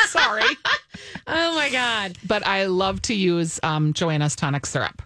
Sorry. 0.08 0.44
Oh 1.28 1.54
my 1.56 1.70
god. 1.70 2.18
but 2.26 2.48
I 2.48 2.68
love 2.68 3.02
to 3.04 3.14
use 3.14 3.60
um, 3.62 3.92
Joanna's 3.92 4.38
tonic 4.38 4.66
syrup. 4.66 5.02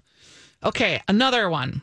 Okay, 0.63 1.01
another 1.07 1.49
one. 1.49 1.81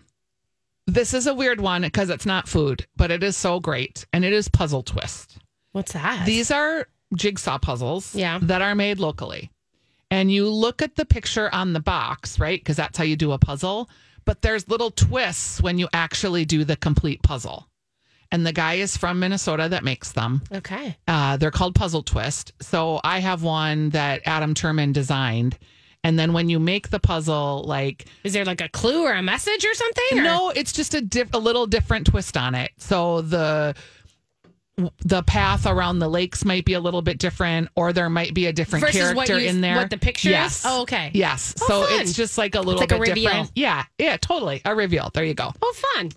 This 0.87 1.15
is 1.15 1.27
a 1.27 1.35
weird 1.35 1.61
one 1.61 1.83
because 1.83 2.11
it's 2.11 2.27
not 2.27 2.49
food, 2.49 2.87
but 2.97 3.11
it 3.11 3.23
is 3.23 3.37
so 3.37 3.59
great, 3.61 4.05
and 4.13 4.25
it 4.25 4.33
is 4.33 4.49
Puzzle 4.49 4.83
Twist. 4.83 5.39
What's 5.73 5.93
that? 5.93 6.27
These 6.27 6.51
are 6.51 6.87
jigsaw 7.15 7.59
puzzles 7.59 8.15
Yeah. 8.15 8.39
that 8.43 8.61
are 8.63 8.75
made 8.75 8.99
locally. 8.99 9.51
And 10.11 10.31
you 10.31 10.49
look 10.49 10.83
at 10.83 10.97
the 10.97 11.07
picture 11.07 11.53
on 11.55 11.73
the 11.73 11.81
box, 11.81 12.39
right? 12.39 12.61
Because 12.61 12.77
that's 12.77 12.99
how 12.99 13.05
you 13.05 13.17
do 13.17 13.33
a 13.33 13.39
puzzle. 13.39 13.89
But 14.27 14.43
there's 14.43 14.69
little 14.69 14.91
twists 14.91 15.61
when 15.63 15.79
you 15.79 15.89
actually 15.93 16.45
do 16.45 16.65
the 16.65 16.77
complete 16.77 17.23
puzzle. 17.23 17.67
And 18.31 18.47
the 18.47 18.53
guy 18.53 18.75
is 18.75 18.97
from 18.97 19.21
Minnesota 19.21 19.69
that 19.71 19.85
makes 19.85 20.13
them. 20.13 20.43
okay. 20.53 20.97
Uh, 21.09 21.37
they're 21.37 21.51
called 21.51 21.75
Puzzle 21.75 22.03
Twist. 22.03 22.53
So 22.61 23.01
I 23.05 23.21
have 23.21 23.43
one 23.43 23.91
that 23.91 24.23
Adam 24.25 24.55
Turman 24.55 24.93
designed. 24.93 25.59
And 26.05 26.19
then 26.19 26.33
when 26.35 26.49
you 26.51 26.61
make 26.61 26.90
the 26.90 27.01
puzzle, 27.01 27.64
like, 27.67 28.05
Is 28.23 28.35
there 28.35 28.45
like 28.45 28.61
a 28.61 28.69
clue 28.69 29.03
or 29.05 29.12
a 29.14 29.23
message 29.23 29.64
or 29.64 29.73
something? 29.75 30.19
or- 30.19 30.23
no, 30.23 30.51
it's 30.51 30.73
just 30.73 30.95
a, 30.95 31.01
diff- 31.01 31.33
a 31.35 31.38
little 31.38 31.67
different 31.67 32.07
twist 32.07 32.37
on 32.37 32.55
it. 32.55 32.71
So 32.79 33.23
the 33.23 33.75
the 35.05 35.23
path 35.23 35.67
around 35.67 36.01
the 36.01 36.09
lakes 36.09 36.45
might 36.45 36.64
be 36.64 36.73
a 36.75 36.81
little 36.81 37.01
bit 37.01 37.19
different, 37.19 37.69
or 37.77 37.93
there 37.93 38.11
might 38.11 38.35
be 38.35 38.47
a 38.47 38.53
different 38.53 38.85
Versus 38.85 39.01
character 39.01 39.38
you- 39.38 39.49
in 39.49 39.61
there. 39.61 39.77
what 39.77 39.88
the 39.88 39.97
picture 39.99 40.29
is? 40.31 40.33
yes. 40.33 40.62
Oh, 40.67 40.83
okay. 40.83 41.11
Yes. 41.14 41.55
Oh, 41.62 41.67
so 41.69 41.83
fun. 41.87 42.01
it's 42.01 42.12
just 42.12 42.37
like 42.37 42.55
a 42.57 42.61
little 42.61 42.81
like 42.81 42.90
a 42.90 42.97
bit 42.99 43.09
reveal. 43.11 43.25
different. 43.31 43.51
Yeah. 43.55 43.85
Yeah. 43.99 44.17
Totally. 44.17 44.62
A 44.64 44.75
reveal. 44.75 45.11
There 45.14 45.25
you 45.25 45.35
go. 45.35 45.53
Oh, 45.62 45.75
fun. 45.95 46.11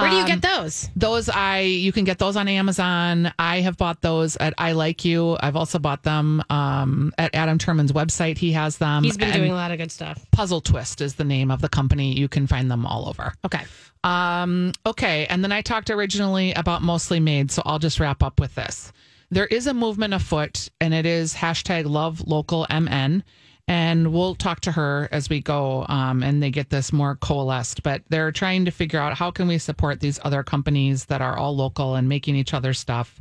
Where 0.00 0.10
do 0.10 0.16
you 0.16 0.22
Um, 0.22 0.28
get 0.28 0.42
those? 0.42 0.88
Those 0.96 1.28
I 1.28 1.60
you 1.60 1.92
can 1.92 2.04
get 2.04 2.18
those 2.18 2.36
on 2.36 2.48
Amazon. 2.48 3.32
I 3.38 3.60
have 3.60 3.76
bought 3.76 4.02
those 4.02 4.36
at 4.36 4.54
I 4.58 4.72
Like 4.72 5.04
You. 5.04 5.36
I've 5.40 5.56
also 5.56 5.78
bought 5.78 6.02
them 6.02 6.42
um, 6.50 7.12
at 7.18 7.34
Adam 7.34 7.58
Turman's 7.58 7.92
website. 7.92 8.38
He 8.38 8.52
has 8.52 8.78
them. 8.78 9.04
He's 9.04 9.16
been 9.16 9.28
And 9.28 9.36
doing 9.38 9.52
a 9.52 9.54
lot 9.54 9.70
of 9.70 9.78
good 9.78 9.92
stuff. 9.92 10.24
Puzzle 10.32 10.60
Twist 10.60 11.00
is 11.00 11.14
the 11.14 11.24
name 11.24 11.50
of 11.50 11.60
the 11.60 11.68
company. 11.68 12.18
You 12.18 12.28
can 12.28 12.46
find 12.46 12.70
them 12.70 12.86
all 12.86 13.08
over. 13.08 13.32
Okay. 13.44 13.62
Um, 14.02 14.72
okay, 14.86 15.26
and 15.26 15.44
then 15.44 15.52
I 15.52 15.60
talked 15.60 15.90
originally 15.90 16.52
about 16.54 16.80
mostly 16.82 17.20
made, 17.20 17.50
so 17.50 17.62
I'll 17.66 17.78
just 17.78 18.00
wrap 18.00 18.22
up 18.22 18.40
with 18.40 18.54
this. 18.54 18.92
There 19.30 19.46
is 19.46 19.66
a 19.66 19.74
movement 19.74 20.14
afoot, 20.14 20.70
and 20.80 20.94
it 20.94 21.04
is 21.06 21.34
hashtag 21.34 21.84
Love 21.86 22.26
Local 22.26 22.66
MN, 22.70 23.22
and 23.68 24.12
we'll 24.12 24.34
talk 24.34 24.60
to 24.60 24.72
her 24.72 25.08
as 25.12 25.28
we 25.28 25.40
go, 25.40 25.86
um, 25.88 26.22
and 26.22 26.42
they 26.42 26.50
get 26.50 26.70
this 26.70 26.92
more 26.92 27.16
coalesced. 27.16 27.82
But 27.82 28.02
they're 28.08 28.32
trying 28.32 28.64
to 28.64 28.70
figure 28.70 29.00
out 29.00 29.16
how 29.16 29.30
can 29.30 29.46
we 29.46 29.58
support 29.58 30.00
these 30.00 30.18
other 30.24 30.42
companies 30.42 31.04
that 31.06 31.20
are 31.20 31.36
all 31.36 31.54
local 31.54 31.94
and 31.94 32.08
making 32.08 32.36
each 32.36 32.54
other 32.54 32.72
stuff. 32.74 33.20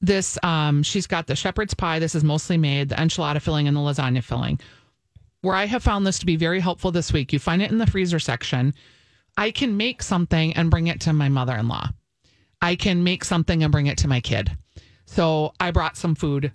This, 0.00 0.38
um, 0.44 0.82
she's 0.82 1.08
got 1.08 1.26
the 1.26 1.34
shepherd's 1.34 1.74
pie. 1.74 1.98
This 1.98 2.14
is 2.14 2.22
mostly 2.22 2.56
made, 2.56 2.90
the 2.90 2.94
enchilada 2.94 3.42
filling, 3.42 3.66
and 3.66 3.76
the 3.76 3.80
lasagna 3.80 4.22
filling. 4.22 4.60
Where 5.40 5.56
I 5.56 5.66
have 5.66 5.82
found 5.82 6.06
this 6.06 6.18
to 6.20 6.26
be 6.26 6.36
very 6.36 6.60
helpful 6.60 6.92
this 6.92 7.12
week, 7.12 7.32
you 7.32 7.38
find 7.38 7.62
it 7.62 7.70
in 7.70 7.78
the 7.78 7.86
freezer 7.86 8.18
section. 8.18 8.74
I 9.36 9.50
can 9.50 9.76
make 9.76 10.02
something 10.02 10.52
and 10.54 10.70
bring 10.70 10.88
it 10.88 11.00
to 11.02 11.12
my 11.12 11.28
mother 11.28 11.56
in 11.56 11.68
law. 11.68 11.88
I 12.60 12.74
can 12.74 13.04
make 13.04 13.24
something 13.24 13.62
and 13.62 13.72
bring 13.72 13.86
it 13.86 13.98
to 13.98 14.08
my 14.08 14.20
kid. 14.20 14.56
So 15.06 15.52
I 15.58 15.70
brought 15.70 15.96
some 15.96 16.14
food 16.14 16.52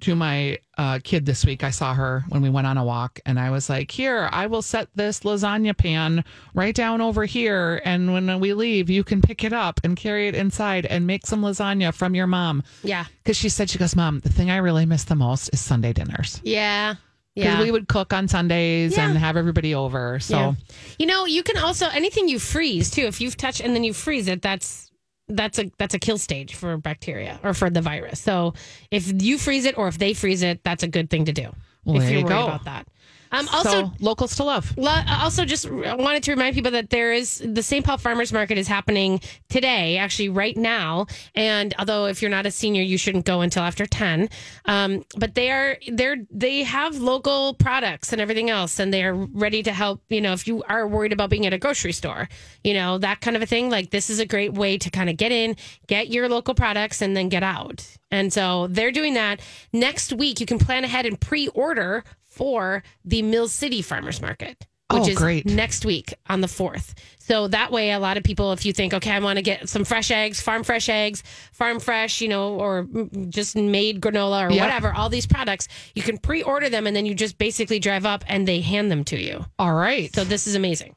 to 0.00 0.14
my 0.14 0.58
uh, 0.76 0.98
kid 1.02 1.26
this 1.26 1.44
week. 1.44 1.64
I 1.64 1.70
saw 1.70 1.94
her 1.94 2.24
when 2.28 2.40
we 2.42 2.50
went 2.50 2.66
on 2.66 2.76
a 2.78 2.84
walk, 2.84 3.20
and 3.26 3.38
I 3.38 3.50
was 3.50 3.68
like, 3.68 3.90
Here, 3.90 4.28
I 4.32 4.46
will 4.46 4.62
set 4.62 4.88
this 4.94 5.20
lasagna 5.20 5.76
pan 5.76 6.24
right 6.54 6.74
down 6.74 7.00
over 7.00 7.24
here. 7.24 7.80
And 7.84 8.12
when 8.12 8.40
we 8.40 8.54
leave, 8.54 8.88
you 8.90 9.04
can 9.04 9.20
pick 9.22 9.44
it 9.44 9.52
up 9.52 9.80
and 9.84 9.96
carry 9.96 10.28
it 10.28 10.34
inside 10.34 10.86
and 10.86 11.06
make 11.06 11.26
some 11.26 11.42
lasagna 11.42 11.92
from 11.92 12.14
your 12.14 12.26
mom. 12.26 12.62
Yeah. 12.82 13.06
Because 13.22 13.36
she 13.36 13.48
said, 13.48 13.70
She 13.70 13.78
goes, 13.78 13.96
Mom, 13.96 14.20
the 14.20 14.30
thing 14.32 14.50
I 14.50 14.58
really 14.58 14.86
miss 14.86 15.04
the 15.04 15.16
most 15.16 15.48
is 15.52 15.60
Sunday 15.60 15.92
dinners. 15.92 16.40
Yeah. 16.44 16.94
Yeah. 17.34 17.62
we 17.62 17.70
would 17.70 17.86
cook 17.86 18.12
on 18.12 18.26
Sundays 18.26 18.96
Yeah. 18.96 19.08
and 19.08 19.16
have 19.18 19.36
everybody 19.36 19.74
over. 19.74 20.18
So. 20.18 20.36
Yeah. 20.36 20.54
You 20.98 21.06
know, 21.06 21.24
you 21.24 21.42
can 21.44 21.56
also 21.56 21.86
anything 21.88 22.28
you 22.28 22.38
freeze 22.40 22.90
too. 22.90 23.02
If 23.02 23.20
you've 23.20 23.36
touched 23.36 23.60
and 23.60 23.74
then 23.76 23.84
you 23.84 23.92
freeze 23.92 24.26
it, 24.26 24.42
that's 24.42 24.87
that's 25.28 25.58
a 25.58 25.70
that's 25.78 25.94
a 25.94 25.98
kill 25.98 26.18
stage 26.18 26.54
for 26.54 26.76
bacteria 26.76 27.38
or 27.42 27.54
for 27.54 27.70
the 27.70 27.80
virus. 27.82 28.20
So 28.20 28.54
if 28.90 29.22
you 29.22 29.38
freeze 29.38 29.64
it 29.64 29.76
or 29.76 29.88
if 29.88 29.98
they 29.98 30.14
freeze 30.14 30.42
it, 30.42 30.62
that's 30.64 30.82
a 30.82 30.88
good 30.88 31.10
thing 31.10 31.26
to 31.26 31.32
do. 31.32 31.50
Well, 31.84 31.96
if 31.96 32.10
you're 32.10 32.20
you 32.20 32.24
worried 32.24 32.34
go. 32.34 32.46
about 32.46 32.64
that. 32.64 32.86
Um, 33.30 33.48
also, 33.52 33.70
so 33.70 33.92
locals 34.00 34.34
to 34.36 34.44
love. 34.44 34.72
Lo- 34.76 35.02
Also, 35.08 35.44
just 35.44 35.70
wanted 35.70 36.22
to 36.24 36.30
remind 36.32 36.54
people 36.54 36.70
that 36.72 36.90
there 36.90 37.12
is 37.12 37.42
the 37.44 37.62
St. 37.62 37.84
Paul 37.84 37.98
Farmers 37.98 38.32
Market 38.32 38.58
is 38.58 38.68
happening 38.68 39.20
today, 39.48 39.96
actually 39.98 40.28
right 40.28 40.56
now. 40.56 41.06
And 41.34 41.74
although 41.78 42.06
if 42.06 42.22
you're 42.22 42.30
not 42.30 42.46
a 42.46 42.50
senior, 42.50 42.82
you 42.82 42.98
shouldn't 42.98 43.24
go 43.26 43.40
until 43.40 43.62
after 43.62 43.86
ten. 43.86 44.28
Um, 44.64 45.04
but 45.16 45.34
they 45.34 45.50
are 45.50 45.76
they're 45.92 46.16
they 46.30 46.62
have 46.62 46.96
local 46.96 47.54
products 47.54 48.12
and 48.12 48.20
everything 48.20 48.50
else, 48.50 48.78
and 48.78 48.92
they 48.92 49.04
are 49.04 49.14
ready 49.14 49.62
to 49.62 49.72
help. 49.72 50.02
You 50.08 50.20
know, 50.20 50.32
if 50.32 50.46
you 50.46 50.62
are 50.68 50.86
worried 50.86 51.12
about 51.12 51.30
being 51.30 51.46
at 51.46 51.52
a 51.52 51.58
grocery 51.58 51.92
store, 51.92 52.28
you 52.64 52.74
know 52.74 52.98
that 52.98 53.20
kind 53.20 53.36
of 53.36 53.42
a 53.42 53.46
thing. 53.46 53.70
Like 53.70 53.90
this 53.90 54.10
is 54.10 54.18
a 54.18 54.26
great 54.26 54.54
way 54.54 54.78
to 54.78 54.90
kind 54.90 55.10
of 55.10 55.16
get 55.16 55.32
in, 55.32 55.56
get 55.86 56.08
your 56.08 56.28
local 56.28 56.54
products, 56.54 57.02
and 57.02 57.16
then 57.16 57.28
get 57.28 57.42
out. 57.42 57.84
And 58.10 58.32
so 58.32 58.68
they're 58.68 58.90
doing 58.90 59.14
that 59.14 59.40
next 59.72 60.12
week. 60.14 60.40
You 60.40 60.46
can 60.46 60.58
plan 60.58 60.82
ahead 60.82 61.04
and 61.04 61.20
pre-order 61.20 62.04
for 62.38 62.82
the 63.04 63.20
Mill 63.22 63.48
City 63.48 63.82
Farmers 63.82 64.22
Market 64.22 64.66
which 64.90 65.02
Oh, 65.02 65.08
is 65.08 65.18
great. 65.18 65.44
next 65.44 65.84
week 65.84 66.14
on 66.30 66.40
the 66.40 66.46
4th. 66.46 66.94
So 67.18 67.46
that 67.48 67.70
way, 67.70 67.90
a 67.92 67.98
lot 67.98 68.16
of 68.16 68.22
people, 68.24 68.52
if 68.52 68.64
you 68.64 68.72
think, 68.72 68.94
okay, 68.94 69.10
I 69.10 69.18
want 69.18 69.36
to 69.36 69.42
get 69.42 69.68
some 69.68 69.84
fresh 69.84 70.10
eggs, 70.10 70.40
farm 70.40 70.64
fresh 70.64 70.88
eggs, 70.88 71.22
farm 71.52 71.78
fresh, 71.78 72.22
you 72.22 72.28
know, 72.28 72.54
or 72.54 72.86
just 73.28 73.54
made 73.54 74.00
granola 74.00 74.48
or 74.48 74.50
Yeah. 74.50 74.62
whatever, 74.64 74.94
all 74.94 75.10
these 75.10 75.26
products, 75.26 75.68
you 75.94 76.00
can 76.00 76.16
pre 76.16 76.42
order 76.42 76.70
them 76.70 76.86
and 76.86 76.96
then 76.96 77.04
you 77.04 77.14
just 77.14 77.36
basically 77.36 77.78
drive 77.78 78.06
up 78.06 78.24
and 78.28 78.48
they 78.48 78.62
hand 78.62 78.90
them 78.90 79.04
to 79.04 79.20
you. 79.20 79.44
All 79.58 79.74
right. 79.74 80.10
So 80.14 80.24
this 80.24 80.46
is 80.46 80.54
amazing. 80.54 80.94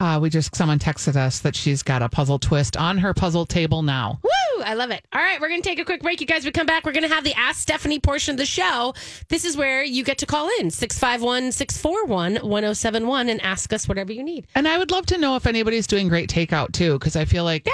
Uh, 0.00 0.18
we 0.22 0.30
just 0.30 0.56
someone 0.56 0.78
texted 0.78 1.16
us 1.16 1.40
that 1.40 1.54
she's 1.54 1.82
got 1.82 2.00
a 2.00 2.08
puzzle 2.08 2.38
twist 2.38 2.78
on 2.78 2.96
her 2.96 3.12
puzzle 3.12 3.44
table 3.44 3.82
now. 3.82 4.20
Woo! 4.22 4.30
I 4.64 4.74
love 4.74 4.90
it. 4.90 5.04
All 5.12 5.20
right, 5.20 5.40
we're 5.40 5.48
going 5.48 5.62
to 5.62 5.68
take 5.68 5.78
a 5.78 5.84
quick 5.84 6.02
break. 6.02 6.20
You 6.20 6.26
guys, 6.26 6.44
we 6.44 6.50
come 6.50 6.66
back. 6.66 6.84
We're 6.84 6.92
going 6.92 7.08
to 7.08 7.14
have 7.14 7.24
the 7.24 7.34
Ask 7.34 7.60
Stephanie 7.60 7.98
portion 8.00 8.32
of 8.32 8.38
the 8.38 8.46
show. 8.46 8.94
This 9.28 9.44
is 9.44 9.56
where 9.56 9.82
you 9.84 10.04
get 10.04 10.18
to 10.18 10.26
call 10.26 10.48
in 10.60 10.70
651 10.70 11.52
641 11.52 12.34
1071 12.48 13.28
and 13.28 13.40
ask 13.42 13.72
us 13.72 13.88
whatever 13.88 14.12
you 14.12 14.22
need. 14.22 14.46
And 14.54 14.66
I 14.68 14.78
would 14.78 14.90
love 14.90 15.06
to 15.06 15.18
know 15.18 15.36
if 15.36 15.46
anybody's 15.46 15.86
doing 15.86 16.08
great 16.08 16.28
takeout 16.30 16.72
too, 16.72 16.94
because 16.98 17.16
I 17.16 17.24
feel 17.24 17.44
like 17.44 17.66
Yeah. 17.66 17.72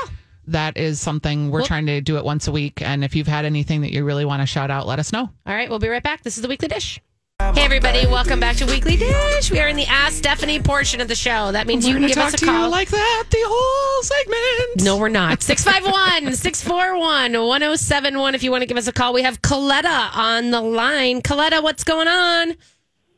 that 0.48 0.76
is 0.76 1.00
something 1.00 1.50
we're 1.50 1.60
Well- 1.60 1.66
trying 1.66 1.86
to 1.86 2.00
do 2.00 2.16
it 2.18 2.24
once 2.24 2.46
a 2.48 2.52
week. 2.52 2.82
And 2.82 3.04
if 3.04 3.14
you've 3.16 3.26
had 3.28 3.44
anything 3.44 3.80
that 3.82 3.92
you 3.92 4.04
really 4.04 4.24
want 4.24 4.42
to 4.42 4.46
shout 4.46 4.70
out, 4.70 4.86
let 4.86 4.98
us 4.98 5.12
know. 5.12 5.30
All 5.46 5.54
right, 5.54 5.68
we'll 5.70 5.78
be 5.78 5.88
right 5.88 6.02
back. 6.02 6.22
This 6.22 6.36
is 6.36 6.42
the 6.42 6.48
Weekly 6.48 6.68
Dish. 6.68 7.00
Hey, 7.40 7.64
everybody, 7.64 8.06
welcome 8.06 8.38
back 8.38 8.54
to 8.58 8.64
Weekly 8.66 8.96
Dish. 8.96 9.50
We 9.50 9.58
are 9.58 9.66
in 9.66 9.74
the 9.74 9.86
Ask 9.86 10.18
Stephanie 10.18 10.60
portion 10.60 11.00
of 11.00 11.08
the 11.08 11.16
show. 11.16 11.50
That 11.50 11.66
means 11.66 11.84
you 11.84 11.94
can 11.94 12.06
give 12.06 12.16
us 12.16 12.40
a 12.40 12.46
call. 12.46 12.70
like 12.70 12.88
that 12.90 13.24
the 13.28 13.42
whole 13.44 14.02
segment. 14.04 14.84
no, 14.84 14.96
we're 14.96 15.08
not. 15.08 15.42
651 15.42 16.32
641 16.36 17.32
1071. 17.32 18.36
If 18.36 18.44
you 18.44 18.52
want 18.52 18.62
to 18.62 18.66
give 18.66 18.76
us 18.76 18.86
a 18.86 18.92
call, 18.92 19.12
we 19.12 19.22
have 19.22 19.42
Coletta 19.42 20.14
on 20.14 20.52
the 20.52 20.60
line. 20.60 21.22
Coletta, 21.22 21.60
what's 21.60 21.82
going 21.82 22.06
on? 22.06 22.54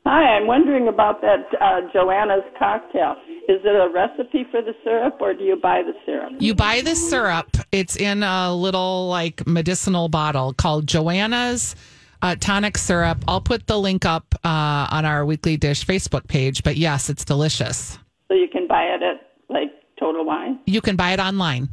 Hi, 0.07 0.37
I'm 0.39 0.47
wondering 0.47 0.89
about 0.89 1.21
that 1.21 1.45
uh, 1.61 1.81
Joanna's 1.93 2.45
cocktail. 2.59 3.17
Is 3.51 3.61
it 3.64 3.69
a 3.69 3.91
recipe 3.93 4.47
for 4.51 4.62
the 4.62 4.73
syrup, 4.83 5.19
or 5.21 5.35
do 5.35 5.45
you 5.45 5.57
buy 5.57 5.83
the 5.83 5.93
syrup? 6.07 6.33
You 6.39 6.55
buy 6.55 6.81
the 6.81 6.95
syrup. 6.95 7.55
It's 7.71 7.97
in 7.97 8.23
a 8.23 8.55
little 8.55 9.09
like 9.09 9.47
medicinal 9.47 10.09
bottle 10.09 10.55
called 10.55 10.87
Joanna's 10.87 11.77
uh, 12.23 12.37
tonic 12.41 12.79
syrup. 12.79 13.25
I'll 13.29 13.41
put 13.41 13.67
the 13.67 13.79
link 13.79 14.05
up 14.05 14.35
uh, 14.45 14.87
on 14.91 15.05
our 15.05 15.25
weekly 15.25 15.57
dish 15.57 15.85
Facebook 15.87 16.27
page. 16.29 16.62
But 16.62 16.77
yes, 16.77 17.09
it's 17.11 17.25
delicious. 17.25 17.99
So 18.29 18.35
you 18.35 18.49
can 18.49 18.67
buy 18.67 18.83
it 18.85 19.03
at 19.03 19.31
like 19.49 19.71
Total 19.99 20.25
Wine. 20.25 20.59
You 20.67 20.81
can 20.81 20.97
buy 20.97 21.12
it 21.12 21.21
online. 21.21 21.69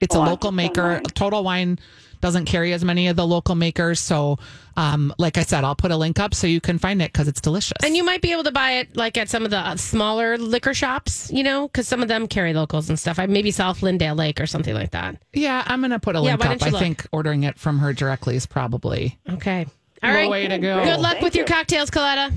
It's 0.00 0.14
a 0.14 0.18
Oh, 0.18 0.22
local 0.24 0.50
it's 0.50 0.56
maker. 0.56 0.82
online. 0.82 1.02
Total 1.14 1.42
Wine 1.42 1.78
doesn't 2.20 2.46
carry 2.46 2.72
as 2.72 2.82
many 2.84 3.08
of 3.08 3.16
the 3.16 3.26
local 3.26 3.54
makers. 3.54 4.00
So, 4.00 4.38
um, 4.78 5.12
like 5.18 5.36
I 5.36 5.42
said, 5.42 5.62
I'll 5.62 5.74
put 5.74 5.90
a 5.90 5.96
link 5.96 6.18
up 6.18 6.34
so 6.34 6.46
you 6.46 6.60
can 6.60 6.78
find 6.78 7.02
it 7.02 7.12
because 7.12 7.28
it's 7.28 7.40
delicious. 7.40 7.76
And 7.84 7.94
you 7.94 8.02
might 8.02 8.22
be 8.22 8.32
able 8.32 8.44
to 8.44 8.50
buy 8.52 8.72
it 8.78 8.96
like 8.96 9.18
at 9.18 9.28
some 9.28 9.44
of 9.44 9.50
the 9.50 9.58
uh, 9.58 9.76
smaller 9.76 10.38
liquor 10.38 10.72
shops, 10.72 11.30
you 11.32 11.42
know, 11.42 11.68
because 11.68 11.86
some 11.86 12.00
of 12.02 12.08
them 12.08 12.26
carry 12.26 12.54
locals 12.54 12.88
and 12.88 12.98
stuff. 12.98 13.18
I 13.18 13.26
maybe 13.26 13.50
South 13.50 13.82
Lyndale 13.82 14.14
Lake 14.14 14.40
or 14.40 14.46
something 14.46 14.74
like 14.74 14.92
that. 14.92 15.22
yeah, 15.34 15.64
I'm 15.66 15.80
gonna 15.82 15.98
put 16.00 16.16
a 16.16 16.20
link 16.20 16.40
why 16.40 16.54
up. 16.54 16.62
I 16.62 16.70
look? 16.70 16.80
think 16.80 17.06
ordering 17.12 17.42
it 17.44 17.58
from 17.58 17.78
her 17.80 17.92
directly 17.92 18.36
is 18.36 18.46
probably 18.46 19.18
Okay. 19.30 19.66
All 20.04 20.12
the 20.12 20.18
right. 20.18 20.30
way 20.30 20.48
to 20.48 20.58
go. 20.58 20.84
Good 20.84 21.00
luck 21.00 21.12
Thank 21.12 21.24
with 21.24 21.34
your 21.36 21.46
cocktails, 21.46 21.90
Coletta. 21.90 22.30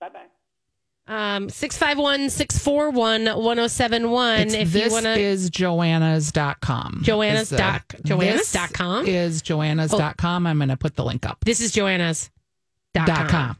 Bye 0.00 0.08
bye. 0.10 0.20
Um, 1.08 1.48
651 1.50 2.30
641 2.30 3.24
1071. 3.26 4.40
It's, 4.40 4.54
If 4.54 4.72
this 4.72 4.86
you 4.86 4.92
want 4.92 5.04
to. 5.04 5.18
is 5.20 5.50
joanna's.com. 5.50 7.00
Joanna's 7.04 7.42
Is 7.42 7.48
the- 7.50 7.56
dot- 7.58 7.94
Joanna's 8.04 8.52
dot 8.52 8.72
com? 8.72 9.06
is 9.06 9.40
joanna's.com. 9.42 10.46
I'm 10.46 10.58
going 10.58 10.68
to 10.68 10.76
put 10.76 10.96
the 10.96 11.04
link 11.04 11.24
up. 11.24 11.44
This 11.44 11.60
is 11.60 11.72
Joanna's. 11.72 12.30
Dot 12.94 13.06
Dot 13.06 13.28
com. 13.28 13.28
com. 13.28 13.56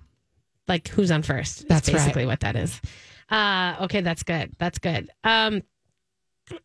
Like 0.66 0.88
who's 0.88 1.10
on 1.12 1.22
first? 1.22 1.68
That's 1.68 1.88
right. 1.88 1.98
basically 1.98 2.26
what 2.26 2.40
that 2.40 2.56
is. 2.56 2.80
Uh, 3.30 3.76
okay, 3.82 4.00
that's 4.00 4.22
good. 4.22 4.52
That's 4.58 4.78
good. 4.78 5.10
Um, 5.22 5.62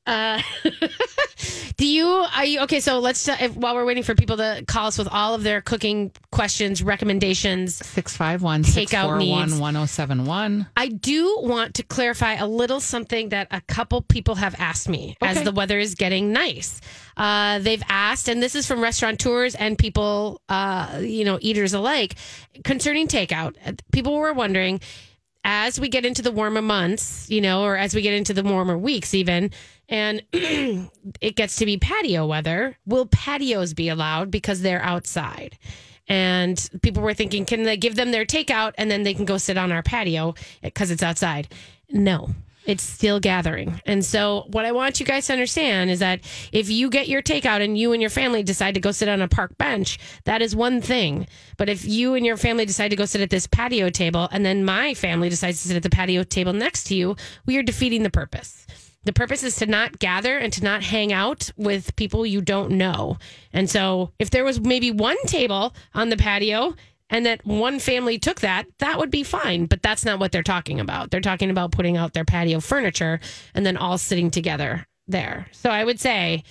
uh, 0.06 0.42
do 1.78 1.88
you 1.88 2.08
are 2.08 2.46
you 2.46 2.62
okay? 2.62 2.80
So 2.80 3.00
let's 3.00 3.28
uh, 3.28 3.38
if, 3.40 3.56
while 3.56 3.76
we're 3.76 3.86
waiting 3.86 4.04
for 4.04 4.16
people 4.16 4.38
to 4.38 4.64
call 4.68 4.88
us 4.88 4.98
with 4.98 5.08
all 5.08 5.34
of 5.34 5.44
their 5.44 5.62
cooking 5.62 6.12
questions, 6.32 6.84
recommendations. 6.84 7.76
651 7.76 8.64
Takeout 8.64 9.18
needs. 9.20 9.54
641 9.54 9.60
1071. 9.60 10.68
I 10.78 10.88
do 10.88 11.40
want 11.42 11.76
to 11.76 11.84
clarify 11.84 12.36
a 12.36 12.48
little 12.48 12.80
something 12.80 13.30
that 13.30 13.48
a 13.52 13.62
couple 13.62 14.02
people 14.02 14.36
have 14.36 14.56
asked 14.60 14.90
me 14.90 15.18
as 15.22 15.44
the 15.44 15.52
weather 15.52 15.80
is 15.80 15.96
getting 15.96 16.32
nice. 16.32 16.82
Uh, 17.18 17.60
they've 17.60 17.84
asked, 17.90 18.28
and 18.30 18.42
this 18.42 18.56
is 18.56 18.66
from 18.68 18.82
restaurateurs 18.82 19.56
and 19.56 19.78
people, 19.78 20.42
uh, 20.50 21.00
you 21.02 21.26
know, 21.26 21.38
eaters 21.42 21.74
alike, 21.74 22.16
concerning 22.64 23.08
takeout. 23.08 23.56
People 23.92 24.18
were 24.18 24.34
wondering 24.34 24.80
as 25.44 25.80
we 25.80 25.90
get 25.90 26.06
into 26.06 26.22
the 26.22 26.32
warmer 26.32 26.62
months, 26.62 27.30
you 27.30 27.42
know, 27.42 27.64
or 27.64 27.76
as 27.76 27.96
we 27.96 28.02
get 28.02 28.14
into 28.14 28.34
the 28.34 28.44
warmer 28.44 28.78
weeks, 28.78 29.14
even, 29.14 29.52
and 29.90 30.24
it 30.32 31.36
gets 31.36 31.56
to 31.58 31.66
be 31.66 31.78
patio 31.78 32.26
weather, 32.26 32.78
will 32.86 33.08
patios 33.08 33.74
be 33.74 33.90
allowed 33.90 34.30
because 34.32 34.62
they're 34.62 34.84
outside? 34.84 35.58
And 36.08 36.70
people 36.82 37.02
were 37.04 37.14
thinking, 37.14 37.46
can 37.46 37.64
they 37.64 37.78
give 37.78 37.96
them 37.96 38.12
their 38.12 38.26
takeout 38.26 38.74
and 38.78 38.92
then 38.92 39.04
they 39.04 39.14
can 39.14 39.26
go 39.26 39.38
sit 39.38 39.58
on 39.58 39.72
our 39.72 39.84
patio 39.84 40.36
because 40.62 40.92
it's 40.92 41.04
outside? 41.04 41.48
No, 41.90 42.32
it's 42.66 42.84
still 42.84 43.20
gathering. 43.20 43.82
And 43.86 44.06
so, 44.06 44.46
what 44.52 44.66
I 44.66 44.72
want 44.72 45.00
you 45.00 45.06
guys 45.06 45.28
to 45.28 45.34
understand 45.34 45.90
is 45.90 46.00
that 46.00 46.22
if 46.52 46.70
you 46.70 46.90
get 46.90 47.08
your 47.08 47.22
takeout 47.22 47.64
and 47.64 47.78
you 47.78 47.92
and 47.92 48.02
your 48.02 48.10
family 48.12 48.44
decide 48.44 48.76
to 48.76 48.80
go 48.80 48.92
sit 48.92 49.10
on 49.10 49.22
a 49.22 49.28
park 49.28 49.58
bench, 49.58 49.98
that 50.26 50.42
is 50.42 50.56
one 50.56 50.82
thing. 50.82 51.28
But 51.58 51.70
if 51.70 51.86
you 51.86 52.14
and 52.14 52.26
your 52.26 52.38
family 52.38 52.66
decide 52.66 52.90
to 52.90 52.96
go 52.96 53.06
sit 53.06 53.22
at 53.22 53.30
this 53.30 53.48
patio 53.48 53.90
table 53.90 54.30
and 54.32 54.46
then 54.46 54.64
my 54.64 54.94
family 54.94 55.30
decides 55.30 55.62
to 55.62 55.70
sit 55.70 55.78
at 55.78 55.84
the 55.84 55.90
patio 55.90 56.24
table 56.24 56.54
next 56.54 56.86
to 56.86 56.96
you, 56.96 57.16
we 57.46 57.58
are 57.58 57.64
defeating 57.64 58.04
the 58.04 58.10
purpose. 58.10 58.68
The 59.04 59.14
purpose 59.14 59.42
is 59.42 59.56
to 59.56 59.66
not 59.66 59.98
gather 59.98 60.38
and 60.38 60.54
to 60.54 60.64
not 60.64 60.84
hang 60.84 61.12
out 61.12 61.52
with 61.58 61.96
people 61.96 62.24
you 62.24 62.40
don't 62.40 62.72
know. 62.72 63.18
And 63.52 63.68
so, 63.68 64.12
if 64.20 64.30
there 64.30 64.44
was 64.44 64.62
maybe 64.62 64.92
one 64.92 65.18
table 65.26 65.74
on 65.96 66.10
the 66.10 66.18
patio 66.18 66.76
and 67.12 67.26
that 67.26 67.46
one 67.46 67.78
family 67.80 68.18
took 68.18 68.40
that, 68.40 68.66
that 68.80 68.98
would 68.98 69.12
be 69.12 69.24
fine. 69.24 69.66
But 69.68 69.84
that's 69.84 70.06
not 70.06 70.20
what 70.20 70.32
they're 70.32 70.42
talking 70.42 70.80
about. 70.80 71.12
They're 71.12 71.22
talking 71.22 71.52
about 71.52 71.72
putting 71.72 71.98
out 71.98 72.14
their 72.14 72.26
patio 72.26 72.60
furniture 72.60 73.20
and 73.54 73.66
then 73.66 73.78
all 73.78 74.00
sitting 74.00 74.32
together 74.32 74.88
there. 75.08 75.48
So, 75.52 75.70
I 75.70 75.84
would 75.84 76.00
say 76.00 76.44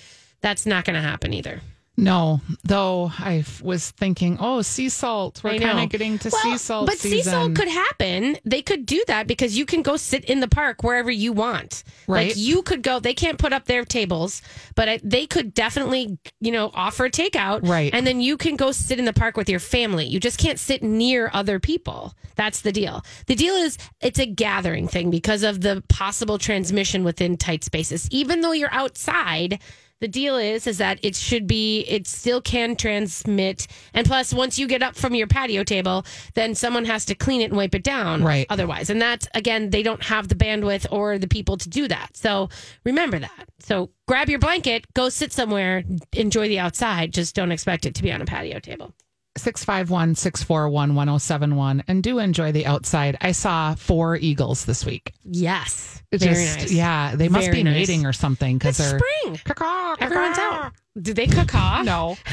that's 0.43 0.67
not 0.67 0.85
going 0.85 0.95
to 0.95 1.03
happen 1.03 1.33
either. 1.35 1.61
No, 2.01 2.41
though 2.65 3.13
I 3.19 3.45
was 3.63 3.91
thinking, 3.91 4.39
oh, 4.41 4.63
sea 4.63 4.89
salt. 4.89 5.43
We're 5.45 5.59
kind 5.59 5.81
of 5.81 5.91
getting 5.91 6.19
to 6.21 6.31
sea 6.31 6.57
salt 6.57 6.87
But 6.87 6.99
season. 6.99 7.19
sea 7.19 7.23
salt 7.23 7.55
could 7.55 7.69
happen. 7.69 8.39
They 8.45 8.63
could 8.63 8.87
do 8.87 9.05
that 9.07 9.27
because 9.27 9.57
you 9.57 9.67
can 9.67 9.83
go 9.83 9.97
sit 9.97 10.25
in 10.25 10.41
the 10.41 10.49
park 10.49 10.83
wherever 10.83 11.11
you 11.11 11.33
want. 11.33 11.85
Right. 12.09 12.29
Like 12.29 12.37
you 12.37 12.63
could 12.63 12.83
go. 12.83 13.01
They 13.01 13.15
can't 13.15 13.39
put 13.39 13.53
up 13.53 13.67
their 13.67 13.85
tables, 13.85 14.41
but 14.75 14.89
I, 14.89 15.01
they 15.05 15.27
could 15.27 15.53
definitely, 15.53 16.19
you 16.41 16.53
know, 16.53 16.71
offer 16.75 17.11
takeout. 17.11 17.69
Right. 17.69 17.93
And 17.93 18.07
then 18.07 18.21
you 18.21 18.37
can 18.37 18.57
go 18.57 18.73
sit 18.73 18.99
in 18.99 19.05
the 19.05 19.13
park 19.13 19.37
with 19.37 19.51
your 19.51 19.61
family. 19.61 20.07
You 20.07 20.21
just 20.21 20.39
can't 20.39 20.59
sit 20.59 20.83
near 20.83 21.31
other 21.35 21.61
people. 21.61 22.15
That's 22.37 22.63
the 22.63 22.73
deal. 22.73 23.05
The 23.27 23.35
deal 23.35 23.55
is 23.55 23.77
it's 24.01 24.19
a 24.19 24.27
gathering 24.27 24.89
thing 24.89 25.11
because 25.11 25.43
of 25.43 25.61
the 25.61 25.85
possible 25.89 26.39
transmission 26.39 27.05
within 27.05 27.37
tight 27.37 27.63
spaces. 27.63 28.09
Even 28.11 28.41
though 28.41 28.53
you're 28.53 28.73
outside, 28.73 29.59
the 30.01 30.09
deal 30.09 30.37
is 30.37 30.67
is 30.67 30.79
that 30.79 30.99
it 31.03 31.15
should 31.15 31.47
be 31.47 31.81
it 31.83 32.07
still 32.07 32.41
can 32.41 32.77
transmit. 32.77 33.67
And 33.95 34.07
plus 34.07 34.33
once 34.33 34.59
you 34.59 34.67
get 34.67 34.83
up 34.83 34.97
from 34.97 35.15
your 35.15 35.27
patio 35.27 35.65
table 35.65 36.05
then 36.35 36.55
someone 36.55 36.85
has 36.87 37.05
to 37.07 37.15
clean 37.15 37.41
it 37.41 37.45
and 37.45 37.57
wipe 37.57 37.75
it 37.75 37.85
down 37.85 38.23
Right. 38.23 38.47
otherwise. 38.51 38.91
And 38.91 39.01
that's 39.01 39.29
again 39.35 39.71
they 39.71 39.83
don't 39.83 40.03
have 40.03 40.29
the 40.29 40.35
bandwidth 40.35 40.87
or 40.91 41.19
the 41.19 41.29
people 41.29 41.57
to 41.59 41.69
do 41.69 41.89
that. 41.89 42.17
So 42.17 42.49
remember 42.85 43.19
that. 43.19 43.49
So 43.61 43.91
grab 44.09 44.29
your 44.29 44.39
blanket 44.39 44.85
go 44.95 45.09
sit 45.09 45.33
somewhere 45.33 45.85
enjoy 46.13 46.49
the 46.49 46.59
outside. 46.59 47.13
Just 47.13 47.35
don't 47.35 47.53
expect 47.53 47.87
it 47.87 47.95
to 47.97 48.03
be 48.03 48.11
on 48.13 48.23
a 48.23 48.27
patio 48.27 48.59
table 48.59 48.95
651 49.41 50.15
641 50.15 50.95
1071. 50.95 51.85
And 51.89 52.03
do 52.03 52.19
enjoy 52.19 52.53
the 52.53 52.67
outside. 52.67 53.17
I 53.21 53.33
saw 53.33 53.75
four 53.75 54.17
eagles 54.17 54.65
this 54.65 54.85
week. 54.85 55.13
yes 55.25 56.03
It 56.11 56.21
very 56.21 56.35
just- 56.35 56.59
nice 56.59 56.73
Yeah, 56.73 57.15
they 57.17 57.29
must 57.29 57.47
Very 57.47 57.59
be 57.59 57.63
nice. 57.65 57.75
mating 57.89 58.07
or 58.07 58.13
something 58.13 58.59
because 58.59 58.79
it's 58.81 58.91
they're. 58.91 58.99
spring 59.01 59.41
Caw-caw, 59.45 59.97
everyone's 60.01 60.37
caw-caw. 60.37 60.67
out 60.67 60.73
Did 61.01 61.17
they 61.17 61.27
caw 61.27 61.83
No. 61.83 62.17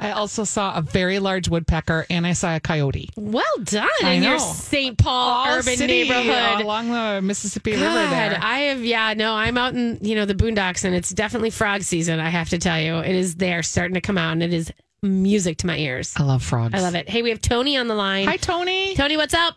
I 0.00 0.12
also 0.12 0.44
saw 0.44 0.76
a 0.76 0.82
very 0.82 1.18
large 1.18 1.48
woodpecker 1.48 2.06
and 2.10 2.26
I 2.26 2.32
saw 2.32 2.54
a 2.56 2.60
coyote. 2.60 3.08
well 3.16 3.44
done 3.64 3.88
I 4.02 4.12
in 4.12 4.22
your 4.22 4.38
st 4.38 4.96
paul 4.98 5.30
All 5.30 5.46
urban 5.48 5.76
city 5.76 6.04
neighborhood 6.08 6.60
along 6.64 6.90
the 6.90 7.20
Mississippi 7.22 7.72
River 7.72 7.82
there. 7.84 8.38
I 8.40 8.58
have 8.60 8.84
yeah, 8.84 9.14
no, 9.14 9.32
I'm 9.34 9.58
out 9.58 9.74
in 9.74 9.98
you 10.02 10.14
know 10.14 10.24
the 10.24 10.34
boondocks 10.34 10.84
and 10.84 10.94
it's 10.94 11.10
definitely 11.10 11.50
frog 11.50 11.82
season. 11.82 12.20
I 12.20 12.28
have 12.30 12.48
to 12.50 12.58
tell 12.58 12.80
you, 12.80 12.96
it 12.98 13.14
is 13.14 13.34
there 13.36 13.62
starting 13.62 13.94
to 13.94 14.00
come 14.00 14.18
out 14.18 14.32
and 14.32 14.42
it 14.42 14.52
is 14.52 14.72
music 15.02 15.58
to 15.58 15.66
my 15.66 15.76
ears. 15.78 16.14
I 16.16 16.22
love 16.24 16.42
frogs. 16.42 16.74
I 16.74 16.80
love 16.80 16.94
it. 16.94 17.08
Hey, 17.08 17.22
we 17.22 17.30
have 17.30 17.40
Tony 17.40 17.76
on 17.76 17.86
the 17.88 17.94
line. 17.94 18.26
Hi, 18.26 18.36
Tony. 18.36 18.94
Tony, 18.94 19.16
what's 19.16 19.34
up? 19.34 19.54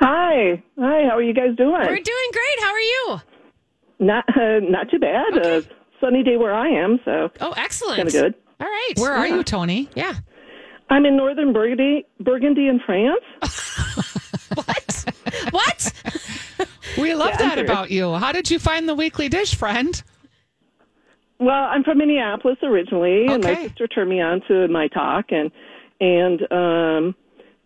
Hi, 0.00 0.62
hi. 0.78 1.04
How 1.08 1.16
are 1.16 1.22
you 1.22 1.34
guys 1.34 1.56
doing? 1.56 1.72
We're 1.72 1.86
doing 1.96 2.30
great. 2.32 2.60
How 2.60 2.72
are 2.72 2.80
you? 2.80 3.20
Not 3.98 4.24
uh, 4.28 4.60
not 4.62 4.90
too 4.90 4.98
bad. 4.98 5.36
Okay. 5.36 5.56
Uh, 5.58 5.62
sunny 6.00 6.22
day 6.22 6.36
where 6.36 6.54
I 6.54 6.68
am, 6.68 7.00
so 7.04 7.30
Oh, 7.40 7.52
excellent. 7.56 7.96
kind 7.96 8.08
of 8.08 8.14
good. 8.14 8.34
All 8.60 8.66
right. 8.66 8.92
Where 8.96 9.12
are 9.12 9.26
you, 9.26 9.42
Tony? 9.42 9.88
Yeah. 9.94 10.14
I'm 10.90 11.06
in 11.06 11.16
northern 11.16 11.52
Burgundy, 11.52 12.04
Burgundy 12.20 12.68
in 12.68 12.80
France. 12.84 13.22
What? 14.54 15.04
what? 15.52 15.92
We 16.98 17.14
love 17.14 17.30
Yeah, 17.30 17.36
that 17.38 17.54
sure. 17.54 17.64
about 17.64 17.90
you. 17.92 18.14
How 18.14 18.32
did 18.32 18.50
you 18.50 18.58
find 18.58 18.88
the 18.88 18.96
weekly 18.96 19.28
dish, 19.28 19.54
friend? 19.54 20.02
Well, 21.38 21.64
I'm 21.70 21.84
from 21.84 21.98
Minneapolis 21.98 22.58
originally, 22.64 23.26
and 23.26 23.44
my 23.44 23.54
sister 23.54 23.86
turned 23.86 24.10
me 24.10 24.20
on 24.20 24.40
to 24.48 24.66
myTalk, 24.66 25.32
and 25.32 25.52
and 26.00 26.40
um, 26.52 27.14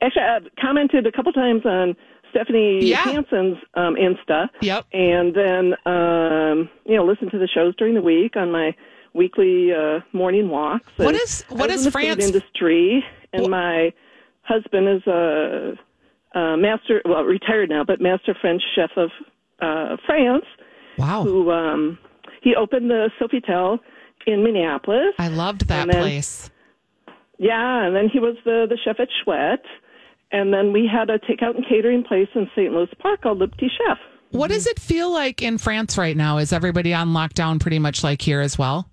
actually 0.02 0.22
I've 0.24 0.46
commented 0.60 1.06
a 1.06 1.12
couple 1.12 1.32
times 1.32 1.62
on 1.64 1.96
Stephanie 2.30 2.84
Yeah. 2.84 2.98
Hansen's 3.04 3.56
um, 3.74 3.96
Insta, 3.96 4.48
Yep. 4.60 4.84
and 4.92 5.34
then 5.34 5.74
um, 5.86 6.68
you 6.84 6.96
know 6.96 7.04
listen 7.06 7.30
to 7.30 7.38
the 7.38 7.48
shows 7.48 7.74
during 7.76 7.94
the 7.94 8.02
week 8.02 8.36
on 8.36 8.52
my 8.52 8.76
weekly 9.14 9.72
uh, 9.72 10.00
morning 10.12 10.48
walks. 10.48 10.86
What 10.96 11.14
is- 11.14 11.44
what 11.48 11.70
is 11.70 11.80
in 11.80 11.84
the 11.86 11.90
France- 11.90 12.24
industry, 12.24 13.04
and 13.32 13.48
my 13.48 13.92
husband 14.42 14.88
is 14.88 15.06
a, 15.06 15.72
a 16.38 16.56
master, 16.56 17.00
well, 17.04 17.22
retired 17.24 17.70
now, 17.70 17.84
but 17.84 18.00
master 18.00 18.34
French 18.40 18.62
chef 18.74 18.90
of 18.96 19.10
uh, 19.60 19.96
France 20.06 20.44
Wow. 20.98 21.22
who 21.22 21.50
um, 21.50 21.98
he 22.42 22.54
opened 22.54 22.90
the 22.90 23.10
Sofitel 23.20 23.78
in 24.26 24.42
Minneapolis. 24.44 25.14
I 25.18 25.28
loved 25.28 25.68
that 25.68 25.86
then- 25.88 26.00
place. 26.02 26.50
Yeah, 27.38 27.84
and 27.86 27.96
then 27.96 28.08
he 28.12 28.20
was 28.20 28.36
the 28.44 28.66
the 28.68 28.78
chef 28.84 29.00
at 29.00 29.08
Chouette, 29.24 29.64
and 30.30 30.52
then 30.54 30.72
we 30.72 30.86
had 30.90 31.10
a 31.10 31.18
takeout 31.18 31.56
and 31.56 31.66
catering 31.68 32.04
place 32.04 32.28
in 32.34 32.48
St. 32.54 32.72
Louis 32.72 32.88
Park 33.00 33.22
called 33.22 33.38
Le 33.38 33.48
Petit 33.48 33.68
Chef. 33.76 33.98
What 34.30 34.50
does 34.50 34.66
it 34.68 34.78
feel 34.78 35.12
like 35.12 35.42
in 35.42 35.58
France 35.58 35.98
right 35.98 36.16
now? 36.16 36.38
Is 36.38 36.52
everybody 36.52 36.94
on 36.94 37.08
lockdown 37.08 37.60
pretty 37.60 37.80
much 37.80 38.04
like 38.04 38.22
here 38.22 38.40
as 38.40 38.56
well? 38.56 38.88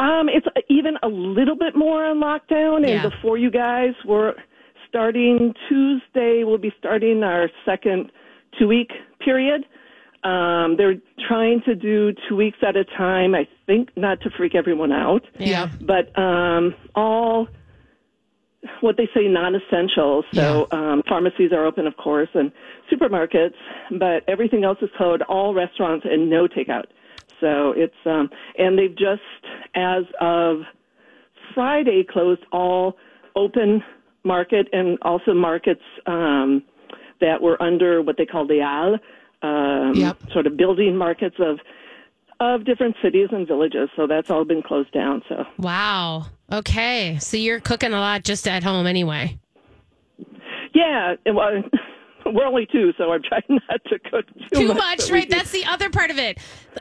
Um, 0.00 0.28
it's 0.30 0.46
even 0.68 0.94
a 1.02 1.08
little 1.08 1.56
bit 1.56 1.76
more 1.76 2.04
on 2.06 2.20
lockdown, 2.20 2.82
Yeah. 2.88 3.02
and 3.02 3.10
before 3.12 3.36
you 3.36 3.50
guys, 3.50 3.92
we're 4.06 4.34
starting 4.88 5.54
Tuesday. 5.68 6.42
We'll 6.42 6.58
be 6.58 6.72
starting 6.78 7.22
our 7.22 7.50
second 7.66 8.10
two 8.58 8.66
week 8.66 8.90
period. 9.20 9.66
Um, 10.24 10.76
they're 10.76 10.96
trying 11.28 11.62
to 11.66 11.74
do 11.74 12.12
two 12.28 12.36
weeks 12.36 12.58
at 12.66 12.76
a 12.76 12.84
time. 12.84 13.34
I 13.34 13.46
think 13.66 13.90
not 13.96 14.20
to 14.22 14.30
freak 14.30 14.54
everyone 14.54 14.90
out. 14.92 15.22
Yeah. 15.38 15.68
but 15.82 16.16
um, 16.18 16.74
all 16.94 17.46
what 18.80 18.96
they 18.98 19.08
say 19.14 19.26
non-essential. 19.26 20.22
So 20.34 20.66
um, 20.70 21.02
pharmacies 21.08 21.52
are 21.52 21.64
open, 21.64 21.86
of 21.86 21.96
course, 21.96 22.28
and 22.34 22.52
supermarkets, 22.92 23.54
but 23.98 24.22
everything 24.28 24.64
else 24.64 24.78
is 24.82 24.90
closed. 24.96 25.22
All 25.22 25.54
restaurants 25.54 26.06
and 26.08 26.28
no 26.28 26.46
takeout. 26.46 26.84
So 27.40 27.72
it's 27.76 27.94
um, 28.06 28.28
and 28.58 28.78
they've 28.78 28.96
just 28.96 29.22
as 29.74 30.04
of 30.20 30.58
Friday 31.54 32.04
closed 32.08 32.42
all 32.52 32.96
open 33.36 33.82
market 34.24 34.68
and 34.72 34.98
also 35.02 35.32
markets 35.34 35.80
um, 36.06 36.62
that 37.20 37.40
were 37.40 37.60
under 37.62 38.02
what 38.02 38.16
they 38.18 38.26
call 38.26 38.46
the 38.46 38.60
halles, 38.60 38.98
um, 39.42 39.94
Yep. 39.96 40.16
sort 40.32 40.46
of 40.46 40.56
building 40.56 40.96
markets 40.96 41.36
of 41.38 41.58
of 42.40 42.64
different 42.64 42.96
cities 43.02 43.28
and 43.32 43.46
villages. 43.46 43.88
So 43.96 44.06
that's 44.06 44.30
all 44.30 44.44
been 44.44 44.62
closed 44.62 44.92
down. 44.92 45.22
So 45.28 45.44
Wow. 45.58 46.26
Okay. 46.50 47.18
So 47.20 47.36
you're 47.36 47.60
cooking 47.60 47.92
a 47.92 48.00
lot 48.00 48.24
just 48.24 48.48
at 48.48 48.62
home 48.62 48.86
anyway. 48.86 49.38
yeah, 50.74 51.14
well, 51.26 51.62
we're 52.32 52.46
only 52.46 52.66
two, 52.70 52.92
so 52.98 53.12
I'm 53.12 53.22
trying 53.22 53.42
not 53.48 53.82
to 53.86 53.98
cook 54.10 54.26
too, 54.52 54.60
Too 54.60 54.68
much. 54.68 54.76
much, 54.76 55.10
right? 55.10 55.28
do- 55.28 55.36
That's 55.36 55.50
the 55.52 55.64
other 55.66 55.90
part 55.90 56.10
of 56.10 56.18
it. 56.18 56.38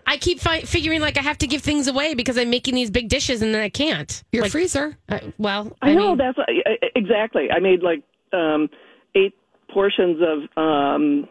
I 0.08 0.18
keep 0.18 0.40
fi- 0.40 0.62
figuring 0.62 1.02
like 1.02 1.18
I 1.18 1.22
have 1.22 1.38
to 1.40 1.48
give 1.48 1.62
things 1.62 1.88
away 1.88 2.14
because 2.14 2.38
I'm 2.38 2.50
making 2.50 2.76
these 2.76 2.90
big 2.92 3.10
dishes 3.10 3.42
and 3.42 3.54
then 3.54 3.62
I 3.62 3.70
can't. 3.70 4.24
Your 4.32 4.44
Like, 4.44 4.52
freezer. 4.52 4.98
uh, 5.10 5.20
well, 5.38 5.76
I 5.82 5.94
know 5.94 6.10
mean, 6.10 6.18
that's 6.18 6.38
I- 6.40 6.62
I- 6.84 6.90
exactly. 6.96 7.50
I 7.52 7.60
made 7.60 7.82
like 7.82 8.04
um, 8.34 8.70
eight 9.16 9.34
portions 9.72 10.22
of 10.22 10.64
um, 10.64 11.28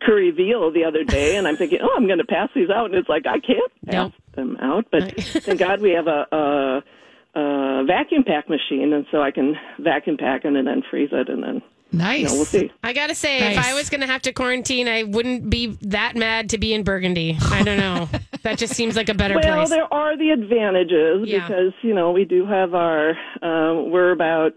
curry 0.00 0.30
veal 0.30 0.70
the 0.72 0.84
other 0.84 1.04
day, 1.04 1.36
and 1.36 1.46
I'm 1.48 1.56
thinking, 1.56 1.78
oh, 1.82 1.94
I'm 1.96 2.06
going 2.06 2.18
to 2.18 2.24
pass 2.26 2.48
these 2.54 2.70
out, 2.70 2.86
and 2.86 2.94
it's 2.94 3.08
like 3.08 3.26
I 3.26 3.38
can't 3.40 3.72
pass 3.86 3.94
Nope. 3.94 4.12
them 4.34 4.56
out. 4.60 4.86
But 4.90 5.14
thank 5.20 5.58
God 5.58 5.80
we 5.80 5.90
have 5.90 6.06
a, 6.08 6.26
a, 6.32 7.38
a 7.40 7.84
vacuum 7.84 8.24
pack 8.24 8.48
machine, 8.48 8.92
and 8.92 9.06
so 9.10 9.22
I 9.22 9.30
can 9.30 9.54
vacuum 9.78 10.16
pack 10.16 10.44
it 10.44 10.54
and 10.54 10.66
then 10.66 10.82
freeze 10.90 11.10
it, 11.12 11.28
and 11.28 11.42
then 11.42 11.62
Nice. 11.98 12.20
you 12.20 12.26
know 12.26 12.34
we'll 12.34 12.44
see. 12.44 12.70
I 12.82 12.92
gotta 12.92 13.14
say, 13.14 13.52
if 13.52 13.58
I 13.58 13.74
was 13.74 13.88
gonna 13.90 14.06
have 14.06 14.22
to 14.22 14.32
quarantine, 14.32 14.88
I 14.88 15.02
wouldn't 15.04 15.48
be 15.50 15.76
that 15.82 16.16
mad 16.16 16.50
to 16.50 16.58
be 16.58 16.74
in 16.74 16.82
Burgundy. 16.82 17.36
I 17.50 17.62
don't 17.62 17.78
know. 17.78 18.08
that 18.42 18.58
just 18.58 18.74
seems 18.74 18.96
like 18.96 19.08
a 19.08 19.14
better 19.14 19.34
Well, 19.34 19.42
place. 19.42 19.70
Well, 19.70 19.78
there 19.78 19.92
are 19.94 20.16
the 20.16 20.30
advantages 20.30 21.28
Yeah. 21.28 21.46
because 21.46 21.72
you 21.82 21.94
know 21.94 22.12
we 22.12 22.24
do 22.24 22.46
have 22.46 22.74
our 22.74 23.10
um, 23.42 23.90
we're 23.90 24.12
about 24.12 24.52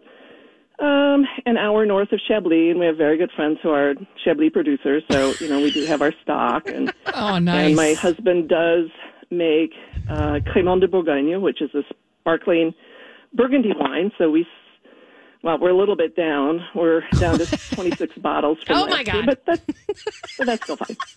um, 0.79 1.25
an 1.47 1.57
hour 1.57 1.85
north 1.85 2.11
of 2.11 2.19
Chablis, 2.27 2.69
and 2.71 2.79
we 2.79 2.85
have 2.85 2.97
very 2.97 3.17
good 3.17 3.31
friends 3.35 3.57
who 3.63 3.69
are 3.69 3.95
Chablis 4.23 4.51
producers. 4.51 5.03
So 5.11 5.33
you 5.39 5.49
know 5.49 5.59
we 5.61 5.71
do 5.71 5.85
have 5.85 6.01
our 6.01 6.13
stock, 6.23 6.69
and 6.69 6.93
Oh, 7.13 7.39
nice. 7.39 7.67
and 7.67 7.75
my 7.75 7.93
husband 7.93 8.49
does 8.49 8.87
make 9.31 9.73
uh, 10.09 10.39
Crémant 10.53 10.79
de 10.81 10.87
Bourgogne, 10.87 11.41
which 11.41 11.61
is 11.61 11.69
a 11.73 11.81
sparkling 12.21 12.73
Burgundy 13.33 13.71
wine. 13.77 14.11
So 14.17 14.29
we. 14.29 14.45
Well, 15.43 15.57
we're 15.59 15.69
a 15.69 15.77
little 15.77 15.95
bit 15.95 16.15
down. 16.15 16.61
We're 16.75 17.03
down 17.19 17.37
to 17.39 17.45
26 17.75 18.17
bottles 18.17 18.57
from 18.65 18.77
Oh, 18.77 18.81
last 18.83 18.89
my 18.91 19.13
year, 19.13 19.25
God. 19.25 19.25
but 19.25 19.45
that's, 19.45 19.61
but 20.37 20.45
that's 20.47 20.63
still 20.63 20.77
fine. 20.77 20.97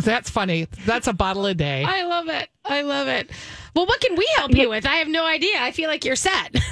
That's 0.00 0.30
funny. 0.30 0.66
That's 0.86 1.08
a 1.08 1.12
bottle 1.12 1.44
a 1.46 1.54
day. 1.54 1.84
I 1.86 2.04
love 2.04 2.28
it. 2.28 2.48
I 2.64 2.82
love 2.82 3.06
it. 3.06 3.30
Well, 3.76 3.86
what 3.86 4.00
can 4.00 4.14
we 4.16 4.26
help 4.36 4.54
you 4.54 4.70
with? 4.70 4.86
I 4.86 4.94
have 4.96 5.08
no 5.08 5.26
idea. 5.26 5.56
I 5.60 5.72
feel 5.72 5.88
like 5.88 6.04
you're 6.04 6.16
set. 6.16 6.54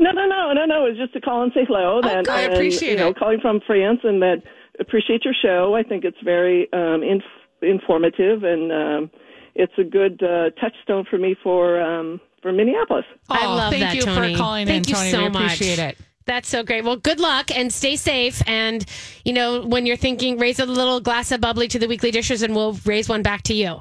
No, 0.00 0.12
no, 0.12 0.26
no, 0.28 0.52
no, 0.52 0.64
no. 0.64 0.84
It's 0.86 0.96
just 0.96 1.12
to 1.14 1.20
call 1.20 1.42
and 1.42 1.50
say 1.52 1.64
hello. 1.66 2.00
That, 2.00 2.24
good. 2.26 2.32
I 2.32 2.42
and, 2.42 2.52
appreciate 2.54 2.92
you 2.92 2.96
know, 2.98 3.08
it. 3.08 3.16
calling 3.18 3.40
from 3.40 3.60
France 3.66 3.98
and 4.04 4.22
that 4.22 4.42
appreciate 4.78 5.24
your 5.24 5.34
show. 5.42 5.74
I 5.74 5.82
think 5.82 6.04
it's 6.04 6.16
very 6.22 6.72
um, 6.72 7.02
inf- 7.02 7.24
informative 7.62 8.44
and 8.44 8.70
um, 8.70 9.10
it's 9.56 9.72
a 9.76 9.82
good 9.82 10.22
uh, 10.22 10.50
touchstone 10.60 11.04
for 11.10 11.18
me 11.18 11.34
for 11.42 11.80
um, 11.80 12.20
for 12.42 12.52
Minneapolis. 12.52 13.04
I 13.28 13.46
Oh, 13.46 13.54
love 13.54 13.70
thank 13.72 13.82
that, 13.82 13.94
you 13.94 14.02
for 14.02 14.06
Tony. 14.14 14.34
calling 14.36 14.66
Thank 14.66 14.86
in, 14.86 14.90
you 14.90 14.94
Tony. 14.96 15.10
so 15.10 15.22
We 15.24 15.28
much. 15.30 15.42
appreciate 15.54 15.78
it. 15.78 15.98
That's 16.26 16.48
so 16.48 16.62
great. 16.62 16.84
Well, 16.84 16.96
good 16.96 17.20
luck 17.20 17.50
and 17.56 17.72
stay 17.72 17.96
safe. 17.96 18.42
And, 18.46 18.84
you 19.24 19.32
know, 19.32 19.62
when 19.62 19.86
you're 19.86 19.96
thinking, 19.96 20.38
raise 20.38 20.58
a 20.58 20.66
little 20.66 21.00
glass 21.00 21.32
of 21.32 21.40
bubbly 21.40 21.68
to 21.68 21.78
the 21.78 21.88
weekly 21.88 22.10
dishes 22.10 22.42
and 22.42 22.54
we'll 22.54 22.74
raise 22.84 23.08
one 23.08 23.22
back 23.22 23.42
to 23.44 23.54
you. 23.54 23.80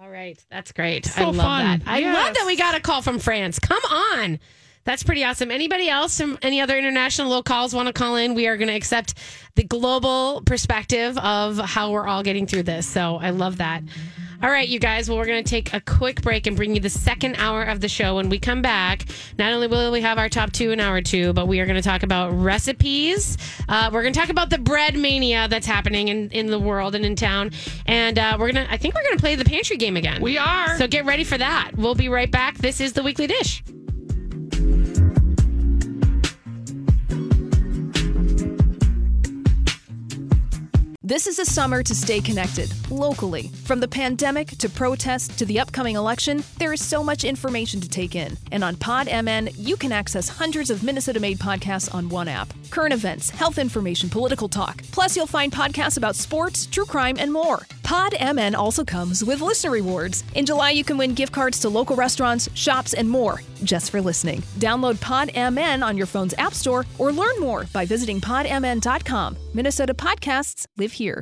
All 0.00 0.10
right. 0.10 0.38
That's 0.50 0.72
great. 0.72 1.16
I 1.18 1.24
love 1.24 1.36
fun. 1.36 1.78
that. 1.78 1.80
I 1.88 1.98
Yes. 2.00 2.14
love 2.14 2.34
that 2.34 2.44
we 2.46 2.56
got 2.56 2.74
a 2.74 2.80
call 2.80 3.02
from 3.02 3.18
France. 3.18 3.58
Come 3.58 3.82
on. 3.90 4.38
That's 4.84 5.04
pretty 5.04 5.22
awesome. 5.22 5.52
Anybody 5.52 5.88
else 5.88 6.18
from 6.20 6.38
any 6.42 6.60
other 6.60 6.76
international 6.76 7.28
locals 7.30 7.72
want 7.72 7.86
to 7.86 7.92
call 7.92 8.16
in? 8.16 8.34
We 8.34 8.48
are 8.48 8.56
going 8.56 8.66
to 8.68 8.74
accept 8.74 9.14
the 9.54 9.62
global 9.62 10.42
perspective 10.44 11.16
of 11.18 11.58
how 11.58 11.92
we're 11.92 12.06
all 12.08 12.24
getting 12.24 12.48
through 12.48 12.64
this. 12.64 12.84
So 12.86 13.16
I 13.16 13.30
love 13.30 13.58
that. 13.58 13.82
All 14.42 14.50
right, 14.50 14.68
you 14.68 14.80
guys. 14.80 15.08
Well, 15.08 15.18
we're 15.18 15.26
going 15.26 15.44
to 15.44 15.48
take 15.48 15.72
a 15.72 15.80
quick 15.80 16.20
break 16.20 16.48
and 16.48 16.56
bring 16.56 16.74
you 16.74 16.80
the 16.80 16.90
second 16.90 17.36
hour 17.36 17.62
of 17.62 17.80
the 17.80 17.88
show. 17.88 18.16
When 18.16 18.28
we 18.28 18.40
come 18.40 18.60
back, 18.60 19.04
not 19.38 19.52
only 19.52 19.68
will 19.68 19.92
we 19.92 20.00
have 20.00 20.18
our 20.18 20.28
top 20.28 20.50
two 20.50 20.72
in 20.72 20.80
hour 20.80 21.00
two, 21.00 21.32
but 21.32 21.46
we 21.46 21.60
are 21.60 21.64
going 21.64 21.80
to 21.80 21.82
talk 21.82 22.02
about 22.02 22.32
recipes. 22.32 23.38
Uh, 23.68 23.88
we're 23.92 24.02
going 24.02 24.12
to 24.12 24.18
talk 24.18 24.30
about 24.30 24.50
the 24.50 24.58
bread 24.58 24.96
mania 24.96 25.46
that's 25.46 25.66
happening 25.66 26.08
in, 26.08 26.28
in 26.30 26.46
the 26.46 26.58
world 26.58 26.96
and 26.96 27.06
in 27.06 27.14
town. 27.14 27.52
And 27.86 28.18
uh, 28.18 28.36
we're 28.36 28.50
going 28.50 28.66
to, 28.66 28.72
I 28.72 28.78
think 28.78 28.96
we're 28.96 29.04
going 29.04 29.16
to 29.16 29.22
play 29.22 29.36
the 29.36 29.44
pantry 29.44 29.76
game 29.76 29.96
again. 29.96 30.20
We 30.20 30.38
are. 30.38 30.76
So 30.76 30.88
get 30.88 31.04
ready 31.04 31.22
for 31.22 31.38
that. 31.38 31.70
We'll 31.76 31.94
be 31.94 32.08
right 32.08 32.30
back. 32.30 32.58
This 32.58 32.80
is 32.80 32.94
the 32.94 33.04
weekly 33.04 33.28
dish. 33.28 33.62
This 41.04 41.26
is 41.26 41.40
a 41.40 41.44
summer 41.44 41.82
to 41.82 41.96
stay 41.96 42.20
connected, 42.20 42.72
locally. 42.88 43.48
From 43.64 43.80
the 43.80 43.88
pandemic 43.88 44.46
to 44.58 44.68
protests 44.68 45.34
to 45.36 45.44
the 45.44 45.58
upcoming 45.58 45.96
election, 45.96 46.44
there 46.58 46.72
is 46.72 46.80
so 46.80 47.02
much 47.02 47.24
information 47.24 47.80
to 47.80 47.88
take 47.88 48.14
in. 48.14 48.38
And 48.52 48.62
on 48.62 48.76
PodMN, 48.76 49.52
you 49.58 49.76
can 49.76 49.90
access 49.90 50.28
hundreds 50.28 50.70
of 50.70 50.84
Minnesota 50.84 51.18
made 51.18 51.40
podcasts 51.40 51.92
on 51.92 52.08
one 52.08 52.28
app. 52.28 52.52
Current 52.70 52.94
events, 52.94 53.30
health 53.30 53.58
information, 53.58 54.10
political 54.10 54.48
talk. 54.48 54.80
Plus, 54.92 55.16
you'll 55.16 55.26
find 55.26 55.50
podcasts 55.50 55.96
about 55.96 56.14
sports, 56.14 56.66
true 56.66 56.86
crime, 56.86 57.16
and 57.18 57.32
more. 57.32 57.66
PodMN 57.82 58.54
also 58.54 58.84
comes 58.84 59.24
with 59.24 59.40
listener 59.40 59.72
rewards. 59.72 60.22
In 60.36 60.46
July, 60.46 60.70
you 60.70 60.84
can 60.84 60.96
win 60.96 61.14
gift 61.14 61.32
cards 61.32 61.58
to 61.60 61.68
local 61.68 61.96
restaurants, 61.96 62.48
shops, 62.54 62.94
and 62.94 63.10
more 63.10 63.40
just 63.64 63.90
for 63.90 64.00
listening. 64.00 64.40
Download 64.58 64.96
PodMN 64.96 65.86
on 65.86 65.96
your 65.96 66.06
phone's 66.06 66.34
App 66.38 66.54
Store 66.54 66.84
or 66.98 67.12
learn 67.12 67.38
more 67.40 67.66
by 67.72 67.84
visiting 67.84 68.20
podmn.com. 68.20 69.36
Minnesota 69.54 69.94
podcasts 69.94 70.66
live 70.76 70.92
here. 71.02 71.20